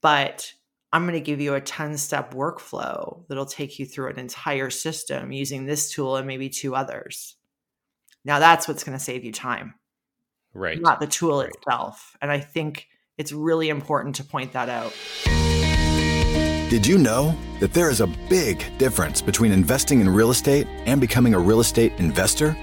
but 0.00 0.52
I'm 0.92 1.02
going 1.02 1.14
to 1.14 1.20
give 1.20 1.40
you 1.40 1.54
a 1.54 1.60
10 1.60 1.98
step 1.98 2.32
workflow 2.32 3.24
that'll 3.28 3.46
take 3.46 3.78
you 3.78 3.86
through 3.86 4.10
an 4.10 4.18
entire 4.18 4.70
system 4.70 5.32
using 5.32 5.66
this 5.66 5.92
tool 5.92 6.16
and 6.16 6.26
maybe 6.26 6.48
two 6.48 6.74
others. 6.74 7.36
Now 8.24 8.38
that's 8.38 8.66
what's 8.66 8.84
going 8.84 8.96
to 8.96 9.04
save 9.04 9.24
you 9.24 9.32
time. 9.32 9.74
Right. 10.54 10.80
Not 10.80 11.00
the 11.00 11.06
tool 11.06 11.40
right. 11.40 11.50
itself. 11.50 12.16
And 12.22 12.30
I 12.30 12.40
think 12.40 12.88
it's 13.18 13.32
really 13.32 13.68
important 13.68 14.16
to 14.16 14.24
point 14.24 14.52
that 14.52 14.68
out. 14.68 14.94
Did 16.68 16.86
you 16.86 16.98
know 16.98 17.34
that 17.60 17.72
there 17.72 17.88
is 17.88 18.02
a 18.02 18.06
big 18.06 18.76
difference 18.76 19.22
between 19.22 19.52
investing 19.52 20.02
in 20.02 20.08
real 20.08 20.30
estate 20.30 20.66
and 20.84 21.00
becoming 21.00 21.32
a 21.32 21.38
real 21.38 21.60
estate 21.60 21.94
investor? 21.96 22.54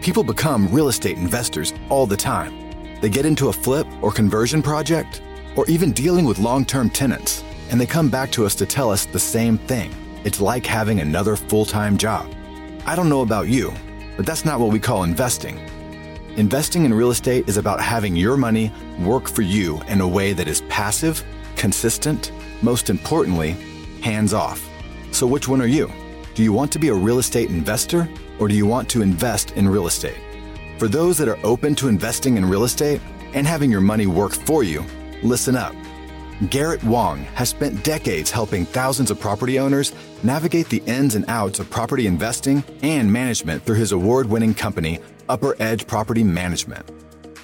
People 0.00 0.22
become 0.22 0.68
real 0.68 0.86
estate 0.86 1.18
investors 1.18 1.74
all 1.88 2.06
the 2.06 2.16
time. 2.16 2.54
They 3.00 3.08
get 3.08 3.26
into 3.26 3.48
a 3.48 3.52
flip 3.52 3.88
or 4.00 4.12
conversion 4.12 4.62
project, 4.62 5.22
or 5.56 5.66
even 5.66 5.90
dealing 5.90 6.24
with 6.24 6.38
long 6.38 6.64
term 6.64 6.88
tenants, 6.88 7.42
and 7.70 7.80
they 7.80 7.86
come 7.86 8.08
back 8.08 8.30
to 8.30 8.46
us 8.46 8.54
to 8.54 8.64
tell 8.64 8.92
us 8.92 9.06
the 9.06 9.18
same 9.18 9.58
thing. 9.58 9.92
It's 10.22 10.40
like 10.40 10.64
having 10.64 11.00
another 11.00 11.34
full 11.34 11.64
time 11.64 11.98
job. 11.98 12.32
I 12.86 12.94
don't 12.94 13.08
know 13.08 13.22
about 13.22 13.48
you, 13.48 13.74
but 14.16 14.24
that's 14.24 14.44
not 14.44 14.60
what 14.60 14.70
we 14.70 14.78
call 14.78 15.02
investing. 15.02 15.58
Investing 16.36 16.84
in 16.84 16.94
real 16.94 17.10
estate 17.10 17.48
is 17.48 17.56
about 17.56 17.80
having 17.80 18.14
your 18.14 18.36
money 18.36 18.70
work 19.00 19.28
for 19.28 19.42
you 19.42 19.82
in 19.88 20.00
a 20.00 20.06
way 20.06 20.32
that 20.32 20.46
is 20.46 20.60
passive, 20.68 21.24
consistent, 21.58 22.32
most 22.62 22.88
importantly, 22.88 23.50
hands 24.00 24.32
off. 24.32 24.64
So 25.10 25.26
which 25.26 25.48
one 25.48 25.60
are 25.60 25.66
you? 25.66 25.92
Do 26.34 26.42
you 26.42 26.52
want 26.52 26.70
to 26.72 26.78
be 26.78 26.88
a 26.88 26.94
real 26.94 27.18
estate 27.18 27.50
investor 27.50 28.08
or 28.38 28.48
do 28.48 28.54
you 28.54 28.66
want 28.66 28.88
to 28.90 29.02
invest 29.02 29.50
in 29.52 29.68
real 29.68 29.86
estate? 29.86 30.18
For 30.78 30.86
those 30.86 31.18
that 31.18 31.28
are 31.28 31.38
open 31.44 31.74
to 31.74 31.88
investing 31.88 32.36
in 32.36 32.48
real 32.48 32.64
estate 32.64 33.00
and 33.34 33.46
having 33.46 33.70
your 33.70 33.80
money 33.80 34.06
work 34.06 34.32
for 34.32 34.62
you, 34.62 34.84
listen 35.22 35.56
up. 35.56 35.74
Garrett 36.50 36.84
Wong 36.84 37.18
has 37.34 37.48
spent 37.48 37.82
decades 37.82 38.30
helping 38.30 38.64
thousands 38.64 39.10
of 39.10 39.18
property 39.18 39.58
owners 39.58 39.92
navigate 40.22 40.68
the 40.68 40.82
ins 40.86 41.16
and 41.16 41.24
outs 41.26 41.58
of 41.58 41.68
property 41.68 42.06
investing 42.06 42.62
and 42.82 43.12
management 43.12 43.64
through 43.64 43.74
his 43.74 43.90
award 43.90 44.28
winning 44.28 44.54
company, 44.54 45.00
Upper 45.28 45.56
Edge 45.58 45.84
Property 45.88 46.22
Management. 46.22 46.88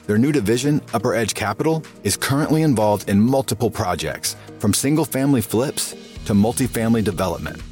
Their 0.07 0.19
new 0.19 0.33
division, 0.33 0.83
Upper 0.93 1.15
Edge 1.15 1.33
Capital, 1.35 1.83
is 2.03 2.15
currently 2.17 2.63
involved 2.63 3.09
in 3.09 3.21
multiple 3.21 3.71
projects, 3.71 4.35
from 4.59 4.75
single 4.75 5.07
family 5.07 5.41
flips 5.41 5.93
to 6.27 6.35
multifamily 6.35 7.03
development. 7.03 7.63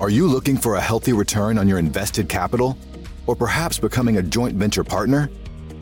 Are 0.00 0.10
you 0.10 0.28
looking 0.28 0.56
for 0.56 0.76
a 0.76 0.80
healthy 0.80 1.12
return 1.12 1.58
on 1.58 1.66
your 1.66 1.78
invested 1.78 2.28
capital? 2.28 2.78
Or 3.26 3.34
perhaps 3.34 3.80
becoming 3.80 4.18
a 4.18 4.22
joint 4.22 4.54
venture 4.54 4.84
partner? 4.84 5.28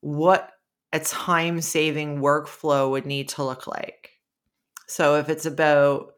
what 0.00 0.50
a 0.92 1.00
time 1.00 1.60
saving 1.60 2.20
workflow 2.20 2.90
would 2.90 3.06
need 3.06 3.28
to 3.30 3.44
look 3.44 3.66
like. 3.66 4.10
So 4.88 5.16
if 5.16 5.28
it's 5.28 5.46
about 5.46 6.12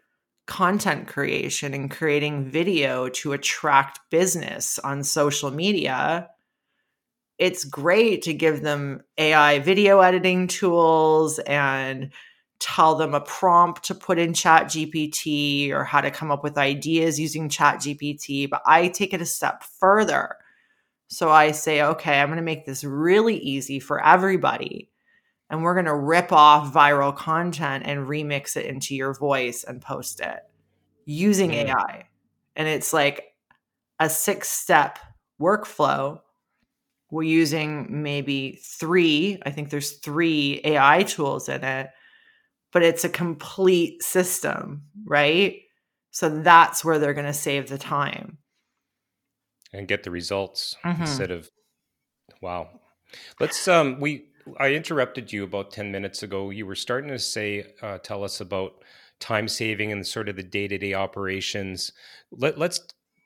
content 0.47 1.09
creation 1.09 1.75
and 1.75 1.91
creating 1.91 2.51
video 2.51 3.09
to 3.09 3.33
attract 3.33 4.01
business 4.11 4.79
on 4.79 5.05
social 5.05 5.51
media, 5.51 6.29
it's 7.43 7.65
great 7.65 8.23
to 8.23 8.33
give 8.33 8.63
them 8.63 9.03
AI 9.19 9.59
video 9.59 10.01
editing 10.01 10.47
tools 10.47 11.39
and 11.41 12.11
tell 12.59 12.95
them 12.95 13.15
a 13.15 13.21
prompt 13.21 13.83
to 13.83 13.95
put 13.95 14.21
in 14.21 14.33
chat 14.33 14.67
gpt 14.67 15.73
or 15.73 15.83
how 15.83 16.01
to 16.01 16.13
come 16.13 16.31
up 16.31 16.45
with 16.45 16.57
ideas 16.57 17.19
using 17.19 17.49
chat 17.49 17.79
gpt 17.79 18.49
but 18.49 18.63
i 18.65 18.87
take 18.87 19.13
it 19.13 19.21
a 19.21 19.27
step 19.27 19.65
further 19.65 20.37
so 21.09 21.29
i 21.29 21.51
say 21.51 21.83
okay 21.83 22.21
i'm 22.21 22.29
going 22.29 22.37
to 22.37 22.43
make 22.43 22.65
this 22.65 22.85
really 22.85 23.37
easy 23.39 23.81
for 23.81 24.01
everybody 24.05 24.89
and 25.53 25.63
we're 25.63 25.75
going 25.75 25.85
to 25.85 25.95
rip 25.95 26.33
off 26.33 26.73
viral 26.73 27.15
content 27.15 27.85
and 27.87 28.07
remix 28.07 28.57
it 28.57 28.65
into 28.65 28.95
your 28.95 29.13
voice 29.13 29.65
and 29.65 29.83
post 29.83 30.19
it 30.21 30.41
using 31.05 31.51
mm. 31.51 31.67
AI. 31.67 32.09
And 32.57 32.67
it's 32.67 32.95
like 32.95 33.35
a 34.01 34.09
six 34.09 34.49
step 34.49 34.99
workflow. 35.39 36.21
We're 37.13 37.25
using 37.25 38.03
maybe 38.03 38.59
three, 38.65 39.41
I 39.45 39.51
think 39.51 39.69
there's 39.69 39.99
three 39.99 40.63
AI 40.65 41.03
tools 41.03 41.49
in 41.49 41.63
it, 41.63 41.91
but 42.73 42.83
it's 42.83 43.05
a 43.05 43.09
complete 43.11 44.03
system, 44.03 44.85
right? 45.05 45.61
So 46.11 46.31
that's 46.41 46.83
where 46.83 46.99
they're 46.99 47.13
going 47.13 47.27
to 47.27 47.35
save 47.35 47.69
the 47.69 47.77
time 47.77 48.39
and 49.75 49.87
get 49.87 50.05
the 50.05 50.11
results 50.11 50.75
mm-hmm. 50.85 51.03
instead 51.03 51.31
of 51.31 51.51
wow. 52.41 52.69
Let's 53.39 53.69
um 53.69 54.01
we 54.01 54.29
I 54.59 54.71
interrupted 54.71 55.31
you 55.33 55.45
about 55.45 55.71
10 55.71 55.93
minutes 55.93 56.23
ago. 56.23 56.49
You 56.49 56.67
were 56.67 56.75
starting 56.75 57.11
to 57.11 57.19
say, 57.19 57.75
uh, 57.83 57.99
tell 57.99 58.25
us 58.25 58.41
about 58.41 58.83
time 59.21 59.47
saving 59.49 59.93
and 59.93 60.05
sort 60.05 60.29
of 60.29 60.37
the 60.37 60.43
day 60.43 60.67
to 60.67 60.79
day 60.79 60.95
operations. 60.95 61.93
Let, 62.33 62.61
us 62.61 62.81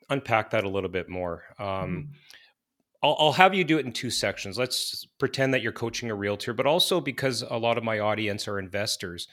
unpack 0.09 0.51
that 0.51 0.63
a 0.63 0.69
little 0.69 0.89
bit 0.89 1.09
more. 1.09 1.43
Um, 1.57 1.65
mm. 1.67 2.07
I'll, 3.03 3.15
I'll, 3.19 3.33
have 3.33 3.53
you 3.53 3.63
do 3.63 3.77
it 3.77 3.85
in 3.85 3.91
two 3.91 4.09
sections. 4.09 4.57
Let's 4.57 5.05
pretend 5.19 5.53
that 5.53 5.61
you're 5.61 5.71
coaching 5.71 6.09
a 6.09 6.15
realtor, 6.15 6.53
but 6.53 6.65
also 6.65 6.99
because 6.99 7.43
a 7.43 7.57
lot 7.57 7.77
of 7.77 7.83
my 7.83 7.99
audience 7.99 8.47
are 8.47 8.57
investors. 8.57 9.27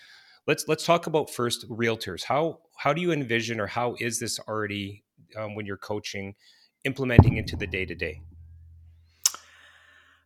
Let's 0.47 0.69
let's 0.69 0.85
talk 0.85 1.07
about 1.07 1.31
first 1.31 1.69
realtors. 1.71 2.25
How 2.25 2.59
how 2.77 2.93
do 2.93 3.01
you 3.01 3.13
envision, 3.13 3.61
or 3.61 3.67
how 3.67 3.97
is 3.99 4.19
this 4.19 4.39
already 4.39 5.03
um, 5.39 5.55
when 5.55 5.65
you're 5.65 5.79
coaching, 5.79 6.35
implementing 6.85 7.39
into 7.39 7.57
the 7.57 7.67
day 7.67 7.87
to 7.87 7.95
day? 7.95 8.21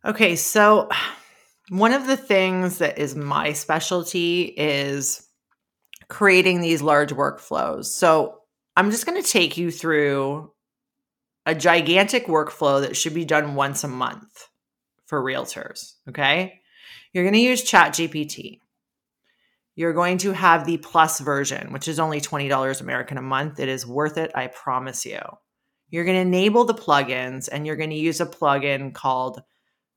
Okay, 0.03 0.35
so 0.35 0.89
one 1.69 1.93
of 1.93 2.07
the 2.07 2.17
things 2.17 2.79
that 2.79 2.97
is 2.97 3.15
my 3.15 3.53
specialty 3.53 4.43
is 4.57 5.25
creating 6.09 6.61
these 6.61 6.81
large 6.81 7.11
workflows. 7.11 7.85
So 7.85 8.39
I'm 8.75 8.91
just 8.91 9.05
going 9.05 9.21
to 9.21 9.29
take 9.29 9.57
you 9.57 9.71
through 9.71 10.51
a 11.45 11.55
gigantic 11.55 12.27
workflow 12.27 12.81
that 12.81 12.95
should 12.95 13.13
be 13.13 13.25
done 13.25 13.55
once 13.55 13.83
a 13.83 13.87
month 13.87 14.49
for 15.05 15.23
realtors. 15.23 15.93
Okay. 16.07 16.61
You're 17.13 17.23
going 17.23 17.33
to 17.33 17.39
use 17.39 17.63
ChatGPT. 17.63 18.59
You're 19.75 19.93
going 19.93 20.17
to 20.19 20.33
have 20.33 20.65
the 20.65 20.77
plus 20.77 21.19
version, 21.19 21.71
which 21.71 21.87
is 21.87 21.99
only 21.99 22.21
$20 22.21 22.81
American 22.81 23.17
a 23.17 23.21
month. 23.21 23.59
It 23.59 23.69
is 23.69 23.87
worth 23.87 24.17
it, 24.17 24.31
I 24.35 24.47
promise 24.47 25.05
you. 25.05 25.19
You're 25.89 26.05
going 26.05 26.17
to 26.17 26.21
enable 26.21 26.65
the 26.65 26.73
plugins 26.73 27.49
and 27.51 27.65
you're 27.65 27.77
going 27.77 27.89
to 27.89 27.95
use 27.95 28.21
a 28.21 28.25
plugin 28.25 28.93
called 28.93 29.41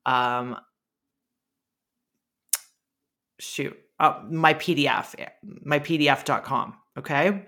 um, 0.06 0.56
shoot, 3.38 3.76
uh, 3.98 4.20
my 4.30 4.54
PDF, 4.54 5.14
my 5.42 5.80
PDF.com. 5.80 6.74
Okay. 6.98 7.46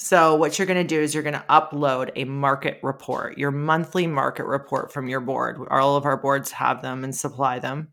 So, 0.00 0.36
what 0.36 0.58
you're 0.58 0.66
going 0.66 0.80
to 0.80 0.84
do 0.84 1.00
is 1.00 1.12
you're 1.12 1.24
going 1.24 1.34
to 1.34 1.44
upload 1.50 2.12
a 2.14 2.24
market 2.24 2.78
report, 2.84 3.36
your 3.36 3.50
monthly 3.50 4.06
market 4.06 4.46
report 4.46 4.92
from 4.92 5.08
your 5.08 5.20
board. 5.20 5.58
All 5.70 5.96
of 5.96 6.04
our 6.04 6.16
boards 6.16 6.52
have 6.52 6.82
them 6.82 7.02
and 7.02 7.14
supply 7.14 7.58
them. 7.58 7.88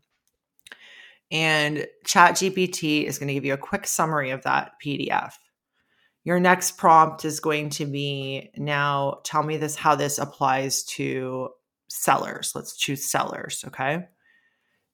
And 1.32 1.86
ChatGPT 2.06 3.04
is 3.04 3.18
going 3.18 3.26
to 3.26 3.34
give 3.34 3.44
you 3.44 3.54
a 3.54 3.58
quick 3.58 3.88
summary 3.88 4.30
of 4.30 4.44
that 4.44 4.72
PDF. 4.84 5.32
Your 6.22 6.38
next 6.38 6.78
prompt 6.78 7.24
is 7.24 7.40
going 7.40 7.70
to 7.70 7.86
be 7.86 8.50
now 8.56 9.20
tell 9.24 9.42
me 9.42 9.56
this 9.56 9.74
how 9.74 9.96
this 9.96 10.18
applies 10.18 10.84
to 10.84 11.48
sellers. 11.88 12.52
Let's 12.54 12.76
choose 12.76 13.04
sellers, 13.04 13.64
okay? 13.66 14.06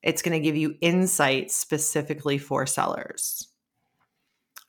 It's 0.02 0.22
going 0.22 0.38
to 0.38 0.44
give 0.44 0.56
you 0.56 0.76
insights 0.80 1.54
specifically 1.54 2.38
for 2.38 2.66
sellers. 2.66 3.51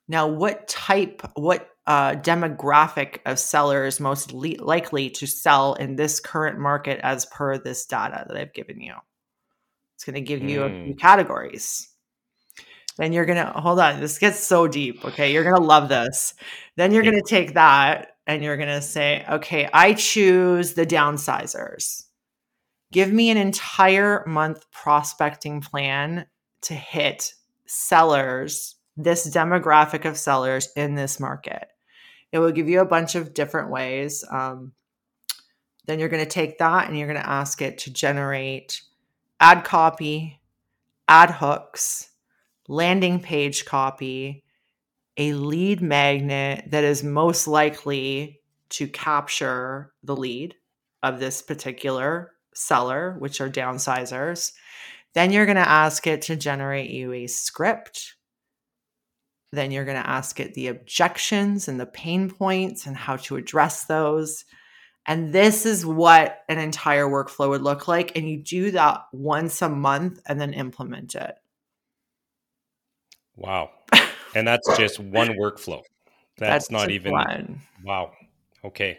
Now, 0.07 0.27
what 0.27 0.67
type, 0.67 1.21
what 1.35 1.69
uh, 1.87 2.11
demographic 2.11 3.19
of 3.25 3.39
sellers 3.39 3.99
most 3.99 4.33
le- 4.33 4.63
likely 4.63 5.09
to 5.11 5.27
sell 5.27 5.73
in 5.75 5.95
this 5.95 6.19
current 6.19 6.59
market 6.59 6.99
as 7.03 7.25
per 7.27 7.57
this 7.57 7.85
data 7.85 8.25
that 8.27 8.37
I've 8.37 8.53
given 8.53 8.81
you? 8.81 8.93
It's 9.95 10.03
going 10.03 10.15
to 10.15 10.21
give 10.21 10.43
you 10.43 10.59
mm. 10.59 10.65
a 10.65 10.83
few 10.83 10.93
hmm. 10.93 10.99
categories. 10.99 11.89
Then 12.97 13.13
you're 13.13 13.25
going 13.25 13.43
to 13.43 13.51
hold 13.53 13.79
on. 13.79 13.99
This 13.99 14.19
gets 14.19 14.39
so 14.39 14.67
deep. 14.67 15.03
Okay. 15.03 15.33
You're 15.33 15.43
going 15.43 15.55
to 15.55 15.61
love 15.61 15.89
this. 15.89 16.35
Then 16.75 16.91
you're 16.91 17.03
going 17.03 17.15
to 17.15 17.27
take 17.27 17.53
that 17.55 18.17
and 18.27 18.43
you're 18.43 18.57
going 18.57 18.69
to 18.69 18.81
say, 18.81 19.25
okay, 19.29 19.69
I 19.73 19.93
choose 19.93 20.73
the 20.73 20.85
downsizers. 20.85 22.03
Give 22.91 23.11
me 23.11 23.31
an 23.31 23.37
entire 23.37 24.23
month 24.27 24.69
prospecting 24.71 25.61
plan 25.61 26.27
to 26.61 26.73
hit 26.73 27.33
sellers, 27.65 28.75
this 28.95 29.29
demographic 29.29 30.05
of 30.05 30.17
sellers 30.17 30.69
in 30.75 30.95
this 30.95 31.19
market. 31.19 31.67
It 32.31 32.39
will 32.39 32.51
give 32.51 32.69
you 32.69 32.81
a 32.81 32.85
bunch 32.85 33.15
of 33.15 33.33
different 33.33 33.69
ways. 33.69 34.23
Um, 34.29 34.73
then 35.85 35.99
you're 35.99 36.09
going 36.09 36.23
to 36.23 36.29
take 36.29 36.57
that 36.59 36.87
and 36.87 36.97
you're 36.97 37.07
going 37.07 37.21
to 37.21 37.29
ask 37.29 37.61
it 37.61 37.77
to 37.79 37.93
generate 37.93 38.81
ad 39.39 39.63
copy, 39.63 40.39
ad 41.07 41.31
hooks, 41.31 42.09
landing 42.67 43.19
page 43.19 43.65
copy, 43.65 44.43
a 45.17 45.33
lead 45.33 45.81
magnet 45.81 46.65
that 46.71 46.83
is 46.83 47.03
most 47.03 47.47
likely 47.47 48.41
to 48.69 48.87
capture 48.87 49.93
the 50.03 50.15
lead 50.15 50.55
of 51.03 51.19
this 51.19 51.41
particular 51.41 52.31
seller, 52.55 53.15
which 53.19 53.41
are 53.41 53.49
downsizers. 53.49 54.53
Then 55.13 55.31
you're 55.31 55.45
going 55.45 55.55
to 55.57 55.69
ask 55.69 56.07
it 56.07 56.23
to 56.23 56.35
generate 56.35 56.89
you 56.89 57.13
a 57.13 57.27
script. 57.27 58.15
Then 59.53 59.69
you're 59.69 59.85
going 59.85 60.01
to 60.01 60.09
ask 60.09 60.39
it 60.39 60.55
the 60.55 60.65
objections 60.65 61.67
and 61.67 61.79
the 61.79 61.85
pain 61.85 62.27
points 62.27 62.87
and 62.87 62.97
how 62.97 63.17
to 63.17 63.35
address 63.35 63.85
those. 63.85 64.45
And 65.05 65.31
this 65.31 65.67
is 65.67 65.85
what 65.85 66.39
an 66.49 66.57
entire 66.57 67.05
workflow 67.05 67.49
would 67.49 67.61
look 67.61 67.87
like. 67.87 68.17
And 68.17 68.27
you 68.27 68.41
do 68.41 68.71
that 68.71 69.01
once 69.13 69.61
a 69.61 69.69
month 69.69 70.19
and 70.25 70.41
then 70.41 70.53
implement 70.53 71.13
it. 71.13 71.35
Wow. 73.35 73.69
And 74.35 74.47
that's 74.47 74.67
just 74.79 74.99
one 74.99 75.27
workflow. 75.37 75.83
That's, 76.39 76.67
that's 76.67 76.71
not 76.71 76.89
even 76.89 77.11
one. 77.11 77.61
Wow. 77.83 78.13
Okay. 78.65 78.97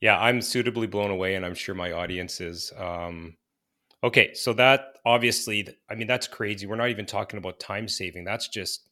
Yeah, 0.00 0.18
I'm 0.18 0.40
suitably 0.40 0.86
blown 0.86 1.10
away, 1.10 1.34
and 1.34 1.44
I'm 1.44 1.54
sure 1.54 1.74
my 1.74 1.92
audience 1.92 2.40
is. 2.40 2.72
Um, 2.78 3.36
okay, 4.02 4.32
so 4.32 4.54
that 4.54 4.94
obviously, 5.04 5.68
I 5.90 5.96
mean, 5.96 6.06
that's 6.06 6.26
crazy. 6.26 6.66
We're 6.66 6.76
not 6.76 6.88
even 6.88 7.04
talking 7.04 7.36
about 7.36 7.60
time 7.60 7.88
saving. 7.88 8.24
That's 8.24 8.48
just 8.48 8.87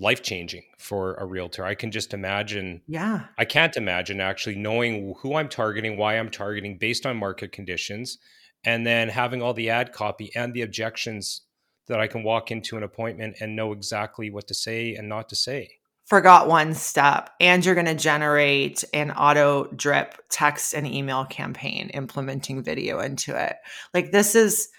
life 0.00 0.22
changing 0.22 0.64
for 0.78 1.14
a 1.14 1.26
realtor. 1.26 1.64
I 1.64 1.74
can 1.74 1.90
just 1.90 2.14
imagine. 2.14 2.80
Yeah. 2.88 3.26
I 3.38 3.44
can't 3.44 3.76
imagine 3.76 4.20
actually 4.20 4.56
knowing 4.56 5.14
who 5.20 5.36
I'm 5.36 5.48
targeting, 5.48 5.96
why 5.96 6.18
I'm 6.18 6.30
targeting 6.30 6.78
based 6.78 7.06
on 7.06 7.18
market 7.18 7.52
conditions, 7.52 8.18
and 8.64 8.86
then 8.86 9.10
having 9.10 9.42
all 9.42 9.54
the 9.54 9.70
ad 9.70 9.92
copy 9.92 10.32
and 10.34 10.54
the 10.54 10.62
objections 10.62 11.42
that 11.86 12.00
I 12.00 12.06
can 12.06 12.22
walk 12.22 12.50
into 12.50 12.76
an 12.76 12.82
appointment 12.82 13.36
and 13.40 13.54
know 13.54 13.72
exactly 13.72 14.30
what 14.30 14.48
to 14.48 14.54
say 14.54 14.94
and 14.94 15.08
not 15.08 15.28
to 15.28 15.36
say. 15.36 15.70
Forgot 16.06 16.48
one 16.48 16.74
step, 16.74 17.30
and 17.38 17.64
you're 17.64 17.76
going 17.76 17.86
to 17.86 17.94
generate 17.94 18.82
an 18.92 19.12
auto 19.12 19.66
drip 19.76 20.16
text 20.28 20.74
and 20.74 20.86
email 20.86 21.24
campaign 21.24 21.88
implementing 21.90 22.64
video 22.64 22.98
into 22.98 23.40
it. 23.40 23.56
Like, 23.94 24.10
this 24.10 24.34
is, 24.34 24.70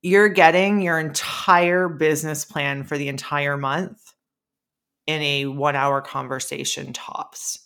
you're 0.00 0.30
getting 0.30 0.80
your 0.80 0.98
entire 0.98 1.88
business 1.88 2.46
plan 2.46 2.84
for 2.84 2.96
the 2.96 3.08
entire 3.08 3.58
month 3.58 3.98
in 5.08 5.22
a 5.22 5.46
one 5.46 5.74
hour 5.74 6.02
conversation 6.02 6.92
tops. 6.92 7.58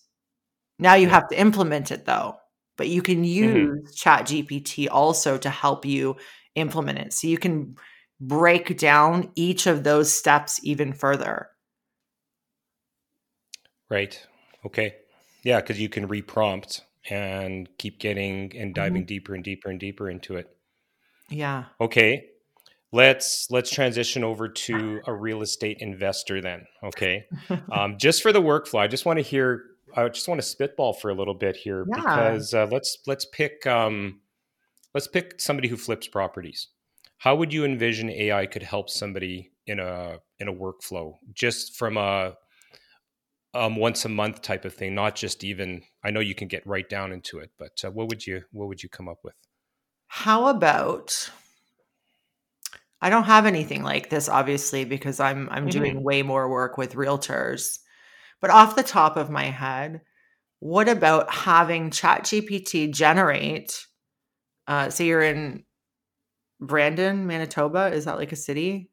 Now 0.79 0.95
you 0.95 1.09
have 1.09 1.29
to 1.29 1.39
implement 1.39 1.91
it 1.91 2.07
though, 2.07 2.37
but 2.79 2.89
you 2.89 3.03
can 3.03 3.17
mm-hmm. 3.17 3.25
use 3.25 3.79
mm-hmm. 3.81 3.93
Chat 3.95 4.27
GPT 4.27 4.89
also 4.89 5.37
to 5.37 5.51
help 5.51 5.85
you 5.85 6.17
implement 6.55 6.99
it. 7.01 7.13
So 7.13 7.27
you 7.27 7.39
can 7.39 7.75
break 8.21 8.79
down 8.79 9.33
each 9.35 9.67
of 9.67 9.83
those 9.83 10.15
steps 10.15 10.61
even 10.63 10.93
further. 10.93 11.49
Right. 13.91 14.25
Okay. 14.65 14.95
Yeah, 15.43 15.61
because 15.61 15.81
you 15.81 15.89
can 15.89 16.07
reprompt 16.07 16.83
and 17.11 17.69
keep 17.77 17.99
getting 17.99 18.57
and 18.57 18.73
diving 18.73 19.03
mm-hmm. 19.03 19.07
deeper 19.07 19.35
and 19.35 19.43
deeper 19.43 19.69
and 19.69 19.81
deeper 19.81 20.09
into 20.09 20.37
it. 20.37 20.57
Yeah. 21.29 21.65
Okay. 21.81 22.29
Let's 22.93 23.47
let's 23.51 23.71
transition 23.71 24.23
over 24.23 24.49
to 24.49 25.01
a 25.07 25.15
real 25.15 25.43
estate 25.43 25.79
investor 25.81 26.41
then. 26.41 26.67
Okay. 26.83 27.27
um, 27.73 27.97
just 27.99 28.23
for 28.23 28.33
the 28.33 28.43
workflow, 28.43 28.81
I 28.81 28.87
just 28.87 29.07
want 29.07 29.19
to 29.19 29.23
hear. 29.23 29.65
I 29.95 30.09
just 30.09 30.29
want 30.29 30.41
to 30.41 30.47
spitball 30.47 30.95
for 30.95 31.11
a 31.11 31.15
little 31.15 31.35
bit 31.35 31.57
here 31.57 31.85
yeah. 31.87 31.97
because 31.97 32.55
uh, 32.55 32.67
let's 32.71 32.99
let's 33.07 33.27
pick 33.27 33.67
um, 33.67 34.21
let's 34.95 35.07
pick 35.07 35.41
somebody 35.41 35.69
who 35.69 35.77
flips 35.77 36.07
properties 36.07 36.69
how 37.23 37.37
would 37.37 37.53
you 37.53 37.65
envision 37.65 38.11
AI 38.11 38.47
could 38.47 38.65
help 38.65 38.91
somebody 38.91 39.53
in 39.69 39.79
a 39.79 40.19
in 40.41 40.49
a 40.49 40.53
workflow 40.53 41.15
just 41.33 41.77
from 41.77 41.97
a 41.97 42.35
um, 43.55 43.77
once 43.77 44.05
a 44.05 44.09
month 44.09 44.43
type 44.43 44.65
of 44.65 44.75
thing, 44.75 44.97
not 44.97 45.15
just 45.15 45.45
even. 45.45 45.83
I 46.03 46.11
know 46.11 46.19
you 46.19 46.35
can 46.35 46.49
get 46.49 46.67
right 46.67 46.89
down 46.89 47.13
into 47.13 47.39
it, 47.39 47.51
but 47.61 47.81
uh, 47.85 47.93
what 47.93 48.09
would 48.09 48.27
you 48.27 48.43
what 48.51 48.67
would 48.67 48.83
you 48.83 48.89
come 48.89 49.09
up 49.09 49.19
with? 49.23 49.35
How 50.09 50.49
about 50.49 51.31
I 53.03 53.11
don't 53.11 53.25
have 53.25 53.47
anything 53.47 53.83
like 53.83 54.11
this, 54.11 54.29
obviously, 54.29 54.85
because 54.85 55.19
I'm 55.19 55.49
I'm 55.51 55.65
mm-hmm. 55.65 55.71
doing 55.71 56.03
way 56.03 56.23
more 56.23 56.49
work 56.49 56.79
with 56.79 56.95
realtors. 56.95 57.81
But 58.41 58.51
off 58.51 58.77
the 58.77 58.85
top 58.85 59.17
of 59.17 59.29
my 59.29 59.45
head, 59.45 60.03
what 60.61 60.89
about 60.89 61.33
having 61.33 61.91
ChatGPT 61.91 62.95
generate? 62.95 63.87
Uh, 64.69 64.89
say 64.89 65.07
you're 65.07 65.21
in 65.21 65.65
Brandon, 66.61 67.27
Manitoba. 67.27 67.93
Is 67.93 68.05
that 68.05 68.19
like 68.19 68.31
a 68.31 68.37
city? 68.37 68.89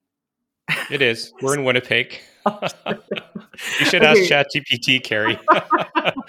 It 0.90 1.04
is. 1.04 1.32
We're 1.42 1.54
in 1.54 1.64
Winnipeg. 1.64 2.20
you 2.48 3.86
should 3.86 4.04
ask 4.04 4.22
ChatGPT, 4.22 5.04
Carrie. 5.04 5.40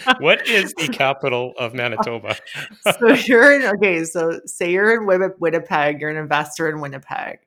what 0.18 0.46
is 0.46 0.74
the 0.74 0.88
capital 0.88 1.54
of 1.58 1.74
Manitoba? 1.74 2.36
so 2.98 3.08
you're 3.08 3.52
in 3.52 3.62
okay. 3.76 4.04
So 4.04 4.40
say 4.46 4.72
you're 4.72 4.94
in 4.94 5.06
Winnipeg. 5.38 6.00
You're 6.00 6.10
an 6.10 6.16
investor 6.16 6.68
in 6.68 6.80
Winnipeg. 6.80 7.38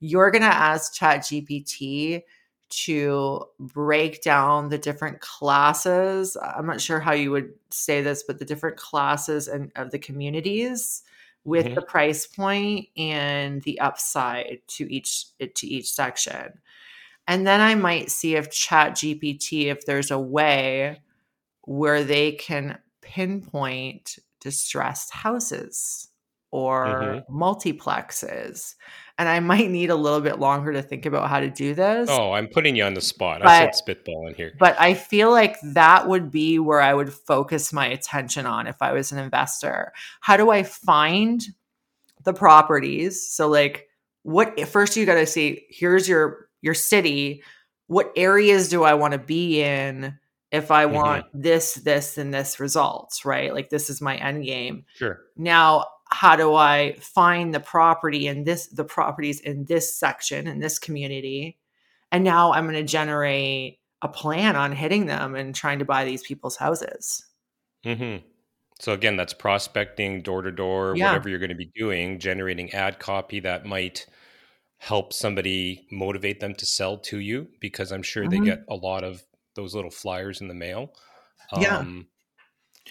You're 0.00 0.30
gonna 0.30 0.46
ask 0.46 0.94
ChatGPT 0.94 2.22
to 2.70 3.44
break 3.58 4.22
down 4.22 4.68
the 4.68 4.78
different 4.78 5.20
classes. 5.20 6.36
I'm 6.40 6.66
not 6.66 6.80
sure 6.80 7.00
how 7.00 7.12
you 7.12 7.30
would 7.32 7.52
say 7.70 8.00
this, 8.00 8.22
but 8.22 8.38
the 8.38 8.44
different 8.44 8.76
classes 8.76 9.48
and 9.48 9.72
of 9.76 9.90
the 9.90 9.98
communities 9.98 11.02
with 11.44 11.66
mm-hmm. 11.66 11.74
the 11.74 11.82
price 11.82 12.26
point 12.26 12.88
and 12.96 13.62
the 13.62 13.80
upside 13.80 14.60
to 14.68 14.92
each 14.92 15.26
to 15.38 15.66
each 15.66 15.92
section. 15.92 16.60
And 17.26 17.46
then 17.46 17.60
I 17.60 17.74
might 17.74 18.10
see 18.10 18.36
if 18.36 18.50
chat 18.50 18.92
GPT 18.92 19.66
if 19.66 19.84
there's 19.84 20.10
a 20.10 20.18
way 20.18 21.00
where 21.62 22.02
they 22.02 22.32
can 22.32 22.78
pinpoint 23.02 24.18
distressed 24.40 25.12
houses 25.12 26.08
or 26.50 26.86
mm-hmm. 26.86 27.36
multiplexes 27.36 28.74
and 29.20 29.28
I 29.28 29.38
might 29.40 29.70
need 29.70 29.90
a 29.90 29.94
little 29.94 30.22
bit 30.22 30.40
longer 30.40 30.72
to 30.72 30.82
think 30.82 31.04
about 31.04 31.28
how 31.28 31.40
to 31.40 31.50
do 31.50 31.74
this. 31.74 32.08
Oh, 32.10 32.32
I'm 32.32 32.48
putting 32.48 32.74
you 32.74 32.84
on 32.84 32.94
the 32.94 33.02
spot. 33.02 33.42
But, 33.42 33.48
I 33.48 33.70
said 33.70 33.86
spitballing 33.86 34.34
here. 34.34 34.54
But 34.58 34.80
I 34.80 34.94
feel 34.94 35.30
like 35.30 35.58
that 35.62 36.08
would 36.08 36.30
be 36.30 36.58
where 36.58 36.80
I 36.80 36.94
would 36.94 37.12
focus 37.12 37.72
my 37.72 37.86
attention 37.86 38.46
on 38.46 38.66
if 38.66 38.80
I 38.80 38.92
was 38.92 39.12
an 39.12 39.18
investor. 39.18 39.92
How 40.20 40.38
do 40.38 40.50
I 40.50 40.62
find 40.62 41.44
the 42.24 42.32
properties? 42.32 43.28
So 43.28 43.46
like 43.46 43.88
what 44.22 44.58
first 44.68 44.96
you 44.96 45.06
got 45.06 45.14
to 45.14 45.26
see 45.26 45.66
here's 45.68 46.08
your 46.08 46.48
your 46.62 46.74
city. 46.74 47.42
What 47.86 48.12
areas 48.16 48.68
do 48.68 48.84
I 48.84 48.94
want 48.94 49.12
to 49.12 49.18
be 49.18 49.62
in? 49.62 50.18
if 50.52 50.72
I 50.72 50.86
want 50.86 51.26
mm-hmm. 51.26 51.42
this, 51.42 51.74
this, 51.74 52.18
and 52.18 52.34
this 52.34 52.58
results, 52.58 53.24
right? 53.24 53.54
Like 53.54 53.70
this 53.70 53.88
is 53.88 54.00
my 54.00 54.16
end 54.16 54.44
game. 54.44 54.84
Sure. 54.96 55.20
Now 55.36 55.86
how 56.12 56.36
do 56.36 56.54
I 56.54 56.96
find 57.00 57.54
the 57.54 57.60
property 57.60 58.26
in 58.26 58.44
this 58.44 58.66
the 58.66 58.84
properties 58.84 59.40
in 59.40 59.64
this 59.64 59.98
section 59.98 60.46
in 60.46 60.60
this 60.60 60.78
community? 60.78 61.58
And 62.12 62.24
now 62.24 62.52
I'm 62.52 62.64
going 62.64 62.74
to 62.74 62.82
generate 62.82 63.78
a 64.02 64.08
plan 64.08 64.56
on 64.56 64.72
hitting 64.72 65.06
them 65.06 65.34
and 65.34 65.54
trying 65.54 65.78
to 65.78 65.84
buy 65.84 66.04
these 66.04 66.22
people's 66.22 66.56
houses. 66.56 67.24
Mm-hmm. 67.84 68.26
So 68.80 68.92
again, 68.92 69.16
that's 69.16 69.34
prospecting 69.34 70.22
door 70.22 70.42
to 70.42 70.50
door, 70.50 70.92
whatever 70.92 71.28
you're 71.28 71.38
going 71.38 71.50
to 71.50 71.54
be 71.54 71.70
doing, 71.74 72.18
generating 72.18 72.72
ad 72.72 72.98
copy 72.98 73.40
that 73.40 73.66
might 73.66 74.06
help 74.78 75.12
somebody 75.12 75.86
motivate 75.92 76.40
them 76.40 76.54
to 76.54 76.64
sell 76.64 76.96
to 76.96 77.18
you 77.18 77.48
because 77.60 77.92
I'm 77.92 78.02
sure 78.02 78.24
mm-hmm. 78.24 78.42
they 78.42 78.50
get 78.50 78.64
a 78.68 78.74
lot 78.74 79.04
of 79.04 79.22
those 79.54 79.74
little 79.74 79.90
flyers 79.90 80.40
in 80.40 80.48
the 80.48 80.54
mail. 80.54 80.94
Yeah. 81.58 81.78
Um, 81.78 82.06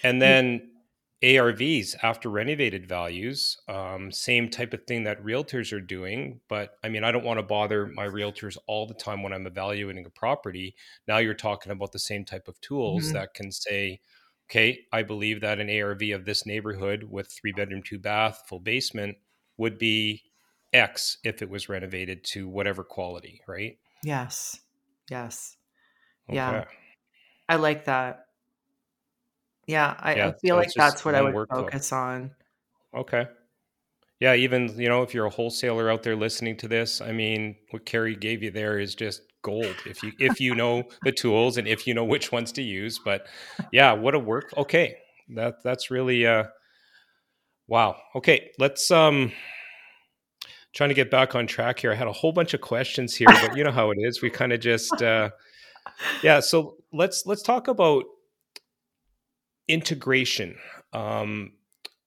and 0.04 0.22
then 0.22 0.70
ARVs 1.22 1.96
after 2.02 2.30
renovated 2.30 2.88
values, 2.88 3.58
um, 3.68 4.10
same 4.10 4.48
type 4.48 4.72
of 4.72 4.84
thing 4.86 5.04
that 5.04 5.22
realtors 5.22 5.72
are 5.72 5.80
doing. 5.80 6.40
But 6.48 6.78
I 6.82 6.88
mean, 6.88 7.04
I 7.04 7.12
don't 7.12 7.24
want 7.24 7.38
to 7.38 7.42
bother 7.42 7.86
my 7.86 8.06
realtors 8.06 8.56
all 8.66 8.86
the 8.86 8.94
time 8.94 9.22
when 9.22 9.32
I'm 9.32 9.46
evaluating 9.46 10.06
a 10.06 10.10
property. 10.10 10.74
Now 11.06 11.18
you're 11.18 11.34
talking 11.34 11.72
about 11.72 11.92
the 11.92 11.98
same 11.98 12.24
type 12.24 12.48
of 12.48 12.58
tools 12.62 13.04
mm-hmm. 13.04 13.14
that 13.14 13.34
can 13.34 13.52
say, 13.52 14.00
okay, 14.48 14.80
I 14.92 15.02
believe 15.02 15.42
that 15.42 15.60
an 15.60 15.68
ARV 15.68 16.02
of 16.14 16.24
this 16.24 16.46
neighborhood 16.46 17.04
with 17.04 17.30
three 17.30 17.52
bedroom, 17.52 17.82
two 17.82 17.98
bath, 17.98 18.44
full 18.48 18.60
basement 18.60 19.18
would 19.58 19.78
be 19.78 20.22
X 20.72 21.18
if 21.22 21.42
it 21.42 21.50
was 21.50 21.68
renovated 21.68 22.24
to 22.24 22.48
whatever 22.48 22.82
quality, 22.82 23.42
right? 23.46 23.76
Yes. 24.02 24.58
Yes. 25.10 25.56
Okay. 26.30 26.36
Yeah. 26.36 26.64
I 27.46 27.56
like 27.56 27.84
that. 27.84 28.26
Yeah, 29.70 29.94
I, 30.00 30.16
yeah, 30.16 30.28
I 30.28 30.32
feel 30.32 30.56
so 30.56 30.58
like 30.58 30.70
that's 30.74 31.04
what 31.04 31.14
I 31.14 31.22
would 31.22 31.48
focus 31.48 31.92
on. 31.92 32.32
Okay. 32.92 33.28
Yeah, 34.18 34.34
even 34.34 34.68
you 34.76 34.88
know, 34.88 35.02
if 35.02 35.14
you're 35.14 35.26
a 35.26 35.30
wholesaler 35.30 35.88
out 35.88 36.02
there 36.02 36.16
listening 36.16 36.56
to 36.58 36.68
this, 36.68 37.00
I 37.00 37.12
mean, 37.12 37.54
what 37.70 37.86
Carrie 37.86 38.16
gave 38.16 38.42
you 38.42 38.50
there 38.50 38.80
is 38.80 38.96
just 38.96 39.22
gold 39.42 39.76
if 39.86 40.02
you 40.02 40.12
if 40.18 40.40
you 40.40 40.56
know 40.56 40.82
the 41.04 41.12
tools 41.12 41.56
and 41.56 41.68
if 41.68 41.86
you 41.86 41.94
know 41.94 42.04
which 42.04 42.32
ones 42.32 42.50
to 42.52 42.62
use. 42.62 42.98
But 42.98 43.28
yeah, 43.72 43.92
what 43.92 44.16
a 44.16 44.18
work. 44.18 44.52
Okay, 44.56 44.96
that 45.36 45.62
that's 45.62 45.88
really 45.88 46.26
uh, 46.26 46.44
wow. 47.68 47.96
Okay, 48.16 48.50
let's 48.58 48.90
um 48.90 49.30
trying 50.74 50.90
to 50.90 50.94
get 50.94 51.12
back 51.12 51.36
on 51.36 51.46
track 51.46 51.78
here. 51.78 51.92
I 51.92 51.94
had 51.94 52.08
a 52.08 52.12
whole 52.12 52.32
bunch 52.32 52.54
of 52.54 52.60
questions 52.60 53.14
here, 53.14 53.28
but 53.28 53.56
you 53.56 53.62
know 53.62 53.72
how 53.72 53.92
it 53.92 53.98
is. 54.00 54.20
We 54.20 54.30
kind 54.30 54.52
of 54.52 54.58
just 54.58 55.00
uh, 55.00 55.30
yeah. 56.24 56.40
So 56.40 56.76
let's 56.92 57.22
let's 57.24 57.42
talk 57.42 57.68
about 57.68 58.04
integration 59.70 60.56
um, 60.92 61.52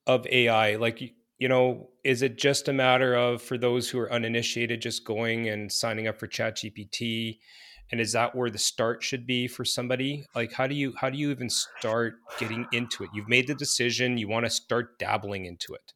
of 0.06 0.28
AI, 0.28 0.76
like 0.76 1.02
you 1.40 1.50
know, 1.50 1.90
is 2.04 2.22
it 2.22 2.38
just 2.38 2.68
a 2.68 2.74
matter 2.74 3.16
of 3.16 3.42
for 3.42 3.58
those 3.58 3.90
who 3.90 4.00
are 4.00 4.12
uninitiated, 4.12 4.82
just 4.82 5.04
going 5.04 5.50
and 5.50 5.72
signing 5.72 6.08
up 6.08 6.18
for 6.18 6.28
ChatGPT? 6.28 7.40
And 7.92 8.00
is 8.00 8.14
that 8.14 8.34
where 8.34 8.50
the 8.50 8.58
start 8.58 9.04
should 9.04 9.28
be 9.28 9.48
for 9.48 9.66
somebody? 9.66 10.26
Like, 10.36 10.54
how 10.54 10.68
do 10.68 10.76
you 10.76 10.94
how 10.98 11.10
do 11.10 11.18
you 11.18 11.32
even 11.32 11.50
start 11.50 12.16
getting 12.40 12.66
into 12.72 13.04
it? 13.04 13.10
You've 13.14 13.28
made 13.28 13.48
the 13.48 13.56
decision, 13.56 14.18
you 14.18 14.28
want 14.28 14.46
to 14.46 14.50
start 14.50 14.98
dabbling 15.00 15.46
into 15.46 15.74
it. 15.74 15.94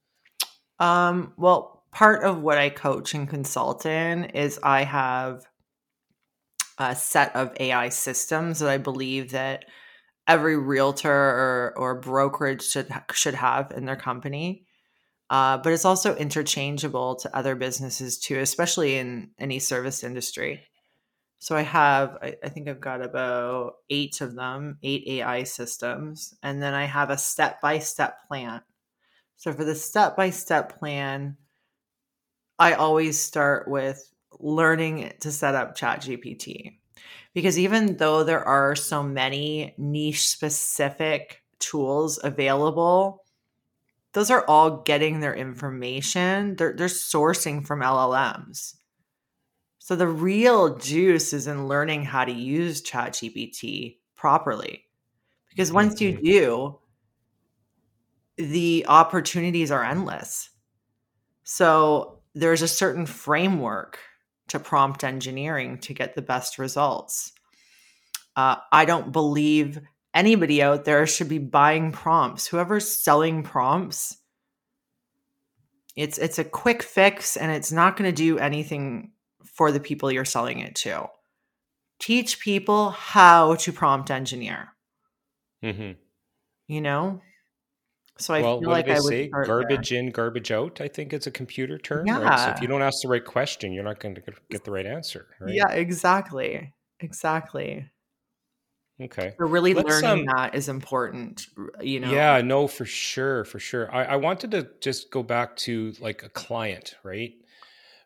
Um, 0.83 1.33
well, 1.37 1.83
part 1.91 2.23
of 2.23 2.41
what 2.41 2.57
I 2.57 2.69
coach 2.69 3.13
and 3.13 3.27
consult 3.27 3.85
in 3.85 4.25
is 4.25 4.59
I 4.61 4.83
have 4.83 5.45
a 6.77 6.95
set 6.95 7.35
of 7.35 7.53
AI 7.59 7.89
systems 7.89 8.59
that 8.59 8.69
I 8.69 8.77
believe 8.77 9.31
that 9.31 9.65
every 10.27 10.57
realtor 10.57 11.11
or, 11.11 11.73
or 11.77 11.99
brokerage 11.99 12.63
should 12.63 12.91
should 13.13 13.35
have 13.35 13.71
in 13.71 13.85
their 13.85 13.95
company. 13.95 14.65
Uh, 15.29 15.57
but 15.57 15.73
it's 15.73 15.85
also 15.85 16.15
interchangeable 16.15 17.15
to 17.15 17.35
other 17.35 17.55
businesses 17.55 18.17
too, 18.17 18.39
especially 18.39 18.97
in 18.97 19.29
any 19.39 19.59
service 19.59 20.03
industry. 20.03 20.63
So 21.39 21.55
I 21.55 21.61
have, 21.61 22.17
I, 22.21 22.35
I 22.43 22.49
think 22.49 22.67
I've 22.67 22.81
got 22.81 23.01
about 23.01 23.75
eight 23.89 24.21
of 24.21 24.35
them, 24.35 24.77
eight 24.83 25.03
AI 25.07 25.43
systems, 25.43 26.33
and 26.41 26.63
then 26.63 26.73
I 26.73 26.85
have 26.85 27.09
a 27.09 27.17
step 27.17 27.61
by 27.61 27.79
step 27.79 28.27
plan. 28.27 28.61
So 29.35 29.53
for 29.53 29.63
the 29.63 29.75
step 29.75 30.15
by 30.15 30.31
step 30.31 30.79
plan, 30.79 31.37
I 32.57 32.73
always 32.73 33.19
start 33.19 33.67
with 33.67 34.11
learning 34.39 35.13
to 35.19 35.31
set 35.31 35.53
up 35.53 35.77
ChatGPT. 35.77 36.76
Because 37.33 37.59
even 37.59 37.97
though 37.97 38.23
there 38.23 38.43
are 38.43 38.75
so 38.75 39.03
many 39.03 39.73
niche 39.77 40.27
specific 40.27 41.43
tools 41.59 42.19
available, 42.23 43.23
those 44.13 44.31
are 44.31 44.45
all 44.47 44.81
getting 44.81 45.19
their 45.19 45.35
information. 45.35 46.55
They're, 46.55 46.73
they're 46.73 46.87
sourcing 46.87 47.65
from 47.65 47.81
LLMs. 47.81 48.75
So 49.79 49.95
the 49.95 50.07
real 50.07 50.75
juice 50.77 51.33
is 51.33 51.47
in 51.47 51.67
learning 51.67 52.03
how 52.03 52.25
to 52.25 52.31
use 52.31 52.81
ChatGPT 52.81 53.97
properly. 54.15 54.83
Because 55.49 55.71
once 55.71 56.01
you 56.01 56.13
mm-hmm. 56.13 56.25
do, 56.25 56.79
the 58.37 58.85
opportunities 58.87 59.71
are 59.71 59.83
endless. 59.83 60.49
So 61.43 62.19
there's 62.35 62.61
a 62.61 62.67
certain 62.67 63.05
framework 63.05 63.99
to 64.47 64.59
prompt 64.59 65.03
engineering 65.03 65.77
to 65.79 65.93
get 65.93 66.15
the 66.15 66.21
best 66.21 66.57
results. 66.57 67.33
Uh, 68.35 68.57
I 68.71 68.85
don't 68.85 69.11
believe 69.11 69.79
anybody 70.13 70.61
out 70.61 70.85
there 70.85 71.05
should 71.07 71.29
be 71.29 71.39
buying 71.39 71.91
prompts. 71.91 72.47
Whoever's 72.47 72.87
selling 72.87 73.43
prompts, 73.43 74.17
it's 75.95 76.17
it's 76.17 76.39
a 76.39 76.43
quick 76.43 76.83
fix 76.83 77.35
and 77.35 77.51
it's 77.51 77.71
not 77.71 77.97
going 77.97 78.09
to 78.09 78.15
do 78.15 78.37
anything 78.37 79.11
for 79.43 79.71
the 79.71 79.79
people 79.79 80.11
you're 80.11 80.25
selling 80.25 80.59
it 80.59 80.75
to. 80.75 81.07
Teach 81.99 82.39
people 82.39 82.91
how 82.91 83.55
to 83.55 83.73
prompt 83.73 84.11
engineer. 84.11 84.69
Mm-hmm. 85.63 85.93
You 86.67 86.81
know? 86.81 87.21
So 88.19 88.33
I 88.33 88.41
well, 88.41 88.59
feel 88.59 88.69
like 88.69 88.89
I 88.89 88.95
would 88.95 89.03
say? 89.03 89.27
Garbage 89.29 89.89
there. 89.89 89.99
in, 89.99 90.11
garbage 90.11 90.51
out. 90.51 90.81
I 90.81 90.87
think 90.87 91.13
it's 91.13 91.27
a 91.27 91.31
computer 91.31 91.77
term. 91.77 92.07
Yeah. 92.07 92.21
Right? 92.21 92.39
So 92.39 92.49
if 92.49 92.61
you 92.61 92.67
don't 92.67 92.81
ask 92.81 93.01
the 93.01 93.07
right 93.07 93.23
question, 93.23 93.73
you're 93.73 93.83
not 93.83 93.99
going 93.99 94.15
to 94.15 94.21
get 94.49 94.63
the 94.63 94.71
right 94.71 94.85
answer. 94.85 95.27
Right? 95.39 95.53
Yeah, 95.53 95.69
exactly. 95.69 96.73
Exactly. 96.99 97.89
Okay. 98.99 99.33
So 99.39 99.45
really 99.45 99.75
Let's, 99.75 100.01
learning 100.01 100.27
um, 100.29 100.35
that 100.35 100.55
is 100.55 100.69
important, 100.69 101.45
you 101.79 101.99
know. 101.99 102.11
Yeah, 102.11 102.41
no, 102.41 102.67
for 102.67 102.85
sure, 102.85 103.45
for 103.45 103.59
sure. 103.59 103.93
I, 103.93 104.05
I 104.05 104.15
wanted 104.15 104.51
to 104.51 104.69
just 104.81 105.11
go 105.11 105.21
back 105.21 105.55
to 105.57 105.93
like 105.99 106.23
a 106.23 106.29
client, 106.29 106.95
right? 107.03 107.33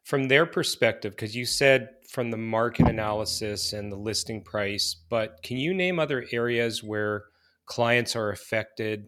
from 0.03 0.27
their 0.27 0.45
perspective, 0.45 1.13
because 1.13 1.35
you 1.35 1.45
said 1.45 1.89
from 2.09 2.31
the 2.31 2.37
market 2.37 2.87
analysis 2.87 3.73
and 3.73 3.91
the 3.91 3.97
listing 3.97 4.43
price, 4.43 4.95
but 5.09 5.41
can 5.43 5.57
you 5.57 5.73
name 5.73 5.99
other 5.99 6.25
areas 6.31 6.83
where 6.83 7.25
clients 7.65 8.15
are 8.15 8.31
affected, 8.31 9.07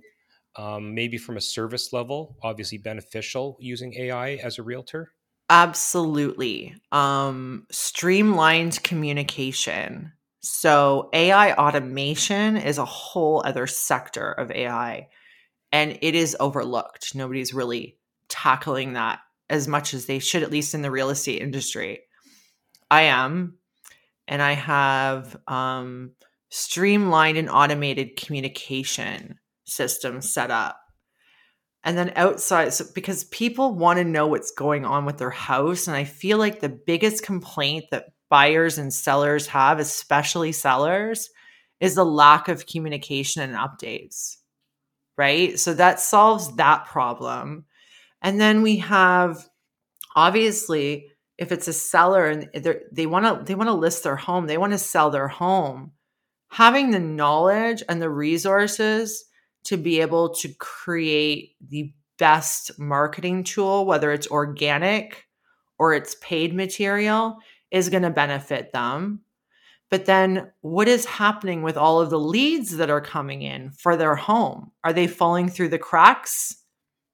um, 0.55 0.93
maybe 0.93 1.17
from 1.17 1.37
a 1.37 1.41
service 1.41 1.93
level, 1.93 2.37
obviously 2.43 2.77
beneficial 2.77 3.57
using 3.59 3.93
AI 3.95 4.35
as 4.35 4.57
a 4.57 4.63
realtor? 4.63 5.11
Absolutely. 5.49 6.75
Um, 6.91 7.65
streamlined 7.71 8.81
communication. 8.83 10.13
So, 10.41 11.09
AI 11.13 11.53
automation 11.53 12.57
is 12.57 12.77
a 12.77 12.85
whole 12.85 13.41
other 13.45 13.65
sector 13.65 14.31
of 14.31 14.51
AI, 14.51 15.07
and 15.71 15.97
it 16.01 16.15
is 16.15 16.35
overlooked. 16.39 17.15
Nobody's 17.15 17.53
really 17.53 17.97
tackling 18.27 18.93
that 18.93 19.19
as 19.49 19.67
much 19.67 19.93
as 19.93 20.05
they 20.05 20.19
should, 20.19 20.43
at 20.43 20.51
least 20.51 20.73
in 20.73 20.81
the 20.81 20.91
real 20.91 21.09
estate 21.09 21.41
industry. 21.41 22.01
I 22.91 23.03
am, 23.03 23.57
and 24.27 24.41
I 24.41 24.53
have 24.53 25.37
um, 25.47 26.11
streamlined 26.49 27.37
and 27.37 27.49
automated 27.49 28.17
communication 28.17 29.39
systems 29.73 30.31
set 30.31 30.51
up. 30.51 30.79
And 31.83 31.97
then 31.97 32.13
outside, 32.15 32.73
so 32.73 32.85
because 32.95 33.25
people 33.25 33.75
want 33.75 33.97
to 33.97 34.05
know 34.05 34.27
what's 34.27 34.51
going 34.51 34.85
on 34.85 35.05
with 35.05 35.17
their 35.17 35.29
house. 35.29 35.87
And 35.87 35.97
I 35.97 36.05
feel 36.05 36.37
like 36.37 36.59
the 36.59 36.69
biggest 36.69 37.23
complaint 37.23 37.85
that 37.91 38.13
buyers 38.29 38.77
and 38.77 38.93
sellers 38.93 39.47
have, 39.47 39.79
especially 39.79 40.53
sellers, 40.53 41.29
is 41.81 41.95
the 41.95 42.05
lack 42.05 42.47
of 42.47 42.65
communication 42.65 43.41
and 43.41 43.53
updates. 43.53 44.37
Right. 45.17 45.59
So 45.59 45.73
that 45.73 45.99
solves 45.99 46.55
that 46.55 46.85
problem. 46.85 47.65
And 48.21 48.39
then 48.39 48.61
we 48.61 48.77
have 48.77 49.47
obviously 50.15 51.09
if 51.37 51.51
it's 51.51 51.67
a 51.67 51.73
seller 51.73 52.25
and 52.25 52.49
they 52.91 53.05
want 53.05 53.25
to 53.25 53.43
they 53.45 53.55
want 53.55 53.67
to 53.67 53.73
list 53.73 54.03
their 54.03 54.15
home, 54.15 54.47
they 54.47 54.57
want 54.57 54.71
to 54.73 54.77
sell 54.77 55.09
their 55.09 55.27
home, 55.27 55.91
having 56.49 56.91
the 56.91 56.99
knowledge 56.99 57.83
and 57.89 58.01
the 58.01 58.09
resources 58.09 59.25
to 59.65 59.77
be 59.77 60.01
able 60.01 60.29
to 60.35 60.49
create 60.55 61.55
the 61.69 61.93
best 62.17 62.77
marketing 62.79 63.43
tool, 63.43 63.85
whether 63.85 64.11
it's 64.11 64.27
organic 64.27 65.25
or 65.79 65.93
it's 65.93 66.15
paid 66.21 66.53
material, 66.53 67.37
is 67.71 67.89
going 67.89 68.03
to 68.03 68.09
benefit 68.09 68.71
them. 68.71 69.21
But 69.89 70.05
then 70.05 70.51
what 70.61 70.87
is 70.87 71.05
happening 71.05 71.61
with 71.61 71.77
all 71.77 72.01
of 72.01 72.09
the 72.09 72.19
leads 72.19 72.77
that 72.77 72.89
are 72.89 73.01
coming 73.01 73.41
in 73.41 73.71
for 73.71 73.95
their 73.95 74.15
home? 74.15 74.71
Are 74.83 74.93
they 74.93 75.07
falling 75.07 75.49
through 75.49 75.69
the 75.69 75.77
cracks? 75.77 76.55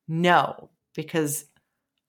No, 0.07 0.69
because 0.95 1.45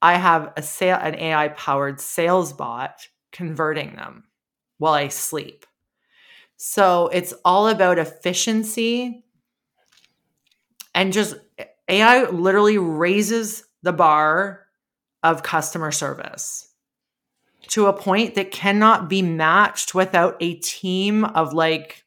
I 0.03 0.15
have 0.15 0.53
a 0.57 0.63
sale, 0.63 0.99
an 1.01 1.17
AI 1.17 1.49
powered 1.49 2.01
sales 2.01 2.53
bot 2.53 3.07
converting 3.33 3.97
them 3.97 4.25
while 4.79 4.95
I 4.95 5.09
sleep. 5.09 5.67
So 6.57 7.09
it's 7.09 7.35
all 7.45 7.69
about 7.69 7.99
efficiency 7.99 9.25
and 10.95 11.13
just 11.13 11.37
AI 11.89 12.29
literally 12.31 12.79
raises 12.79 13.65
the 13.83 13.93
bar 13.93 14.67
of 15.23 15.43
customer 15.43 15.91
service 15.91 16.71
to 17.69 17.87
a 17.87 17.93
point 17.93 18.35
that 18.35 18.51
cannot 18.51 19.09
be 19.09 19.23
matched 19.23 19.95
without 19.95 20.37
a 20.41 20.55
team 20.55 21.25
of 21.25 21.53
like 21.53 22.05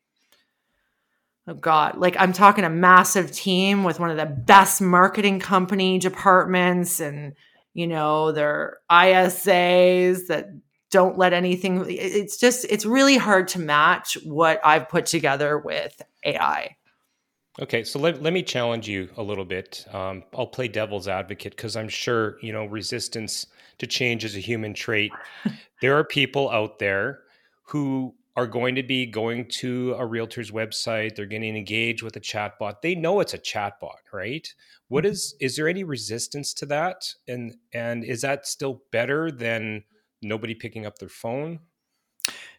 oh 1.47 1.53
god 1.53 1.97
like 1.97 2.15
i'm 2.19 2.33
talking 2.33 2.63
a 2.63 2.69
massive 2.69 3.31
team 3.31 3.83
with 3.83 3.99
one 3.99 4.09
of 4.09 4.17
the 4.17 4.25
best 4.25 4.81
marketing 4.81 5.39
company 5.39 5.99
departments 5.99 6.99
and 6.99 7.33
you 7.73 7.87
know 7.87 8.31
their 8.31 8.77
isas 8.91 10.27
that 10.27 10.47
don't 10.89 11.17
let 11.17 11.33
anything 11.33 11.85
it's 11.87 12.37
just 12.37 12.65
it's 12.69 12.85
really 12.85 13.17
hard 13.17 13.47
to 13.47 13.59
match 13.59 14.17
what 14.23 14.59
i've 14.63 14.89
put 14.89 15.05
together 15.05 15.57
with 15.57 16.01
ai 16.25 16.75
okay 17.59 17.83
so 17.83 17.99
let, 17.99 18.21
let 18.21 18.33
me 18.33 18.43
challenge 18.43 18.87
you 18.87 19.09
a 19.17 19.23
little 19.23 19.45
bit. 19.45 19.85
Um, 19.93 20.23
i'll 20.35 20.47
play 20.47 20.67
devil's 20.67 21.07
advocate 21.07 21.55
because 21.55 21.75
i'm 21.75 21.89
sure 21.89 22.37
you 22.41 22.53
know 22.53 22.65
resistance 22.65 23.47
to 23.79 23.87
change 23.87 24.23
is 24.23 24.35
a 24.35 24.39
human 24.39 24.73
trait. 24.73 25.11
There 25.81 25.97
are 25.97 26.05
people 26.05 26.49
out 26.49 26.79
there 26.79 27.23
who 27.63 28.15
are 28.37 28.47
going 28.47 28.75
to 28.75 28.83
be 28.83 29.05
going 29.05 29.49
to 29.49 29.95
a 29.99 30.05
realtor's 30.05 30.49
website. 30.49 31.13
They're 31.13 31.25
getting 31.25 31.57
engaged 31.57 32.03
with 32.03 32.15
a 32.15 32.21
chatbot. 32.21 32.75
They 32.81 32.95
know 32.95 33.19
it's 33.19 33.33
a 33.33 33.37
chatbot 33.37 33.99
right? 34.13 34.47
What 34.87 35.03
mm-hmm. 35.03 35.11
is 35.11 35.35
is 35.41 35.57
there 35.57 35.67
any 35.67 35.83
resistance 35.83 36.53
to 36.53 36.65
that? 36.67 37.13
And 37.27 37.55
and 37.73 38.05
is 38.05 38.21
that 38.21 38.47
still 38.47 38.83
better 38.91 39.29
than 39.29 39.83
nobody 40.21 40.55
picking 40.55 40.85
up 40.85 40.99
their 40.99 41.09
phone? 41.09 41.59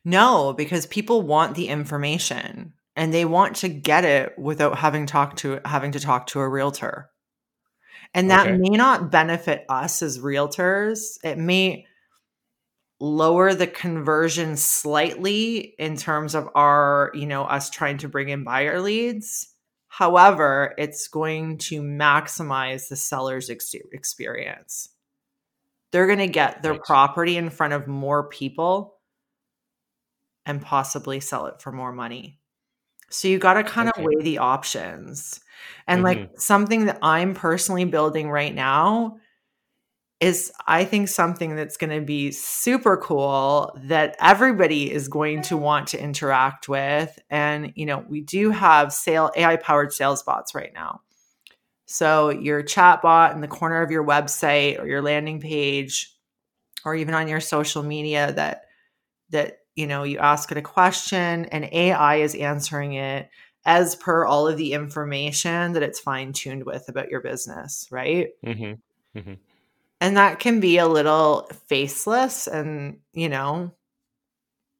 No 0.05 0.53
because 0.53 0.85
people 0.85 1.23
want 1.23 1.55
the 1.55 1.69
information 1.69 2.75
and 2.97 3.13
they 3.13 3.25
want 3.25 3.57
to 3.57 3.69
get 3.69 4.05
it 4.05 4.39
without 4.39 4.79
having 4.79 5.07
talked 5.07 5.39
to 5.39 5.61
having 5.65 5.93
to 5.93 6.01
talk 6.01 6.27
to 6.29 6.41
a 6.41 6.49
realtor 6.49 7.11
and 8.13 8.31
that 8.31 8.47
okay. 8.47 8.57
may 8.57 8.77
not 8.77 9.11
benefit 9.11 9.65
us 9.69 10.03
as 10.03 10.19
realtors 10.19 11.19
it 11.25 11.39
may 11.39 11.87
lower 13.01 13.55
the 13.55 13.67
conversion 13.67 14.57
slightly 14.57 15.75
in 15.79 15.97
terms 15.97 16.35
of 16.35 16.49
our, 16.55 17.11
you 17.15 17.27
know, 17.27 17.45
us 17.45 17.71
trying 17.71 17.99
to 17.99 18.09
bring 18.09 18.29
in 18.29 18.45
buyer 18.45 18.81
leads. 18.81 19.53
However, 19.89 20.75
it's 20.79 21.09
going 21.09 21.59
to 21.59 21.83
maximize 21.83 22.89
the 22.89 22.97
seller's 22.97 23.51
ex- 23.51 23.75
experience. 23.93 24.89
They're 25.93 26.07
going 26.07 26.19
to 26.19 26.27
get 26.27 26.63
their 26.63 26.73
Right. 26.73 26.83
property 26.83 27.37
in 27.37 27.51
front 27.51 27.75
of 27.75 27.87
more 27.87 28.29
people 28.29 28.97
and 30.47 30.61
possibly 30.61 31.21
sell 31.21 31.47
it 31.47 31.63
for 31.63 31.73
more 31.73 31.93
money. 31.93 32.41
So 33.15 33.29
you 33.29 33.39
got 33.39 33.55
to 33.55 33.65
kind 33.65 33.89
of 33.89 33.95
Okay. 33.97 34.03
weigh 34.03 34.23
the 34.23 34.39
options. 34.39 35.41
And 35.87 36.03
Mhm. 36.03 36.05
like 36.05 36.31
something 36.39 36.87
that 36.87 36.99
I'm 37.03 37.35
personally 37.35 37.85
building 37.85 38.31
right 38.31 38.55
now 38.55 39.19
is 40.21 40.53
I 40.67 40.85
think 40.85 41.09
something 41.09 41.57
that's 41.57 41.77
going 41.77 41.91
to 41.99 42.05
be 42.05 42.31
super 42.31 42.97
cool 42.97 43.77
that 43.85 44.17
everybody 44.21 44.91
is 44.91 45.09
going 45.09 45.43
to 45.43 45.57
want 45.57 45.89
to 45.89 46.01
interact 46.03 46.69
with. 46.69 47.19
And, 47.31 47.73
you 47.75 47.85
know, 47.85 48.05
we 48.09 48.21
do 48.21 48.51
have 48.51 48.93
sale 48.93 49.31
AI 49.37 49.57
powered 49.57 49.93
sales 49.93 50.23
bots 50.23 50.55
right 50.55 50.73
now. 50.73 51.01
So 51.87 52.31
your 52.31 52.62
chat 52.62 53.03
bot 53.03 53.35
in 53.35 53.41
the 53.43 53.49
corner 53.49 53.83
of 53.83 53.91
your 53.91 54.05
website 54.07 54.81
or 54.81 54.87
your 54.87 55.03
landing 55.03 55.41
page 55.41 56.15
or 56.85 56.95
even 56.95 57.15
on 57.15 57.29
your 57.29 57.41
social 57.41 57.83
media 57.83 58.33
that 58.35 58.65
that 59.31 59.59
you 59.77 59.87
know 59.87 60.03
you 60.05 60.18
ask 60.18 60.51
it 60.53 60.59
a 60.59 60.62
question 60.62 61.47
and 61.47 61.64
AI 61.72 62.16
is 62.16 62.35
answering 62.35 62.95
it 62.95 63.29
as 63.66 63.97
per 63.97 64.25
all 64.27 64.47
of 64.49 64.57
the 64.59 64.72
information 64.75 65.72
that 65.72 65.83
it's 65.83 66.01
fine 66.01 66.33
tuned 66.33 66.64
with 66.64 66.89
about 66.89 67.11
your 67.11 67.20
business, 67.20 67.87
right? 67.91 68.29
Mhm. 68.45 68.79
Mhm. 69.16 69.39
And 70.01 70.16
that 70.16 70.39
can 70.41 70.61
be 70.61 70.79
a 70.79 70.87
little 70.89 71.49
faceless 71.68 72.47
and, 72.47 72.99
you 73.14 73.29
know, 73.29 73.72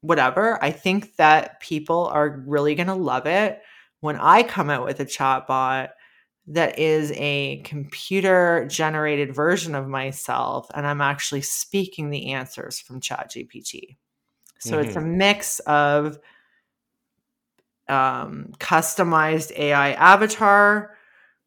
whatever. 0.01 0.63
I 0.63 0.71
think 0.71 1.17
that 1.17 1.61
people 1.61 2.07
are 2.07 2.43
really 2.47 2.75
going 2.75 2.89
to 2.89 2.95
love 2.95 3.27
it 3.27 3.61
when 4.01 4.17
I 4.17 4.43
come 4.43 4.71
out 4.71 4.85
with 4.85 5.01
a 5.01 5.07
chatbot 5.07 5.91
that 6.49 6.79
is 6.79 7.11
a 7.17 7.63
computer 7.65 8.67
generated 8.71 9.35
version 9.35 9.75
of 9.75 9.89
myself 9.89 10.67
and 10.75 10.87
I'm 10.87 11.01
actually 11.01 11.41
speaking 11.41 12.11
the 12.11 12.33
answers 12.33 12.79
from 12.79 13.01
ChatGPT. 13.01 13.97
So 14.65 14.81
it's 14.81 14.97
a 14.97 15.01
mix 15.01 15.61
of 15.61 16.19
um, 17.89 18.53
customized 18.59 19.57
AI 19.59 19.93
avatar 19.93 20.97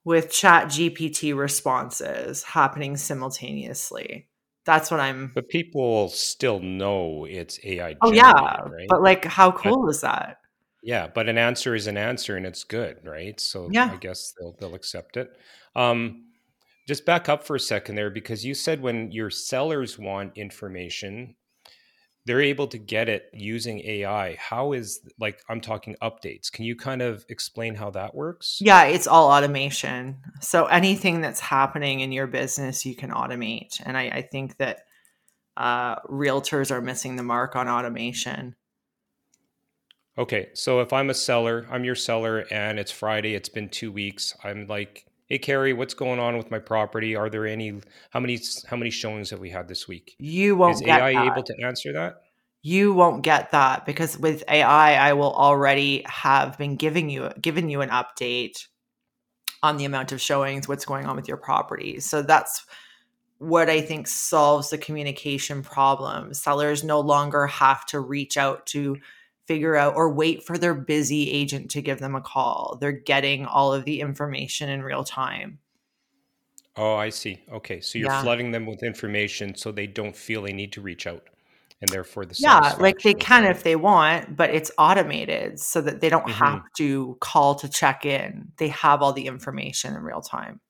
with 0.04 0.32
chat 0.32 0.68
GPT 0.68 1.36
responses 1.36 2.44
happening 2.44 2.96
simultaneously. 2.96 4.28
That's 4.66 4.92
what 4.92 5.00
I'm. 5.00 5.32
But 5.34 5.50
people 5.50 6.10
still 6.10 6.60
know 6.60 7.26
it's 7.26 7.60
AI 7.64 7.96
Oh, 8.02 8.12
yeah. 8.12 8.32
right? 8.32 8.88
But 8.90 9.02
like, 9.02 9.26
how 9.26 9.52
cool 9.52 9.90
is 9.90 10.02
that? 10.02 10.38
Yeah, 10.84 11.08
but 11.08 11.28
an 11.28 11.38
answer 11.38 11.76
is 11.76 11.88
an 11.88 11.98
answer 11.98 12.38
and 12.38 12.46
it's 12.46 12.64
good, 12.64 13.00
right? 13.04 13.40
So 13.40 13.70
Yeah. 13.72 13.92
I 13.92 13.98
guess 13.98 14.34
they'll 14.40 14.56
they'll 14.60 14.76
accept 14.76 15.18
it. 15.18 15.30
Um, 15.76 16.26
just 16.88 17.06
back 17.06 17.28
up 17.28 17.44
for 17.44 17.56
a 17.56 17.60
second 17.60 17.96
there 17.96 18.10
because 18.10 18.46
you 18.46 18.54
said 18.54 18.82
when 18.82 19.12
your 19.12 19.30
sellers 19.30 20.00
want 20.00 20.38
information, 20.38 21.36
they're 22.28 22.42
able 22.42 22.68
to 22.68 22.78
get 22.78 23.08
it 23.08 23.30
using 23.34 23.80
AI. 23.80 24.36
How 24.36 24.74
is 24.74 25.00
like 25.18 25.42
I'm 25.48 25.62
talking 25.62 25.96
updates. 26.02 26.52
Can 26.52 26.66
you 26.66 26.76
kind 26.76 27.02
of 27.02 27.26
explain 27.30 27.74
how 27.74 27.90
that 27.92 28.14
works? 28.14 28.60
Yeah, 28.60 28.84
it's 28.84 29.08
all 29.08 29.32
automation. 29.32 30.18
So 30.42 30.66
anything 30.66 31.22
that's 31.22 31.40
happening 31.40 32.02
in 32.02 32.12
your 32.12 32.28
business, 32.28 32.86
you 32.86 32.96
can 32.96 33.12
automate. 33.12 33.82
And 33.84 33.98
I, 33.98 34.10
I 34.10 34.22
think 34.24 34.58
that 34.58 34.82
uh, 35.56 36.02
realtors 36.02 36.70
are 36.70 36.82
missing 36.82 37.16
the 37.16 37.24
mark 37.24 37.56
on 37.56 37.70
automation. 37.70 38.56
Okay, 40.18 40.50
so 40.54 40.82
if 40.82 40.92
I'm 40.92 41.10
a 41.10 41.14
seller, 41.14 41.66
I'm 41.72 41.86
your 41.86 41.96
seller, 41.96 42.46
and 42.52 42.78
it's 42.78 42.92
Friday, 42.92 43.36
it's 43.36 43.50
been 43.50 43.70
two 43.70 43.92
weeks. 43.92 44.36
I'm 44.44 44.68
like, 44.68 45.07
hey 45.28 45.40
Carrie, 45.40 45.74
what's 45.74 45.94
going 45.94 46.20
on 46.20 46.38
with 46.38 46.52
my 46.52 46.60
property? 46.60 47.16
Are 47.16 47.30
there 47.30 47.46
any 47.48 47.82
how 48.12 48.20
many 48.20 48.40
how 48.68 48.78
many 48.78 48.92
showings 48.92 49.30
have 49.32 49.40
we 49.40 49.50
had 49.52 49.68
this 49.68 49.88
week? 49.88 50.18
You 50.20 50.56
won't 50.56 50.78
Is 50.78 50.82
get 50.86 51.04
AI 51.04 51.12
that. 51.14 51.28
able 51.28 51.44
to 51.44 51.56
answer 51.64 51.94
that? 51.94 52.16
you 52.62 52.94
won't 52.94 53.24
get 53.24 53.52
that 53.52 53.86
because 53.86 54.18
with 54.18 54.44
AI, 54.50 54.96
I 54.96 55.14
will 55.14 55.34
already 55.34 56.04
have 56.08 56.58
been 56.58 56.76
giving 56.76 57.10
you 57.10 57.30
giving 57.40 57.70
you 57.70 57.82
an 57.82 57.90
update 57.90 58.68
on 59.64 59.78
the 59.78 59.86
amount 59.86 60.12
of 60.12 60.22
showings, 60.22 60.68
what's 60.68 60.86
going 60.86 61.06
on 61.06 61.16
with 61.16 61.28
your 61.28 61.38
property. 61.38 62.00
So 62.00 62.22
that's 62.22 62.66
what 63.40 63.70
I 63.70 63.82
think 63.82 64.08
solves 64.08 64.70
the 64.70 64.78
communication 64.78 65.62
problem. 65.64 66.34
Sellers 66.34 66.84
no 66.84 67.00
longer 67.00 67.48
have 67.48 67.86
to 67.88 68.00
reach 68.00 68.38
out 68.38 68.66
to 68.68 68.98
figure 69.48 69.76
out 69.76 69.96
or 69.96 70.12
wait 70.12 70.44
for 70.44 70.58
their 70.58 70.74
busy 70.74 71.32
agent 71.32 71.72
to 71.72 71.82
give 71.82 72.00
them 72.00 72.16
a 72.16 72.22
call. 72.22 72.78
They're 72.80 72.92
getting 72.92 73.46
all 73.46 73.74
of 73.74 73.86
the 73.86 74.02
information 74.02 74.70
in 74.70 74.84
real 74.84 75.04
time. 75.04 75.60
Oh, 76.76 76.96
I 76.96 77.10
see. 77.10 77.42
Okay, 77.52 77.82
so 77.82 77.98
you're 77.98 78.10
Yeah. 78.10 78.22
flooding 78.22 78.52
them 78.52 78.66
with 78.68 78.84
information 78.84 79.56
so 79.56 79.72
they 79.72 79.88
don't 79.88 80.16
feel 80.16 80.44
they 80.44 80.54
need 80.54 80.72
to 80.74 80.82
reach 80.82 81.08
out, 81.08 81.28
and 81.82 81.92
therefore 81.92 82.26
the 82.26 82.36
Yeah, 82.38 82.76
like 82.80 83.00
they 83.00 83.16
can 83.16 83.46
if 83.46 83.64
they 83.64 83.76
want, 83.76 84.36
but 84.36 84.52
it's 84.52 84.70
automated 84.78 85.60
so 85.60 85.82
that 85.82 86.02
they 86.02 86.10
don't 86.10 86.28
Mhm. 86.28 86.34
have 86.34 86.62
to 86.78 87.18
call 87.20 87.56
to 87.56 87.68
check 87.68 88.06
in. 88.06 88.52
They 88.58 88.68
have 88.68 89.02
all 89.02 89.14
the 89.14 89.26
information 89.26 89.96
in 89.96 90.04
real 90.04 90.22
time. 90.22 90.62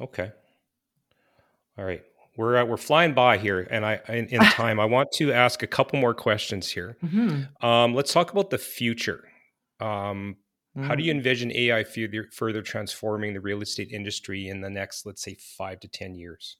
Okay. 0.00 0.32
All 1.76 1.84
right. 1.84 2.04
We're 2.36 2.58
uh, 2.58 2.64
we're 2.64 2.76
flying 2.76 3.14
by 3.14 3.38
here, 3.38 3.66
and 3.70 3.84
I 3.84 4.00
in, 4.08 4.26
in 4.28 4.40
time. 4.50 4.78
I 4.78 4.84
want 4.84 5.10
to 5.12 5.32
ask 5.32 5.62
a 5.62 5.66
couple 5.66 5.98
more 5.98 6.14
questions 6.14 6.70
here. 6.70 6.96
Mhm. 7.02 7.62
Um, 7.64 7.94
let's 7.94 8.12
talk 8.12 8.32
about 8.32 8.50
the 8.50 8.58
future. 8.58 9.24
Um, 9.80 10.36
how 10.78 10.94
do 10.94 11.02
you 11.02 11.12
Mm. 11.12 11.16
envision 11.16 11.52
AI 11.52 11.84
further 11.84 12.28
further 12.32 12.62
transforming 12.62 13.32
the 13.32 13.40
real 13.40 13.62
estate 13.62 13.90
industry 13.90 14.46
in 14.48 14.60
the 14.60 14.68
next, 14.70 15.06
let's 15.06 15.22
say, 15.22 15.36
five 15.56 15.80
to 15.80 15.88
ten 15.88 16.14
years? 16.14 16.58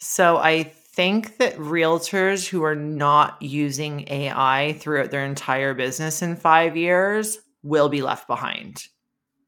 So 0.00 0.36
I 0.38 0.62
think 0.62 1.38
that 1.38 1.56
realtors 1.56 2.48
who 2.48 2.62
are 2.64 2.76
not 2.76 3.40
using 3.42 4.04
AI 4.08 4.76
throughout 4.78 5.10
their 5.10 5.24
entire 5.24 5.74
business 5.74 6.22
in 6.22 6.36
5 6.36 6.76
years 6.76 7.38
will 7.62 7.88
be 7.88 8.00
left 8.00 8.26
behind. 8.28 8.84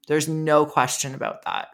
There's 0.09 0.29
no 0.29 0.67
question 0.67 1.15
about 1.15 1.45
that. 1.45 1.69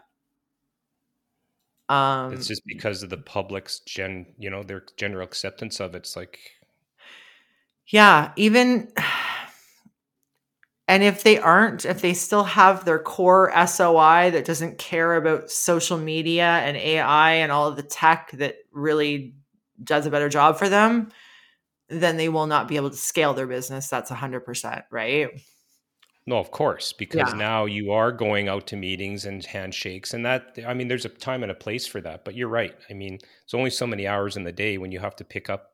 Um 1.89 2.33
It's 2.33 2.47
just 2.47 2.65
because 2.65 3.03
of 3.03 3.09
the 3.09 3.17
public's 3.17 3.79
gen, 3.81 4.33
you 4.37 4.49
know, 4.49 4.63
their 4.63 4.85
general 4.97 5.25
acceptance 5.25 5.79
of 5.81 5.93
it. 5.93 5.99
It's 5.99 6.15
like, 6.15 6.39
Yeah, 7.87 8.31
even 8.35 8.91
and 10.87 11.03
if 11.03 11.23
they 11.23 11.37
aren't, 11.37 11.85
if 11.85 12.01
they 12.01 12.13
still 12.13 12.45
have 12.45 12.85
their 12.85 12.99
core 12.99 13.51
SOI 13.55 14.29
that 14.31 14.45
doesn't 14.45 14.77
care 14.77 15.15
about 15.15 15.51
social 15.51 15.97
media 15.97 16.45
and 16.45 16.77
AI 16.77 17.31
and 17.33 17.51
all 17.51 17.67
of 17.67 17.75
the 17.75 17.83
tech 17.83 18.31
that 18.33 18.55
really 18.71 19.35
does 19.83 20.05
a 20.05 20.09
better 20.11 20.29
job 20.29 20.57
for 20.57 20.69
them, 20.69 21.09
then 21.89 22.17
they 22.17 22.29
will 22.29 22.47
not 22.47 22.67
be 22.67 22.77
able 22.77 22.91
to 22.91 22.97
scale 22.97 23.33
their 23.33 23.47
business. 23.47 23.89
That's 23.89 24.11
100%, 24.11 24.85
right? 24.91 25.29
No, 26.27 26.37
of 26.37 26.51
course, 26.51 26.93
because 26.93 27.33
Yeah. 27.33 27.33
now 27.33 27.65
you 27.65 27.91
are 27.91 28.11
going 28.11 28.47
out 28.49 28.67
to 28.67 28.75
meetings 28.75 29.25
and 29.25 29.43
handshakes, 29.45 30.13
and 30.13 30.25
that, 30.25 30.59
I 30.67 30.73
mean, 30.75 30.87
there's 30.89 31.05
a 31.05 31.09
time 31.09 31.41
and 31.41 31.51
a 31.51 31.55
place 31.55 31.87
for 31.87 32.01
that. 32.01 32.25
But 32.25 32.35
you're 32.35 32.49
right. 32.49 32.75
I 32.89 32.93
mean, 32.93 33.15
it's 33.43 33.53
only 33.53 33.69
so 33.71 33.87
many 33.87 34.05
hours 34.07 34.37
in 34.37 34.43
the 34.43 34.51
day 34.51 34.77
when 34.77 34.91
you 34.91 34.99
have 34.99 35.15
to 35.17 35.23
pick 35.25 35.49
up 35.49 35.73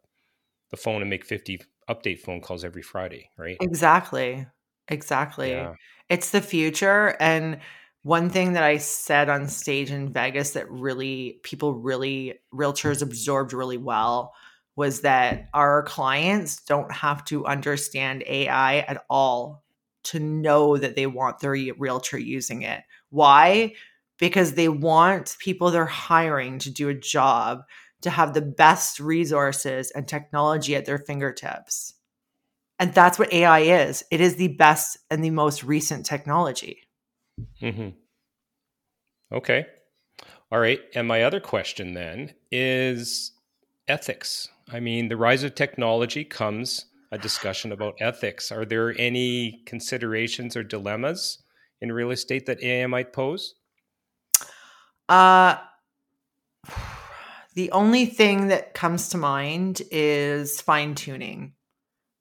the 0.71 0.77
phone 0.77 1.01
and 1.01 1.09
make 1.09 1.25
50 1.25 1.61
update 1.89 2.19
phone 2.21 2.41
calls 2.41 2.63
every 2.63 2.81
Friday, 2.83 3.29
right? 3.37 3.57
Exactly. 3.59 4.45
Exactly. 4.87 5.51
Yeah. 5.51 5.73
It's 6.09 6.31
the 6.31 6.41
future. 6.41 7.15
And 7.19 7.59
one 8.03 8.29
thing 8.29 8.53
that 8.53 8.63
I 8.63 8.77
said 8.77 9.29
on 9.29 9.47
stage 9.47 9.89
in 9.91 10.11
Vegas 10.11 10.51
that 10.51 10.69
really 10.69 11.39
people 11.43 11.73
really 11.75 12.39
realtors 12.53 13.01
absorbed 13.01 13.53
really 13.53 13.77
well 13.77 14.33
was 14.75 15.01
that 15.01 15.49
our 15.53 15.83
clients 15.83 16.63
don't 16.63 16.91
have 16.91 17.23
to 17.25 17.45
understand 17.45 18.23
AI 18.27 18.79
at 18.79 19.05
all 19.09 19.63
to 20.03 20.19
know 20.19 20.77
that 20.77 20.95
they 20.95 21.07
want 21.07 21.39
their 21.39 21.55
realtor 21.77 22.17
using 22.17 22.61
it. 22.61 22.83
Why? 23.09 23.73
Because 24.19 24.53
they 24.53 24.69
want 24.69 25.35
people 25.39 25.71
they're 25.71 25.85
hiring 25.85 26.59
to 26.59 26.69
do 26.69 26.89
a 26.89 26.93
job 26.93 27.63
to 28.01 28.09
have 28.09 28.33
the 28.33 28.41
best 28.41 28.99
resources 28.99 29.91
and 29.91 30.07
technology 30.07 30.75
at 30.75 30.85
their 30.85 30.99
fingertips. 30.99 31.93
And 32.79 32.93
that's 32.93 33.17
what 33.17 33.31
AI 33.31 33.59
is. 33.59 34.03
It 34.11 34.19
is 34.19 34.35
the 34.35 34.49
best 34.49 34.97
and 35.09 35.23
the 35.23 35.29
most 35.29 35.63
recent 35.63 36.05
technology. 36.05 36.79
Mm-hmm. 37.61 37.89
Okay. 39.33 39.65
All 40.51 40.59
right. 40.59 40.79
And 40.93 41.07
my 41.07 41.23
other 41.23 41.39
question 41.39 41.93
then 41.93 42.33
is 42.51 43.31
ethics. 43.87 44.49
I 44.71 44.79
mean, 44.79 45.07
the 45.07 45.17
rise 45.17 45.43
of 45.43 45.55
technology 45.55 46.23
comes 46.23 46.85
a 47.13 47.17
discussion 47.19 47.71
about 47.71 47.93
ethics. 48.01 48.51
Are 48.51 48.65
there 48.65 48.95
any 48.97 49.61
considerations 49.67 50.57
or 50.57 50.63
dilemmas 50.63 51.43
in 51.79 51.91
real 51.91 52.09
estate 52.09 52.47
that 52.47 52.63
AI 52.63 52.87
might 52.87 53.13
pose? 53.13 53.53
Uh 55.07 55.57
the 57.55 57.69
only 57.71 58.07
thing 58.07 58.47
that 58.47 58.73
comes 58.73 59.09
to 59.09 59.17
mind 59.19 59.83
is 59.91 60.59
fine 60.59 60.95
tuning. 60.95 61.53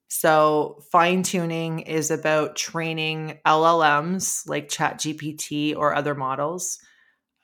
So, 0.09 0.83
fine 0.91 1.23
tuning 1.23 1.79
is 1.79 2.11
about 2.11 2.55
training 2.55 3.39
LLMs 3.47 4.47
like 4.47 4.69
ChatGPT 4.69 5.75
or 5.75 5.95
other 5.95 6.13
models, 6.13 6.77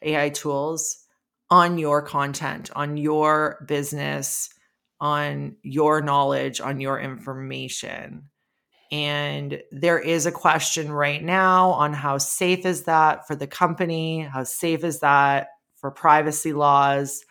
AI 0.04 0.30
tools 0.30 1.04
on 1.50 1.80
your 1.80 2.04
content, 2.04 2.70
on 2.76 2.96
your 2.96 3.66
business, 3.68 4.50
on 5.02 5.56
your 5.64 6.02
knowledge, 6.02 6.60
on 6.62 6.80
your 6.80 7.00
information. 7.00 8.30
And 8.92 9.62
there 9.72 10.00
is 10.00 10.26
a 10.26 10.32
question 10.32 10.92
right 10.92 11.24
now 11.24 11.72
on 11.72 11.94
how 11.94 12.18
safe 12.18 12.66
is 12.66 12.84
that 12.84 13.28
for 13.28 13.36
the 13.36 13.48
company? 13.48 14.22
How 14.22 14.44
safe 14.44 14.84
is 14.84 15.00
that 15.00 15.50
for 15.78 15.92
privacy 15.92 16.54
laws? 16.54 17.24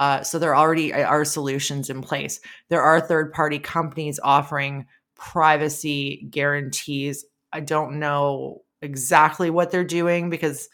Uh, 0.00 0.22
so 0.22 0.38
there 0.38 0.56
already 0.56 0.92
are 0.92 1.24
solutions 1.24 1.90
in 1.90 2.02
place. 2.02 2.40
There 2.68 2.82
are 2.82 3.00
third 3.00 3.32
party 3.32 3.58
companies 3.58 4.20
offering 4.22 4.86
privacy 5.16 6.26
guarantees. 6.30 7.24
I 7.52 7.60
don't 7.60 7.98
know 7.98 8.62
exactly 8.82 9.50
what 9.50 9.70
they're 9.70 9.84
doing 9.84 10.30
because 10.30 10.68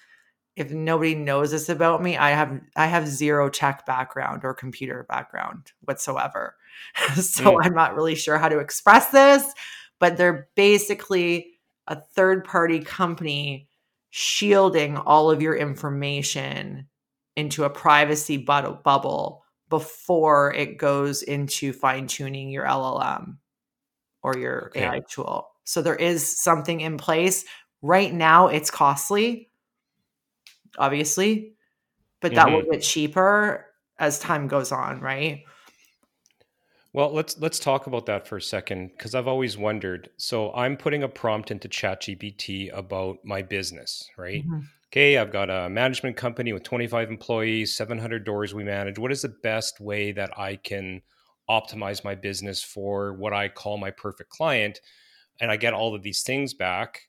if 0.56 0.70
nobody 0.70 1.14
knows 1.14 1.50
this 1.50 1.68
about 1.68 2.02
me, 2.02 2.16
I 2.16 2.30
have 2.30 2.60
I 2.76 2.86
have 2.86 3.08
zero 3.08 3.48
tech 3.48 3.86
background 3.86 4.44
or 4.44 4.54
computer 4.54 5.04
background 5.08 5.72
whatsoever. 5.82 6.56
so 7.16 7.44
mm. 7.44 7.58
I'm 7.62 7.74
not 7.74 7.96
really 7.96 8.14
sure 8.14 8.38
how 8.38 8.48
to 8.48 8.58
express 8.58 9.08
this, 9.08 9.52
but 9.98 10.16
they're 10.16 10.48
basically 10.54 11.54
a 11.86 12.00
third 12.00 12.44
party 12.44 12.80
company 12.80 13.68
shielding 14.10 14.96
all 14.96 15.30
of 15.30 15.42
your 15.42 15.56
information 15.56 16.86
into 17.36 17.64
a 17.64 17.70
privacy 17.70 18.36
bubble 18.36 19.44
before 19.68 20.54
it 20.54 20.78
goes 20.78 21.22
into 21.22 21.72
fine 21.72 22.06
tuning 22.06 22.48
your 22.48 22.64
LLM 22.64 23.38
or 24.22 24.36
your 24.36 24.66
okay. 24.68 24.84
AI 24.84 25.00
tool. 25.10 25.48
So 25.64 25.82
there 25.82 25.96
is 25.96 26.38
something 26.38 26.80
in 26.80 26.96
place. 26.96 27.44
Right 27.82 28.12
now, 28.12 28.46
it's 28.46 28.70
costly, 28.70 29.50
obviously, 30.78 31.54
but 32.20 32.32
mm-hmm. 32.32 32.36
that 32.36 32.52
will 32.52 32.62
mm-hmm. 32.62 32.72
get 32.72 32.82
cheaper 32.82 33.66
as 33.98 34.18
time 34.18 34.48
goes 34.48 34.72
on, 34.72 35.00
right? 35.00 35.44
Well, 36.92 37.12
let's 37.12 37.38
let's 37.40 37.58
talk 37.58 37.88
about 37.88 38.06
that 38.06 38.28
for 38.28 38.36
a 38.36 38.42
second 38.42 38.92
because 38.96 39.16
I've 39.16 39.26
always 39.26 39.58
wondered. 39.58 40.10
So 40.16 40.54
I'm 40.54 40.76
putting 40.76 41.02
a 41.02 41.08
prompt 41.08 41.50
into 41.50 41.68
ChatGPT 41.68 42.70
about 42.72 43.18
my 43.24 43.42
business, 43.42 44.08
right? 44.16 44.44
Mm-hmm. 44.44 44.60
Okay, 44.92 45.18
I've 45.18 45.32
got 45.32 45.50
a 45.50 45.68
management 45.68 46.16
company 46.16 46.52
with 46.52 46.62
25 46.62 47.10
employees, 47.10 47.74
700 47.74 48.24
doors 48.24 48.54
we 48.54 48.62
manage. 48.62 48.96
What 48.96 49.10
is 49.10 49.22
the 49.22 49.34
best 49.42 49.80
way 49.80 50.12
that 50.12 50.38
I 50.38 50.54
can 50.54 51.02
optimize 51.50 52.04
my 52.04 52.14
business 52.14 52.62
for 52.62 53.12
what 53.14 53.32
I 53.32 53.48
call 53.48 53.76
my 53.76 53.90
perfect 53.90 54.30
client? 54.30 54.80
And 55.40 55.50
I 55.50 55.56
get 55.56 55.74
all 55.74 55.96
of 55.96 56.04
these 56.04 56.22
things 56.22 56.54
back. 56.54 57.00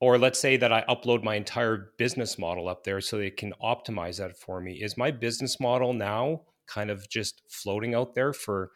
Or 0.00 0.16
let's 0.16 0.38
say 0.38 0.56
that 0.56 0.72
I 0.72 0.84
upload 0.88 1.24
my 1.24 1.34
entire 1.34 1.92
business 1.98 2.38
model 2.38 2.68
up 2.68 2.84
there 2.84 3.00
so 3.00 3.18
they 3.18 3.30
can 3.30 3.52
optimize 3.62 4.18
that 4.18 4.36
for 4.36 4.60
me. 4.60 4.74
Is 4.74 4.96
my 4.96 5.10
business 5.10 5.58
model 5.58 5.92
now 5.92 6.42
kind 6.66 6.90
of 6.90 7.08
just 7.08 7.42
floating 7.48 7.94
out 7.94 8.14
there 8.14 8.32
for 8.32 8.70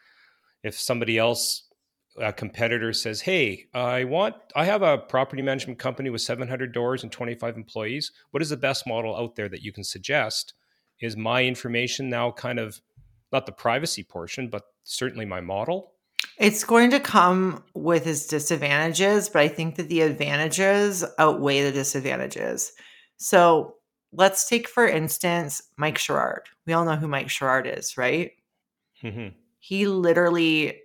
if 0.63 0.77
somebody 0.77 1.17
else 1.17 1.69
a 2.17 2.31
competitor 2.31 2.93
says, 2.93 3.21
"Hey, 3.21 3.65
I 3.73 4.03
want 4.03 4.35
I 4.55 4.65
have 4.65 4.81
a 4.81 4.97
property 4.97 5.41
management 5.41 5.79
company 5.79 6.09
with 6.09 6.21
700 6.21 6.71
doors 6.71 7.03
and 7.03 7.11
25 7.11 7.55
employees. 7.55 8.11
What 8.31 8.43
is 8.43 8.49
the 8.49 8.57
best 8.57 8.85
model 8.85 9.15
out 9.15 9.35
there 9.35 9.49
that 9.49 9.63
you 9.63 9.71
can 9.71 9.83
suggest?" 9.83 10.53
Is 10.99 11.17
my 11.17 11.43
information 11.43 12.09
now 12.09 12.31
kind 12.31 12.59
of 12.59 12.81
not 13.31 13.45
the 13.45 13.51
privacy 13.51 14.03
portion, 14.03 14.47
but 14.49 14.63
certainly 14.83 15.25
my 15.25 15.41
model? 15.41 15.92
It's 16.37 16.63
going 16.63 16.91
to 16.91 16.99
come 16.99 17.63
with 17.73 18.07
its 18.07 18.27
disadvantages, 18.27 19.29
but 19.29 19.41
I 19.41 19.47
think 19.47 19.75
that 19.75 19.89
the 19.89 20.01
advantages 20.01 21.05
outweigh 21.19 21.63
the 21.63 21.71
disadvantages. 21.71 22.73
So 23.17 23.75
let's 24.11 24.49
take, 24.49 24.67
for 24.67 24.87
instance, 24.87 25.61
Mike 25.77 25.97
Sherrard. 25.97 26.49
We 26.65 26.73
all 26.73 26.85
know 26.85 26.95
who 26.95 27.07
Mike 27.07 27.29
Sherrard 27.29 27.67
is, 27.67 27.97
right? 27.97 28.31
Mm-hmm 29.03 29.39
he 29.63 29.87
literally 29.87 30.81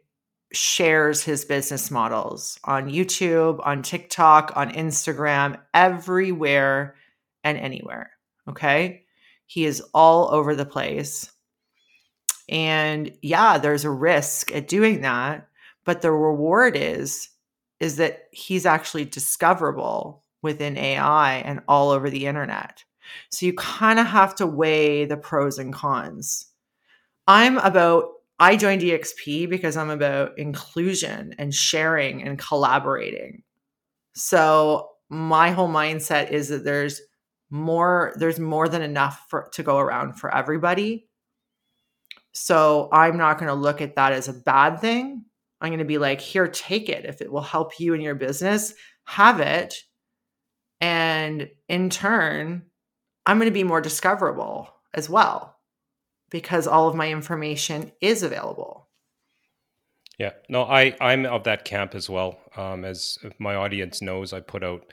shares 0.52 1.24
his 1.24 1.44
business 1.44 1.90
models 1.90 2.60
on 2.62 2.88
YouTube, 2.88 3.58
on 3.66 3.82
TikTok, 3.82 4.52
on 4.54 4.70
Instagram, 4.70 5.58
everywhere 5.74 6.94
and 7.42 7.58
anywhere. 7.58 8.12
Okay. 8.48 9.02
He 9.46 9.64
is 9.64 9.82
all 9.92 10.32
over 10.32 10.54
the 10.54 10.64
place. 10.64 11.32
And 12.48 13.12
yeah, 13.22 13.58
there's 13.58 13.84
a 13.84 13.90
risk 13.90 14.54
at 14.54 14.68
doing 14.68 15.02
that, 15.02 15.48
but 15.84 16.02
the 16.02 16.12
reward 16.12 16.76
is 16.76 17.28
is 17.80 17.96
that 17.96 18.24
he's 18.32 18.66
actually 18.66 19.04
discoverable 19.04 20.24
within 20.42 20.76
AI 20.76 21.36
and 21.36 21.60
all 21.68 21.90
over 21.90 22.10
the 22.10 22.26
internet. 22.26 22.84
So 23.30 23.46
you 23.46 23.54
kind 23.54 23.98
of 23.98 24.06
have 24.06 24.34
to 24.36 24.46
weigh 24.46 25.04
the 25.04 25.16
pros 25.16 25.58
and 25.58 25.72
cons. 25.72 26.46
I'm 27.26 27.58
about 27.58 28.10
I 28.40 28.56
joined 28.56 28.82
EXP 28.82 29.50
because 29.50 29.76
I'm 29.76 29.90
about 29.90 30.38
inclusion 30.38 31.34
and 31.38 31.52
sharing 31.52 32.22
and 32.22 32.38
collaborating. 32.38 33.42
So 34.14 34.90
my 35.08 35.50
whole 35.50 35.68
mindset 35.68 36.30
is 36.30 36.48
that 36.48 36.64
there's 36.64 37.00
more 37.50 38.12
there's 38.16 38.38
more 38.38 38.68
than 38.68 38.82
enough 38.82 39.26
for 39.28 39.48
to 39.54 39.62
go 39.62 39.78
around 39.78 40.14
for 40.14 40.32
everybody. 40.34 41.07
So 42.38 42.88
I'm 42.92 43.16
not 43.16 43.38
going 43.38 43.48
to 43.48 43.54
look 43.54 43.80
at 43.80 43.96
that 43.96 44.12
as 44.12 44.28
a 44.28 44.32
bad 44.32 44.80
thing. 44.80 45.24
I'm 45.60 45.70
going 45.70 45.78
to 45.80 45.84
be 45.84 45.98
like, 45.98 46.20
here, 46.20 46.46
take 46.46 46.88
it. 46.88 47.04
If 47.04 47.20
it 47.20 47.32
will 47.32 47.42
help 47.42 47.80
you 47.80 47.94
in 47.94 48.00
your 48.00 48.14
business, 48.14 48.74
have 49.04 49.40
it. 49.40 49.74
And 50.80 51.50
in 51.68 51.90
turn, 51.90 52.62
I'm 53.26 53.38
going 53.38 53.50
to 53.50 53.54
be 53.54 53.64
more 53.64 53.80
discoverable 53.80 54.68
as 54.94 55.10
well 55.10 55.56
because 56.30 56.66
all 56.66 56.88
of 56.88 56.94
my 56.94 57.10
information 57.10 57.92
is 58.00 58.22
available. 58.22 58.88
Yeah, 60.18 60.32
no, 60.48 60.64
I 60.64 60.94
I'm 61.00 61.26
of 61.26 61.44
that 61.44 61.64
camp 61.64 61.94
as 61.94 62.10
well. 62.10 62.38
Um, 62.56 62.84
as 62.84 63.18
my 63.38 63.54
audience 63.54 64.02
knows, 64.02 64.32
I 64.32 64.40
put 64.40 64.64
out 64.64 64.92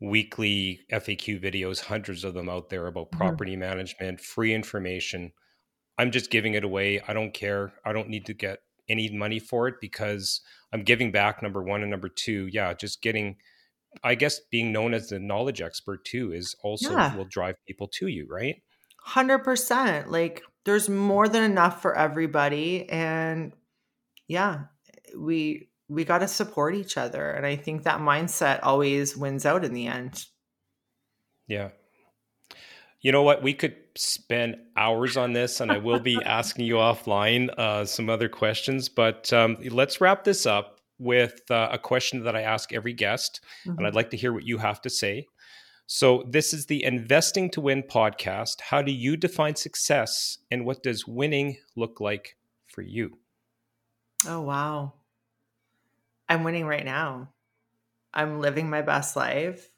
weekly 0.00 0.80
FAQ 0.92 1.42
videos, 1.42 1.80
hundreds 1.80 2.24
of 2.24 2.34
them 2.34 2.48
out 2.48 2.70
there 2.70 2.86
about 2.86 3.10
mm-hmm. 3.10 3.18
property 3.18 3.52
mm-hmm. 3.52 3.60
management, 3.60 4.20
free 4.20 4.54
information. 4.54 5.32
I'm 5.98 6.10
just 6.10 6.30
giving 6.30 6.54
it 6.54 6.64
away. 6.64 7.00
I 7.06 7.12
don't 7.12 7.34
care. 7.34 7.72
I 7.84 7.92
don't 7.92 8.08
need 8.08 8.26
to 8.26 8.34
get 8.34 8.60
any 8.88 9.10
money 9.10 9.38
for 9.38 9.68
it 9.68 9.74
because 9.80 10.40
I'm 10.72 10.82
giving 10.82 11.12
back. 11.12 11.42
Number 11.42 11.62
one 11.62 11.82
and 11.82 11.90
number 11.90 12.08
two, 12.08 12.48
yeah, 12.50 12.72
just 12.74 13.02
getting. 13.02 13.36
I 14.02 14.14
guess 14.14 14.40
being 14.50 14.72
known 14.72 14.94
as 14.94 15.10
the 15.10 15.18
knowledge 15.18 15.60
expert 15.60 16.04
too 16.06 16.32
is 16.32 16.56
also 16.62 16.92
yeah. 16.92 17.14
will 17.14 17.26
drive 17.26 17.56
people 17.66 17.88
to 17.98 18.06
you, 18.06 18.26
right? 18.30 18.62
Hundred 18.96 19.40
percent. 19.40 20.10
Like 20.10 20.42
there's 20.64 20.88
more 20.88 21.28
than 21.28 21.42
enough 21.42 21.82
for 21.82 21.96
everybody 21.96 22.88
and 22.88 23.52
yeah 24.28 24.64
we 25.16 25.68
we 25.88 26.04
got 26.04 26.18
to 26.18 26.28
support 26.28 26.74
each 26.74 26.96
other 26.96 27.30
and 27.30 27.46
i 27.46 27.56
think 27.56 27.82
that 27.82 28.00
mindset 28.00 28.60
always 28.62 29.16
wins 29.16 29.44
out 29.44 29.64
in 29.64 29.74
the 29.74 29.86
end 29.86 30.26
yeah 31.46 31.70
you 33.02 33.12
know 33.12 33.22
what 33.22 33.42
we 33.42 33.52
could 33.52 33.76
spend 33.96 34.56
hours 34.76 35.16
on 35.16 35.32
this 35.32 35.60
and 35.60 35.70
i 35.70 35.78
will 35.78 36.00
be 36.00 36.18
asking 36.24 36.64
you 36.64 36.76
offline 36.76 37.50
uh, 37.58 37.84
some 37.84 38.08
other 38.08 38.28
questions 38.28 38.88
but 38.88 39.32
um, 39.32 39.56
let's 39.70 40.00
wrap 40.00 40.24
this 40.24 40.46
up 40.46 40.80
with 40.98 41.42
uh, 41.50 41.68
a 41.70 41.78
question 41.78 42.24
that 42.24 42.34
i 42.34 42.40
ask 42.40 42.72
every 42.72 42.92
guest 42.92 43.40
mm-hmm. 43.66 43.76
and 43.76 43.86
i'd 43.86 43.94
like 43.94 44.10
to 44.10 44.16
hear 44.16 44.32
what 44.32 44.46
you 44.46 44.58
have 44.58 44.80
to 44.80 44.88
say 44.88 45.26
so, 45.94 46.24
this 46.26 46.54
is 46.54 46.66
the 46.66 46.84
Investing 46.84 47.50
to 47.50 47.60
Win 47.60 47.82
podcast. 47.82 48.62
How 48.62 48.80
do 48.80 48.90
you 48.90 49.14
define 49.14 49.56
success 49.56 50.38
and 50.50 50.64
what 50.64 50.82
does 50.82 51.06
winning 51.06 51.58
look 51.76 52.00
like 52.00 52.36
for 52.64 52.80
you? 52.80 53.18
Oh, 54.26 54.40
wow. 54.40 54.94
I'm 56.30 56.44
winning 56.44 56.64
right 56.64 56.84
now. 56.84 57.28
I'm 58.14 58.40
living 58.40 58.70
my 58.70 58.80
best 58.80 59.16
life. 59.16 59.68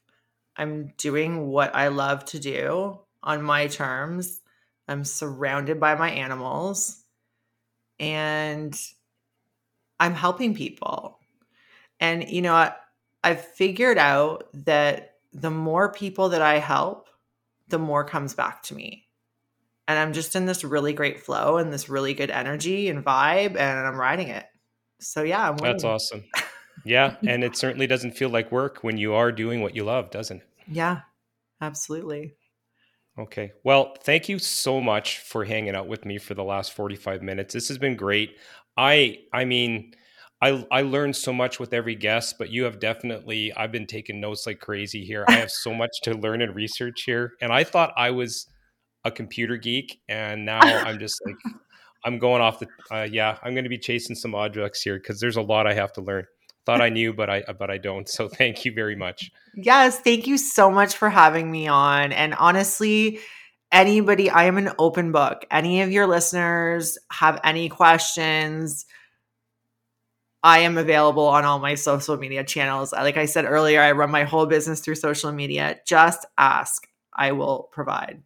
I'm 0.55 0.93
doing 0.97 1.47
what 1.47 1.75
I 1.75 1.89
love 1.89 2.23
to 2.25 2.39
do 2.39 2.99
on 3.25 3.41
my 3.41 3.67
terms. 3.67 4.41
I'm 4.87 5.03
surrounded 5.03 5.79
by 5.79 5.95
my 5.95 6.11
animals 6.11 7.03
and 7.99 8.79
I'm 9.99 10.13
helping 10.13 10.53
people. 10.53 11.19
And, 11.99 12.29
you 12.29 12.41
know, 12.41 12.53
I, 12.53 12.73
I've 13.23 13.43
figured 13.43 13.97
out 13.97 14.47
that 14.53 15.15
the 15.33 15.51
more 15.51 15.91
people 15.91 16.29
that 16.29 16.41
I 16.41 16.59
help, 16.59 17.09
the 17.67 17.79
more 17.79 18.03
comes 18.03 18.33
back 18.33 18.63
to 18.63 18.75
me. 18.75 19.07
And 19.87 19.97
I'm 19.97 20.13
just 20.13 20.35
in 20.35 20.45
this 20.45 20.63
really 20.63 20.93
great 20.93 21.19
flow 21.19 21.57
and 21.57 21.71
this 21.71 21.89
really 21.89 22.13
good 22.13 22.31
energy 22.31 22.89
and 22.89 23.05
vibe, 23.05 23.55
and 23.55 23.79
I'm 23.79 23.97
riding 23.97 24.29
it. 24.29 24.45
So, 24.99 25.23
yeah, 25.23 25.49
I'm 25.49 25.57
That's 25.57 25.83
awesome. 25.83 26.23
Yeah. 26.83 27.15
and 27.27 27.43
it 27.43 27.55
certainly 27.55 27.87
doesn't 27.87 28.17
feel 28.17 28.29
like 28.29 28.51
work 28.51 28.79
when 28.81 28.97
you 28.97 29.13
are 29.13 29.31
doing 29.31 29.61
what 29.61 29.75
you 29.75 29.83
love, 29.83 30.09
doesn't 30.09 30.37
it? 30.37 30.47
Yeah, 30.67 31.01
absolutely. 31.61 32.33
Okay. 33.17 33.53
Well, 33.63 33.95
thank 34.03 34.27
you 34.27 34.39
so 34.39 34.81
much 34.81 35.19
for 35.19 35.45
hanging 35.45 35.75
out 35.75 35.87
with 35.87 36.05
me 36.05 36.17
for 36.17 36.33
the 36.33 36.43
last 36.43 36.73
45 36.73 37.21
minutes. 37.21 37.53
This 37.53 37.69
has 37.69 37.77
been 37.77 37.95
great. 37.95 38.37
I 38.77 39.19
I 39.31 39.45
mean, 39.45 39.93
I 40.41 40.65
I 40.69 40.81
learned 40.81 41.15
so 41.15 41.31
much 41.31 41.57
with 41.59 41.73
every 41.73 41.95
guest, 41.95 42.35
but 42.37 42.49
you 42.49 42.65
have 42.65 42.79
definitely 42.79 43.53
I've 43.55 43.71
been 43.71 43.87
taking 43.87 44.19
notes 44.19 44.45
like 44.45 44.59
crazy 44.59 45.05
here. 45.05 45.23
I 45.29 45.33
have 45.35 45.51
so 45.51 45.73
much 45.73 45.91
to 46.03 46.13
learn 46.13 46.41
and 46.41 46.53
research 46.55 47.03
here, 47.03 47.33
and 47.41 47.53
I 47.53 47.63
thought 47.63 47.93
I 47.95 48.11
was 48.11 48.47
a 49.05 49.11
computer 49.11 49.55
geek, 49.57 50.01
and 50.09 50.45
now 50.45 50.59
I'm 50.85 50.99
just 50.99 51.21
like 51.25 51.37
I'm 52.05 52.19
going 52.19 52.41
off 52.41 52.59
the 52.59 52.67
uh, 52.91 53.07
yeah. 53.11 53.37
I'm 53.43 53.53
going 53.53 53.63
to 53.65 53.69
be 53.69 53.77
chasing 53.77 54.15
some 54.15 54.35
objects 54.35 54.81
here 54.81 54.97
because 54.99 55.19
there's 55.21 55.37
a 55.37 55.41
lot 55.41 55.67
I 55.67 55.73
have 55.73 55.93
to 55.93 56.01
learn. 56.01 56.25
Thought 56.65 56.81
I 56.81 56.89
knew, 56.97 57.13
but 57.13 57.29
I 57.29 57.41
uh, 57.41 57.53
but 57.53 57.69
I 57.69 57.77
don't. 57.77 58.07
So 58.07 58.27
thank 58.27 58.65
you 58.65 58.73
very 58.73 58.95
much. 58.95 59.31
Yes, 59.55 59.99
thank 59.99 60.27
you 60.27 60.37
so 60.37 60.69
much 60.69 60.95
for 60.95 61.09
having 61.09 61.51
me 61.51 61.67
on. 61.67 62.11
And 62.11 62.33
honestly, 62.35 63.19
anybody, 63.71 64.29
I 64.29 64.45
am 64.45 64.57
an 64.57 64.71
open 64.79 65.11
book. 65.11 65.45
Any 65.51 65.81
of 65.81 65.91
your 65.91 66.07
listeners 66.07 66.97
have 67.11 67.39
any 67.43 67.69
questions? 67.69 68.85
I 70.43 70.59
am 70.59 70.77
available 70.77 71.25
on 71.25 71.43
all 71.43 71.57
my 71.57 71.73
social 71.73 72.17
media 72.17 72.43
channels. 72.43 72.91
Like 72.91 73.17
I 73.17 73.25
said 73.25 73.45
earlier, 73.45 73.81
I 73.81 73.93
run 73.93 74.11
my 74.11 74.25
whole 74.25 74.45
business 74.45 74.79
through 74.79 74.95
social 74.95 75.31
media. 75.31 75.79
Just 75.87 76.23
ask, 76.37 76.87
I 77.11 77.31
will 77.31 77.69
provide. 77.71 78.21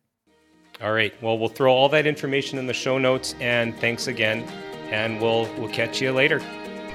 All 0.81 0.91
right. 0.91 1.13
Well, 1.21 1.37
we'll 1.37 1.49
throw 1.49 1.73
all 1.73 1.87
that 1.89 2.05
information 2.05 2.59
in 2.59 2.67
the 2.67 2.73
show 2.73 2.97
notes 2.97 3.35
and 3.39 3.77
thanks 3.79 4.07
again 4.07 4.43
and 4.91 5.21
we'll 5.21 5.49
we'll 5.57 5.69
catch 5.69 6.01
you 6.01 6.11
later. 6.11 6.41